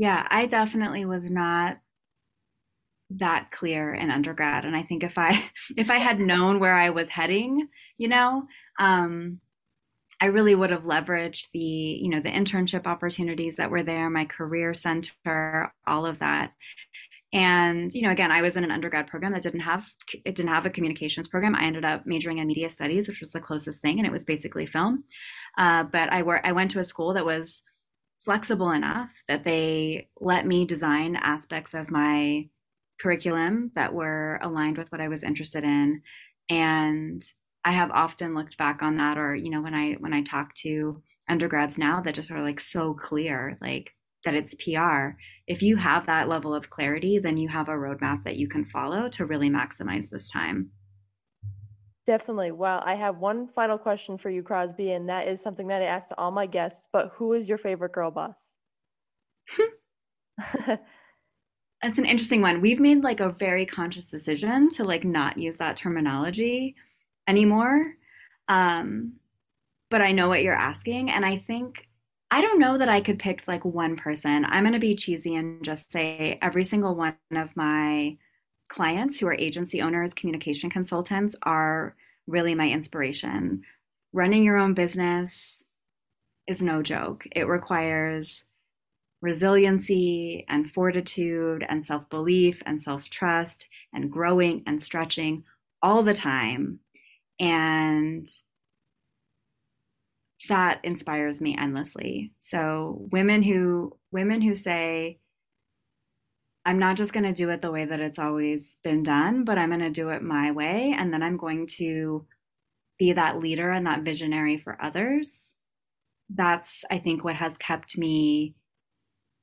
yeah, 0.00 0.26
I 0.30 0.46
definitely 0.46 1.04
was 1.04 1.30
not 1.30 1.78
that 3.10 3.50
clear 3.50 3.92
in 3.92 4.10
undergrad 4.10 4.64
and 4.64 4.74
I 4.74 4.82
think 4.82 5.02
if 5.04 5.18
I 5.18 5.50
if 5.76 5.90
I 5.90 5.98
had 5.98 6.20
known 6.20 6.58
where 6.58 6.74
I 6.74 6.88
was 6.88 7.10
heading, 7.10 7.68
you 7.98 8.08
know, 8.08 8.44
um 8.78 9.40
I 10.22 10.26
really 10.26 10.54
would 10.54 10.70
have 10.70 10.84
leveraged 10.84 11.48
the, 11.52 11.60
you 11.60 12.08
know, 12.08 12.20
the 12.20 12.30
internship 12.30 12.86
opportunities 12.86 13.56
that 13.56 13.70
were 13.70 13.82
there, 13.82 14.10
my 14.10 14.24
career 14.24 14.74
center, 14.74 15.72
all 15.86 16.06
of 16.06 16.18
that. 16.20 16.52
And, 17.32 17.92
you 17.94 18.02
know, 18.02 18.10
again, 18.10 18.32
I 18.32 18.42
was 18.42 18.56
in 18.56 18.64
an 18.64 18.70
undergrad 18.72 19.06
program 19.06 19.32
that 19.32 19.42
didn't 19.42 19.60
have 19.60 19.86
it 20.24 20.34
didn't 20.34 20.48
have 20.48 20.66
a 20.66 20.70
communications 20.70 21.28
program. 21.28 21.54
I 21.54 21.64
ended 21.64 21.84
up 21.84 22.06
majoring 22.06 22.38
in 22.38 22.48
media 22.48 22.70
studies, 22.70 23.06
which 23.06 23.20
was 23.20 23.32
the 23.32 23.40
closest 23.40 23.82
thing, 23.82 23.98
and 23.98 24.06
it 24.06 24.12
was 24.12 24.24
basically 24.24 24.66
film. 24.66 25.04
Uh, 25.58 25.84
but 25.84 26.10
I 26.12 26.22
were 26.22 26.44
I 26.46 26.52
went 26.52 26.70
to 26.72 26.80
a 26.80 26.84
school 26.84 27.14
that 27.14 27.26
was 27.26 27.62
flexible 28.24 28.70
enough 28.70 29.10
that 29.28 29.44
they 29.44 30.08
let 30.20 30.46
me 30.46 30.64
design 30.64 31.16
aspects 31.16 31.74
of 31.74 31.90
my 31.90 32.48
curriculum 33.00 33.72
that 33.74 33.94
were 33.94 34.38
aligned 34.42 34.76
with 34.76 34.92
what 34.92 35.00
I 35.00 35.08
was 35.08 35.22
interested 35.22 35.64
in. 35.64 36.02
And 36.48 37.24
I 37.64 37.72
have 37.72 37.90
often 37.90 38.34
looked 38.34 38.58
back 38.58 38.82
on 38.82 38.96
that 38.96 39.18
or, 39.18 39.34
you 39.34 39.50
know, 39.50 39.62
when 39.62 39.74
I 39.74 39.92
when 39.94 40.12
I 40.12 40.22
talk 40.22 40.54
to 40.56 41.02
undergrads 41.28 41.78
now 41.78 42.00
that 42.00 42.14
just 42.14 42.30
are 42.30 42.42
like 42.42 42.60
so 42.60 42.94
clear, 42.94 43.56
like 43.60 43.92
that 44.24 44.34
it's 44.34 44.54
PR. 44.54 45.16
If 45.46 45.62
you 45.62 45.76
have 45.76 46.06
that 46.06 46.28
level 46.28 46.54
of 46.54 46.70
clarity, 46.70 47.18
then 47.18 47.36
you 47.36 47.48
have 47.48 47.68
a 47.68 47.72
roadmap 47.72 48.24
that 48.24 48.36
you 48.36 48.48
can 48.48 48.64
follow 48.66 49.08
to 49.10 49.26
really 49.26 49.48
maximize 49.48 50.10
this 50.10 50.30
time. 50.30 50.70
Definitely. 52.10 52.50
Well, 52.50 52.82
I 52.84 52.96
have 52.96 53.18
one 53.18 53.46
final 53.46 53.78
question 53.78 54.18
for 54.18 54.30
you, 54.30 54.42
Crosby, 54.42 54.90
and 54.94 55.08
that 55.08 55.28
is 55.28 55.40
something 55.40 55.68
that 55.68 55.80
I 55.80 55.84
ask 55.84 56.08
to 56.08 56.18
all 56.18 56.32
my 56.32 56.44
guests. 56.44 56.88
But 56.92 57.12
who 57.14 57.34
is 57.34 57.48
your 57.48 57.56
favorite 57.56 57.92
girl 57.92 58.10
boss? 58.10 58.56
that's 60.66 61.98
an 61.98 62.04
interesting 62.04 62.42
one. 62.42 62.60
We've 62.60 62.80
made 62.80 63.04
like 63.04 63.20
a 63.20 63.28
very 63.30 63.64
conscious 63.64 64.10
decision 64.10 64.70
to 64.70 64.82
like 64.82 65.04
not 65.04 65.38
use 65.38 65.58
that 65.58 65.76
terminology 65.76 66.74
anymore. 67.28 67.94
Um, 68.48 69.12
but 69.88 70.02
I 70.02 70.10
know 70.10 70.28
what 70.28 70.42
you're 70.42 70.52
asking, 70.52 71.12
and 71.12 71.24
I 71.24 71.36
think 71.36 71.86
I 72.28 72.40
don't 72.40 72.58
know 72.58 72.76
that 72.76 72.88
I 72.88 73.02
could 73.02 73.20
pick 73.20 73.46
like 73.46 73.64
one 73.64 73.94
person. 73.94 74.44
I'm 74.46 74.64
going 74.64 74.72
to 74.72 74.80
be 74.80 74.96
cheesy 74.96 75.36
and 75.36 75.64
just 75.64 75.92
say 75.92 76.40
every 76.42 76.64
single 76.64 76.96
one 76.96 77.14
of 77.30 77.54
my 77.54 78.16
clients 78.68 79.20
who 79.20 79.28
are 79.28 79.34
agency 79.34 79.80
owners, 79.80 80.12
communication 80.12 80.70
consultants 80.70 81.36
are 81.44 81.94
really 82.30 82.54
my 82.54 82.68
inspiration. 82.68 83.62
Running 84.12 84.44
your 84.44 84.56
own 84.56 84.74
business 84.74 85.64
is 86.46 86.62
no 86.62 86.82
joke. 86.82 87.26
It 87.32 87.46
requires 87.46 88.44
resiliency 89.22 90.44
and 90.48 90.70
fortitude 90.70 91.64
and 91.68 91.84
self 91.84 92.08
belief 92.08 92.62
and 92.64 92.82
self 92.82 93.08
trust 93.10 93.68
and 93.92 94.10
growing 94.10 94.62
and 94.66 94.82
stretching 94.82 95.44
all 95.82 96.02
the 96.02 96.14
time. 96.14 96.80
And 97.38 98.28
that 100.48 100.80
inspires 100.82 101.40
me 101.40 101.56
endlessly. 101.58 102.32
So 102.38 103.06
women 103.12 103.42
who 103.42 103.96
women 104.10 104.40
who 104.40 104.54
say 104.54 105.18
I'm 106.64 106.78
not 106.78 106.96
just 106.96 107.12
going 107.12 107.24
to 107.24 107.32
do 107.32 107.50
it 107.50 107.62
the 107.62 107.70
way 107.70 107.84
that 107.84 108.00
it's 108.00 108.18
always 108.18 108.76
been 108.84 109.02
done, 109.02 109.44
but 109.44 109.58
I'm 109.58 109.70
going 109.70 109.80
to 109.80 109.90
do 109.90 110.10
it 110.10 110.22
my 110.22 110.50
way 110.50 110.94
and 110.96 111.12
then 111.12 111.22
I'm 111.22 111.36
going 111.36 111.66
to 111.78 112.26
be 112.98 113.12
that 113.12 113.40
leader 113.40 113.70
and 113.70 113.86
that 113.86 114.02
visionary 114.02 114.58
for 114.58 114.80
others. 114.80 115.54
That's 116.28 116.84
I 116.90 116.98
think 116.98 117.24
what 117.24 117.36
has 117.36 117.56
kept 117.56 117.96
me 117.96 118.54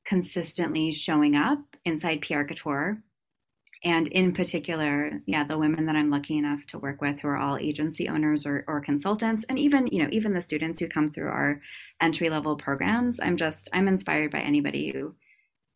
consistently 0.06 0.92
showing 0.92 1.36
up 1.36 1.60
inside 1.84 2.22
PR 2.22 2.44
Couture 2.44 3.02
and 3.84 4.08
in 4.08 4.34
particular 4.34 5.22
yeah 5.26 5.44
the 5.44 5.58
women 5.58 5.86
that 5.86 5.96
i'm 5.96 6.10
lucky 6.10 6.38
enough 6.38 6.66
to 6.66 6.80
work 6.80 7.02
with 7.02 7.20
who 7.20 7.28
are 7.28 7.38
all 7.38 7.58
agency 7.58 8.08
owners 8.10 8.46
or, 8.46 8.64
or 8.68 8.82
consultants 8.82 9.46
and 9.50 9.60
even 9.60 9.88
you 9.88 10.02
know 10.02 10.10
even 10.12 10.34
the 10.34 10.42
students 10.42 10.80
who 10.80 10.88
come 10.88 11.10
through 11.10 11.28
our 11.28 11.62
entry 12.02 12.30
level 12.30 12.56
programs 12.56 13.20
i'm 13.20 13.38
just 13.38 13.70
i'm 13.74 13.88
inspired 13.88 14.32
by 14.32 14.40
anybody 14.40 14.92
who 14.92 15.14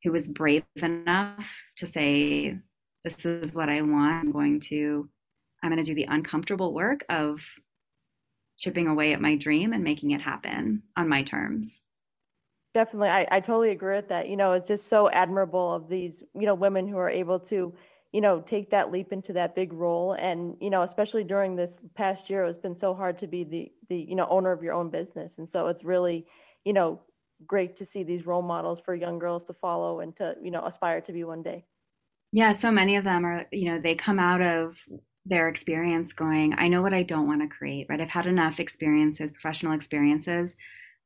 who 0.04 0.12
was 0.12 0.28
brave 0.28 0.64
enough 0.82 1.56
to 1.78 1.88
say 1.88 2.58
this 3.04 3.26
is 3.26 3.54
what 3.54 3.70
i 3.70 3.82
want 3.82 4.14
i'm 4.14 4.32
going 4.32 4.60
to 4.60 5.10
i'm 5.64 5.72
going 5.72 5.84
to 5.84 5.90
do 5.90 5.96
the 5.96 6.08
uncomfortable 6.10 6.74
work 6.74 7.04
of 7.10 7.46
chipping 8.58 8.88
away 8.88 9.14
at 9.14 9.22
my 9.22 9.36
dream 9.36 9.74
and 9.74 9.84
making 9.84 10.12
it 10.12 10.22
happen 10.22 10.84
on 10.96 11.10
my 11.10 11.24
terms 11.24 11.82
definitely 12.74 13.10
I, 13.10 13.28
I 13.32 13.40
totally 13.40 13.72
agree 13.72 13.96
with 13.96 14.10
that 14.10 14.30
you 14.30 14.38
know 14.38 14.54
it's 14.54 14.68
just 14.68 14.88
so 14.88 15.10
admirable 15.10 15.74
of 15.74 15.90
these 15.90 16.24
you 16.36 16.46
know 16.46 16.56
women 16.56 16.88
who 16.88 16.98
are 16.98 17.10
able 17.10 17.40
to 17.42 17.74
you 18.12 18.20
know, 18.20 18.42
take 18.42 18.70
that 18.72 18.92
leap 18.92 19.14
into 19.14 19.34
that 19.34 19.56
big 19.56 19.72
role. 19.72 20.14
And, 20.14 20.58
you 20.60 20.70
know, 20.70 20.82
especially 20.82 21.24
during 21.24 21.56
this 21.56 21.80
past 21.96 22.30
year, 22.30 22.44
it's 22.44 22.58
been 22.58 22.76
so 22.76 22.94
hard 22.94 23.18
to 23.20 23.28
be 23.28 23.44
the, 23.44 23.72
the, 23.90 23.96
you 23.98 24.16
know, 24.16 24.28
owner 24.30 24.52
of 24.52 24.62
your 24.62 24.74
own 24.74 24.90
business. 24.90 25.38
And 25.38 25.50
so 25.50 25.68
it's 25.68 25.84
really, 25.84 26.26
you 26.66 26.74
know, 26.74 27.00
great 27.48 27.76
to 27.78 27.86
see 27.86 28.04
these 28.04 28.26
role 28.26 28.42
models 28.42 28.82
for 28.82 28.96
young 28.96 29.20
girls 29.20 29.44
to 29.46 29.54
follow 29.54 30.00
and 30.00 30.16
to, 30.18 30.36
you 30.42 30.52
know, 30.52 30.66
aspire 30.66 31.02
to 31.02 31.12
be 31.12 31.24
one 31.24 31.44
day. 31.44 31.66
Yeah. 32.32 32.54
So 32.54 32.72
many 32.72 32.96
of 32.96 33.04
them 33.04 33.26
are, 33.26 33.46
you 33.52 33.72
know, 33.72 33.80
they 33.80 33.96
come 33.96 34.20
out 34.20 34.42
of 34.42 34.78
their 35.26 35.48
experience 35.48 36.14
going, 36.14 36.56
I 36.58 36.68
know 36.68 36.82
what 36.82 36.94
I 36.94 37.04
don't 37.04 37.28
want 37.28 37.42
to 37.42 37.48
create, 37.48 37.88
right? 37.90 38.02
I've 38.02 38.10
had 38.10 38.26
enough 38.26 38.60
experiences, 38.60 39.32
professional 39.32 39.74
experiences. 39.74 40.56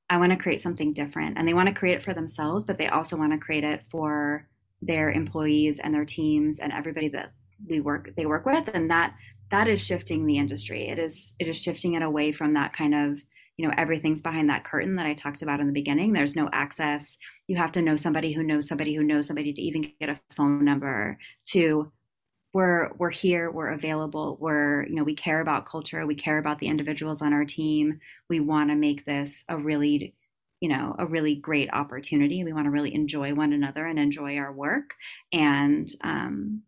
I 0.10 0.18
want 0.18 0.32
to 0.32 0.38
create 0.38 0.62
something 0.62 0.94
different. 0.94 1.38
And 1.38 1.48
they 1.48 1.54
want 1.54 1.68
to 1.68 1.76
create 1.76 1.98
it 1.98 2.04
for 2.04 2.14
themselves, 2.14 2.64
but 2.64 2.78
they 2.78 2.88
also 2.88 3.18
want 3.18 3.34
to 3.34 3.38
create 3.40 3.64
it 3.64 3.84
for 3.90 4.48
their 4.82 5.12
employees 5.12 5.80
and 5.84 5.94
their 5.94 6.06
teams 6.06 6.60
and 6.60 6.72
everybody 6.72 7.10
that 7.10 7.34
we 7.68 7.80
work 7.80 8.10
they 8.18 8.26
work 8.26 8.46
with 8.46 8.70
and 8.74 8.92
that 8.92 9.16
that 9.50 9.68
is 9.68 9.82
shifting 9.82 10.26
the 10.26 10.38
industry 10.38 10.88
it 10.90 11.00
is 11.00 11.34
it 11.40 11.48
is 11.48 11.58
shifting 11.58 11.94
it 11.94 12.02
away 12.02 12.32
from 12.32 12.54
that 12.54 12.74
kind 12.74 12.94
of 12.94 13.22
you 13.58 13.68
know 13.68 13.74
everything's 13.78 14.22
behind 14.22 14.50
that 14.50 14.64
curtain 14.64 14.96
that 14.96 15.06
i 15.06 15.14
talked 15.14 15.42
about 15.42 15.60
in 15.60 15.68
the 15.68 15.74
beginning. 15.74 16.14
There's 16.14 16.36
no 16.36 16.50
access. 16.52 17.18
You 17.48 17.58
have 17.58 17.72
to 17.74 17.82
know 17.82 17.96
somebody 17.96 18.34
who 18.34 18.44
knows 18.44 18.68
somebody 18.68 18.94
who 18.94 19.04
knows 19.04 19.28
somebody 19.28 19.54
to 19.54 19.62
even 19.62 19.92
get 20.00 20.10
a 20.10 20.20
phone 20.32 20.66
number 20.66 21.18
to 21.48 21.92
we're 22.54 22.94
we're 22.98 23.12
here. 23.12 23.52
We're 23.52 23.74
available. 23.74 24.38
We're 24.40 24.86
you 24.88 24.96
know 24.96 25.04
we 25.04 25.14
care 25.14 25.42
about 25.42 25.66
culture. 25.66 26.06
We 26.06 26.16
care 26.16 26.38
about 26.38 26.60
the 26.60 26.68
individuals 26.68 27.22
on 27.22 27.34
our 27.34 27.44
team. 27.46 28.00
We 28.30 28.40
want 28.40 28.70
to 28.70 28.76
make 28.76 29.06
this 29.06 29.44
a 29.50 29.58
really 29.58 30.16
you 30.62 30.70
know 30.70 30.96
a 30.98 31.06
really 31.06 31.36
great 31.36 31.70
opportunity. 31.74 32.44
We 32.46 32.54
want 32.54 32.66
to 32.68 32.72
really 32.72 32.96
enjoy 32.96 33.34
one 33.34 33.52
another 33.54 33.86
and 33.86 34.00
enjoy 34.00 34.38
our 34.38 34.54
work. 34.54 34.94
And 35.34 35.90
um 36.02 36.62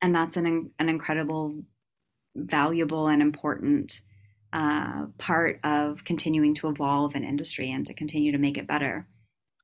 and 0.00 0.14
that's 0.14 0.36
an 0.36 0.70
an 0.78 0.88
incredible 0.88 1.64
valuable 2.36 3.08
and 3.08 3.20
important 3.20 4.00
uh, 4.56 5.06
part 5.18 5.60
of 5.64 6.02
continuing 6.04 6.54
to 6.54 6.68
evolve 6.68 7.14
an 7.14 7.24
industry 7.24 7.70
and 7.70 7.86
to 7.86 7.94
continue 7.94 8.32
to 8.32 8.38
make 8.38 8.56
it 8.56 8.66
better 8.66 9.06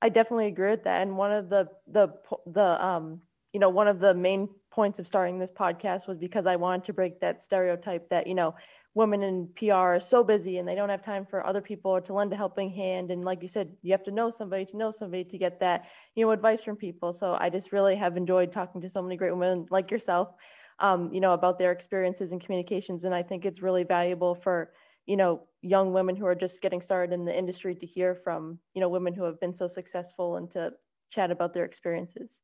i 0.03 0.09
definitely 0.09 0.47
agree 0.47 0.71
with 0.71 0.85
that 0.85 1.03
and 1.03 1.17
one 1.17 1.33
of 1.33 1.49
the 1.49 1.67
the 1.89 2.09
the 2.47 2.85
um 2.85 3.21
you 3.53 3.61
know 3.61 3.69
one 3.71 3.89
of 3.89 4.01
the 4.01 4.13
main 4.15 4.49
points 4.71 4.99
of 4.99 5.07
starting 5.07 5.39
this 5.39 5.51
podcast 5.51 6.07
was 6.07 6.19
because 6.19 6.47
i 6.47 6.57
wanted 6.57 6.85
to 6.85 6.93
break 6.93 7.21
that 7.21 7.41
stereotype 7.41 8.09
that 8.11 8.27
you 8.27 8.35
know 8.35 8.55
women 8.95 9.23
in 9.23 9.49
PR 9.57 9.73
are 9.73 10.01
so 10.01 10.23
busy 10.23 10.59
and 10.59 10.69
they 10.69 10.75
don't 10.75 10.91
have 10.91 11.03
time 11.03 11.25
for 11.25 11.45
other 11.47 11.63
people 11.63 12.01
to 12.01 12.13
lend 12.13 12.33
a 12.33 12.37
helping 12.37 12.71
hand. 12.71 13.11
And 13.11 13.25
like 13.25 13.41
you 13.41 13.49
said, 13.49 13.73
you 13.83 13.93
have 13.93 14.03
to 14.03 14.11
know 14.11 14.31
somebody 14.31 14.67
to 14.67 14.77
know 14.77 14.91
somebody 14.91 15.25
to 15.25 15.39
get 15.39 15.61
that, 15.61 15.87
you 16.15 16.25
know, 16.25 16.31
advice 16.31 16.63
from 16.63 16.77
people. 16.77 17.13
So 17.13 17.37
I 17.41 17.49
just 17.49 17.73
really 17.73 17.97
have 17.97 18.17
enjoyed 18.17 18.53
talking 18.53 18.83
to 18.83 18.91
so 18.91 19.01
many 19.01 19.17
great 19.17 19.35
women 19.35 19.67
like 19.71 19.91
yourself, 19.91 20.35
um, 20.79 21.11
you 21.13 21.21
know, 21.21 21.33
about 21.33 21.59
their 21.59 21.73
experiences 21.73 22.33
and 22.33 22.41
communications. 22.41 23.05
And 23.05 23.15
I 23.15 23.23
think 23.23 23.47
it's 23.47 23.63
really 23.63 23.85
valuable 23.85 24.35
for, 24.35 24.73
you 25.07 25.17
know, 25.17 25.43
young 25.63 25.93
women 25.93 26.17
who 26.17 26.27
are 26.27 26.35
just 26.35 26.61
getting 26.63 26.81
started 26.81 27.13
in 27.13 27.25
the 27.25 27.37
industry 27.37 27.75
to 27.75 27.87
hear 27.87 28.15
from, 28.15 28.59
you 28.75 28.81
know, 28.81 28.89
women 28.89 29.15
who 29.15 29.25
have 29.25 29.41
been 29.41 29.55
so 29.55 29.67
successful 29.67 30.37
and 30.37 30.51
to 30.51 30.73
chat 31.11 31.31
about 31.31 31.53
their 31.53 31.65
experiences. 31.65 32.39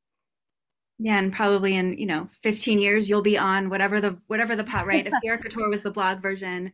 Yeah, 1.00 1.18
and 1.18 1.32
probably 1.32 1.76
in 1.76 1.96
you 1.96 2.06
know 2.06 2.28
15 2.42 2.80
years 2.80 3.08
you'll 3.08 3.22
be 3.22 3.38
on 3.38 3.70
whatever 3.70 4.00
the 4.00 4.18
whatever 4.26 4.56
the 4.56 4.64
pot 4.64 4.86
right. 4.86 5.06
if 5.06 5.12
PR 5.24 5.40
Couture 5.40 5.68
was 5.68 5.82
the 5.82 5.92
blog 5.92 6.20
version, 6.20 6.72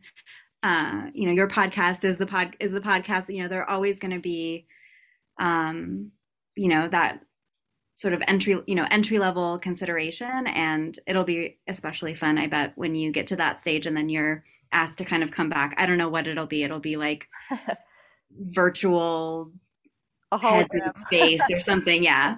uh, 0.63 1.03
you 1.13 1.27
know 1.27 1.31
your 1.31 1.47
podcast 1.47 2.03
is 2.03 2.17
the 2.17 2.25
pod 2.25 2.55
is 2.59 2.71
the 2.71 2.81
podcast. 2.81 3.33
You 3.33 3.43
know 3.43 3.47
they're 3.47 3.69
always 3.69 3.99
going 3.99 4.13
to 4.13 4.19
be, 4.19 4.65
um, 5.39 6.11
you 6.55 6.69
know 6.69 6.87
that 6.87 7.21
sort 7.97 8.13
of 8.13 8.21
entry 8.27 8.59
you 8.65 8.75
know 8.75 8.87
entry 8.89 9.19
level 9.19 9.59
consideration, 9.59 10.47
and 10.47 10.97
it'll 11.05 11.23
be 11.23 11.59
especially 11.67 12.15
fun. 12.15 12.39
I 12.39 12.47
bet 12.47 12.73
when 12.75 12.95
you 12.95 13.11
get 13.11 13.27
to 13.27 13.35
that 13.35 13.59
stage 13.59 13.85
and 13.85 13.95
then 13.95 14.09
you're 14.09 14.43
asked 14.75 14.97
to 14.97 15.05
kind 15.05 15.23
of 15.23 15.31
come 15.31 15.49
back. 15.49 15.73
I 15.77 15.85
don't 15.85 15.97
know 15.97 16.09
what 16.09 16.27
it'll 16.27 16.45
be. 16.45 16.63
It'll 16.63 16.79
be 16.79 16.97
like 16.97 17.27
virtual 18.31 19.51
a 20.31 20.37
hologram 20.37 20.99
space 20.99 21.41
or 21.51 21.61
something. 21.61 22.03
Yeah, 22.03 22.35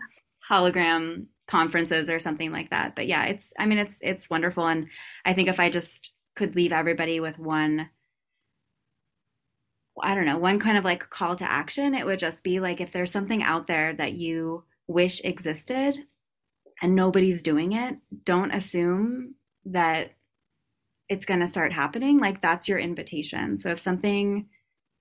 hologram 0.50 1.26
conferences 1.48 2.10
or 2.10 2.20
something 2.20 2.52
like 2.52 2.70
that. 2.70 2.96
But 2.96 3.08
yeah, 3.08 3.26
it's 3.26 3.52
I 3.58 3.66
mean 3.66 3.80
it's 3.80 3.98
it's 4.02 4.30
wonderful 4.30 4.68
and 4.68 4.88
I 5.26 5.34
think 5.34 5.50
if 5.50 5.60
I 5.60 5.70
just 5.70 6.12
could 6.36 6.56
leave 6.56 6.72
everybody 6.72 7.20
with 7.20 7.40
one 7.40 7.90
I 10.04 10.14
don't 10.14 10.26
know, 10.26 10.38
one 10.38 10.60
kind 10.60 10.78
of 10.78 10.86
like 10.86 11.10
call 11.10 11.36
to 11.38 11.52
action, 11.52 11.96
it 11.96 12.06
would 12.06 12.20
just 12.20 12.44
be 12.44 12.60
like 12.60 12.80
if 12.80 12.92
there's 12.92 13.12
something 13.12 13.42
out 13.42 13.66
there 13.66 13.94
that 13.94 14.14
you 14.14 14.64
wish 14.86 15.22
existed 15.24 16.04
and 16.84 16.94
nobody's 16.94 17.42
doing 17.42 17.74
it, 17.74 17.98
don't 18.24 18.54
assume 18.54 19.34
that 19.66 20.12
it's 21.10 21.26
going 21.26 21.39
to 21.39 21.47
start 21.47 21.74
happening. 21.74 22.20
Like 22.20 22.41
that's 22.41 22.68
your 22.68 22.80
invitation. 22.80 23.58
So 23.58 23.70
if 23.70 23.80
something 23.80 24.47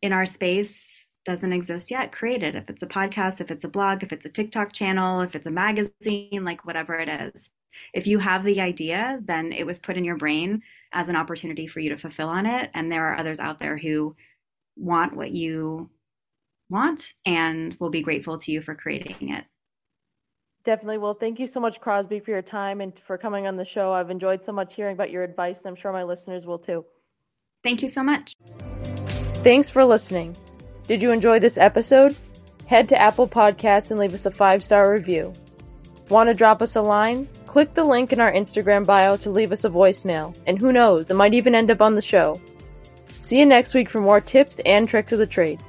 in 0.02 0.12
our 0.12 0.26
space 0.26 1.09
doesn't 1.24 1.52
exist 1.52 1.90
yet, 1.90 2.12
create 2.12 2.42
it. 2.42 2.54
If 2.54 2.70
it's 2.70 2.82
a 2.82 2.86
podcast, 2.86 3.40
if 3.40 3.50
it's 3.50 3.64
a 3.64 3.68
blog, 3.68 4.02
if 4.02 4.12
it's 4.12 4.24
a 4.24 4.30
TikTok 4.30 4.72
channel, 4.72 5.20
if 5.20 5.34
it's 5.34 5.46
a 5.46 5.50
magazine, 5.50 6.44
like 6.44 6.64
whatever 6.64 6.94
it 6.94 7.09
is. 7.09 7.50
If 7.92 8.07
you 8.07 8.20
have 8.20 8.44
the 8.44 8.61
idea, 8.61 9.20
then 9.22 9.52
it 9.52 9.66
was 9.66 9.78
put 9.78 9.96
in 9.96 10.04
your 10.04 10.16
brain 10.16 10.62
as 10.92 11.09
an 11.09 11.16
opportunity 11.16 11.66
for 11.66 11.80
you 11.80 11.90
to 11.90 11.98
fulfill 11.98 12.28
on 12.28 12.46
it. 12.46 12.70
And 12.72 12.90
there 12.90 13.07
are 13.09 13.18
others 13.18 13.40
out 13.40 13.59
there 13.59 13.76
who 13.76 14.16
want 14.76 15.16
what 15.16 15.32
you 15.32 15.90
want 16.70 17.12
and 17.24 17.76
will 17.78 17.90
be 17.90 18.02
grateful 18.02 18.38
to 18.38 18.52
you 18.52 18.61
for 18.62 18.74
creating 18.74 19.30
it. 19.30 19.44
Definitely. 20.66 20.98
Well, 20.98 21.14
thank 21.14 21.38
you 21.38 21.46
so 21.46 21.60
much, 21.60 21.80
Crosby, 21.80 22.18
for 22.18 22.32
your 22.32 22.42
time 22.42 22.80
and 22.80 22.98
for 22.98 23.16
coming 23.16 23.46
on 23.46 23.56
the 23.56 23.64
show. 23.64 23.92
I've 23.92 24.10
enjoyed 24.10 24.42
so 24.42 24.50
much 24.50 24.74
hearing 24.74 24.94
about 24.94 25.12
your 25.12 25.22
advice, 25.22 25.60
and 25.60 25.68
I'm 25.68 25.76
sure 25.76 25.92
my 25.92 26.02
listeners 26.02 26.44
will 26.44 26.58
too. 26.58 26.84
Thank 27.62 27.82
you 27.82 27.88
so 27.88 28.02
much. 28.02 28.32
Thanks 29.44 29.70
for 29.70 29.84
listening. 29.84 30.36
Did 30.88 31.04
you 31.04 31.12
enjoy 31.12 31.38
this 31.38 31.56
episode? 31.56 32.16
Head 32.66 32.88
to 32.88 33.00
Apple 33.00 33.28
Podcasts 33.28 33.92
and 33.92 34.00
leave 34.00 34.12
us 34.12 34.26
a 34.26 34.30
five 34.32 34.64
star 34.64 34.90
review. 34.90 35.32
Want 36.08 36.30
to 36.30 36.34
drop 36.34 36.60
us 36.60 36.74
a 36.74 36.82
line? 36.82 37.28
Click 37.46 37.72
the 37.74 37.84
link 37.84 38.12
in 38.12 38.18
our 38.18 38.32
Instagram 38.32 38.84
bio 38.84 39.16
to 39.18 39.30
leave 39.30 39.52
us 39.52 39.62
a 39.62 39.70
voicemail, 39.70 40.36
and 40.48 40.58
who 40.58 40.72
knows, 40.72 41.10
it 41.10 41.14
might 41.14 41.34
even 41.34 41.54
end 41.54 41.70
up 41.70 41.80
on 41.80 41.94
the 41.94 42.02
show. 42.02 42.40
See 43.20 43.38
you 43.38 43.46
next 43.46 43.72
week 43.72 43.88
for 43.88 44.00
more 44.00 44.20
tips 44.20 44.60
and 44.66 44.88
tricks 44.88 45.12
of 45.12 45.20
the 45.20 45.28
trade. 45.28 45.60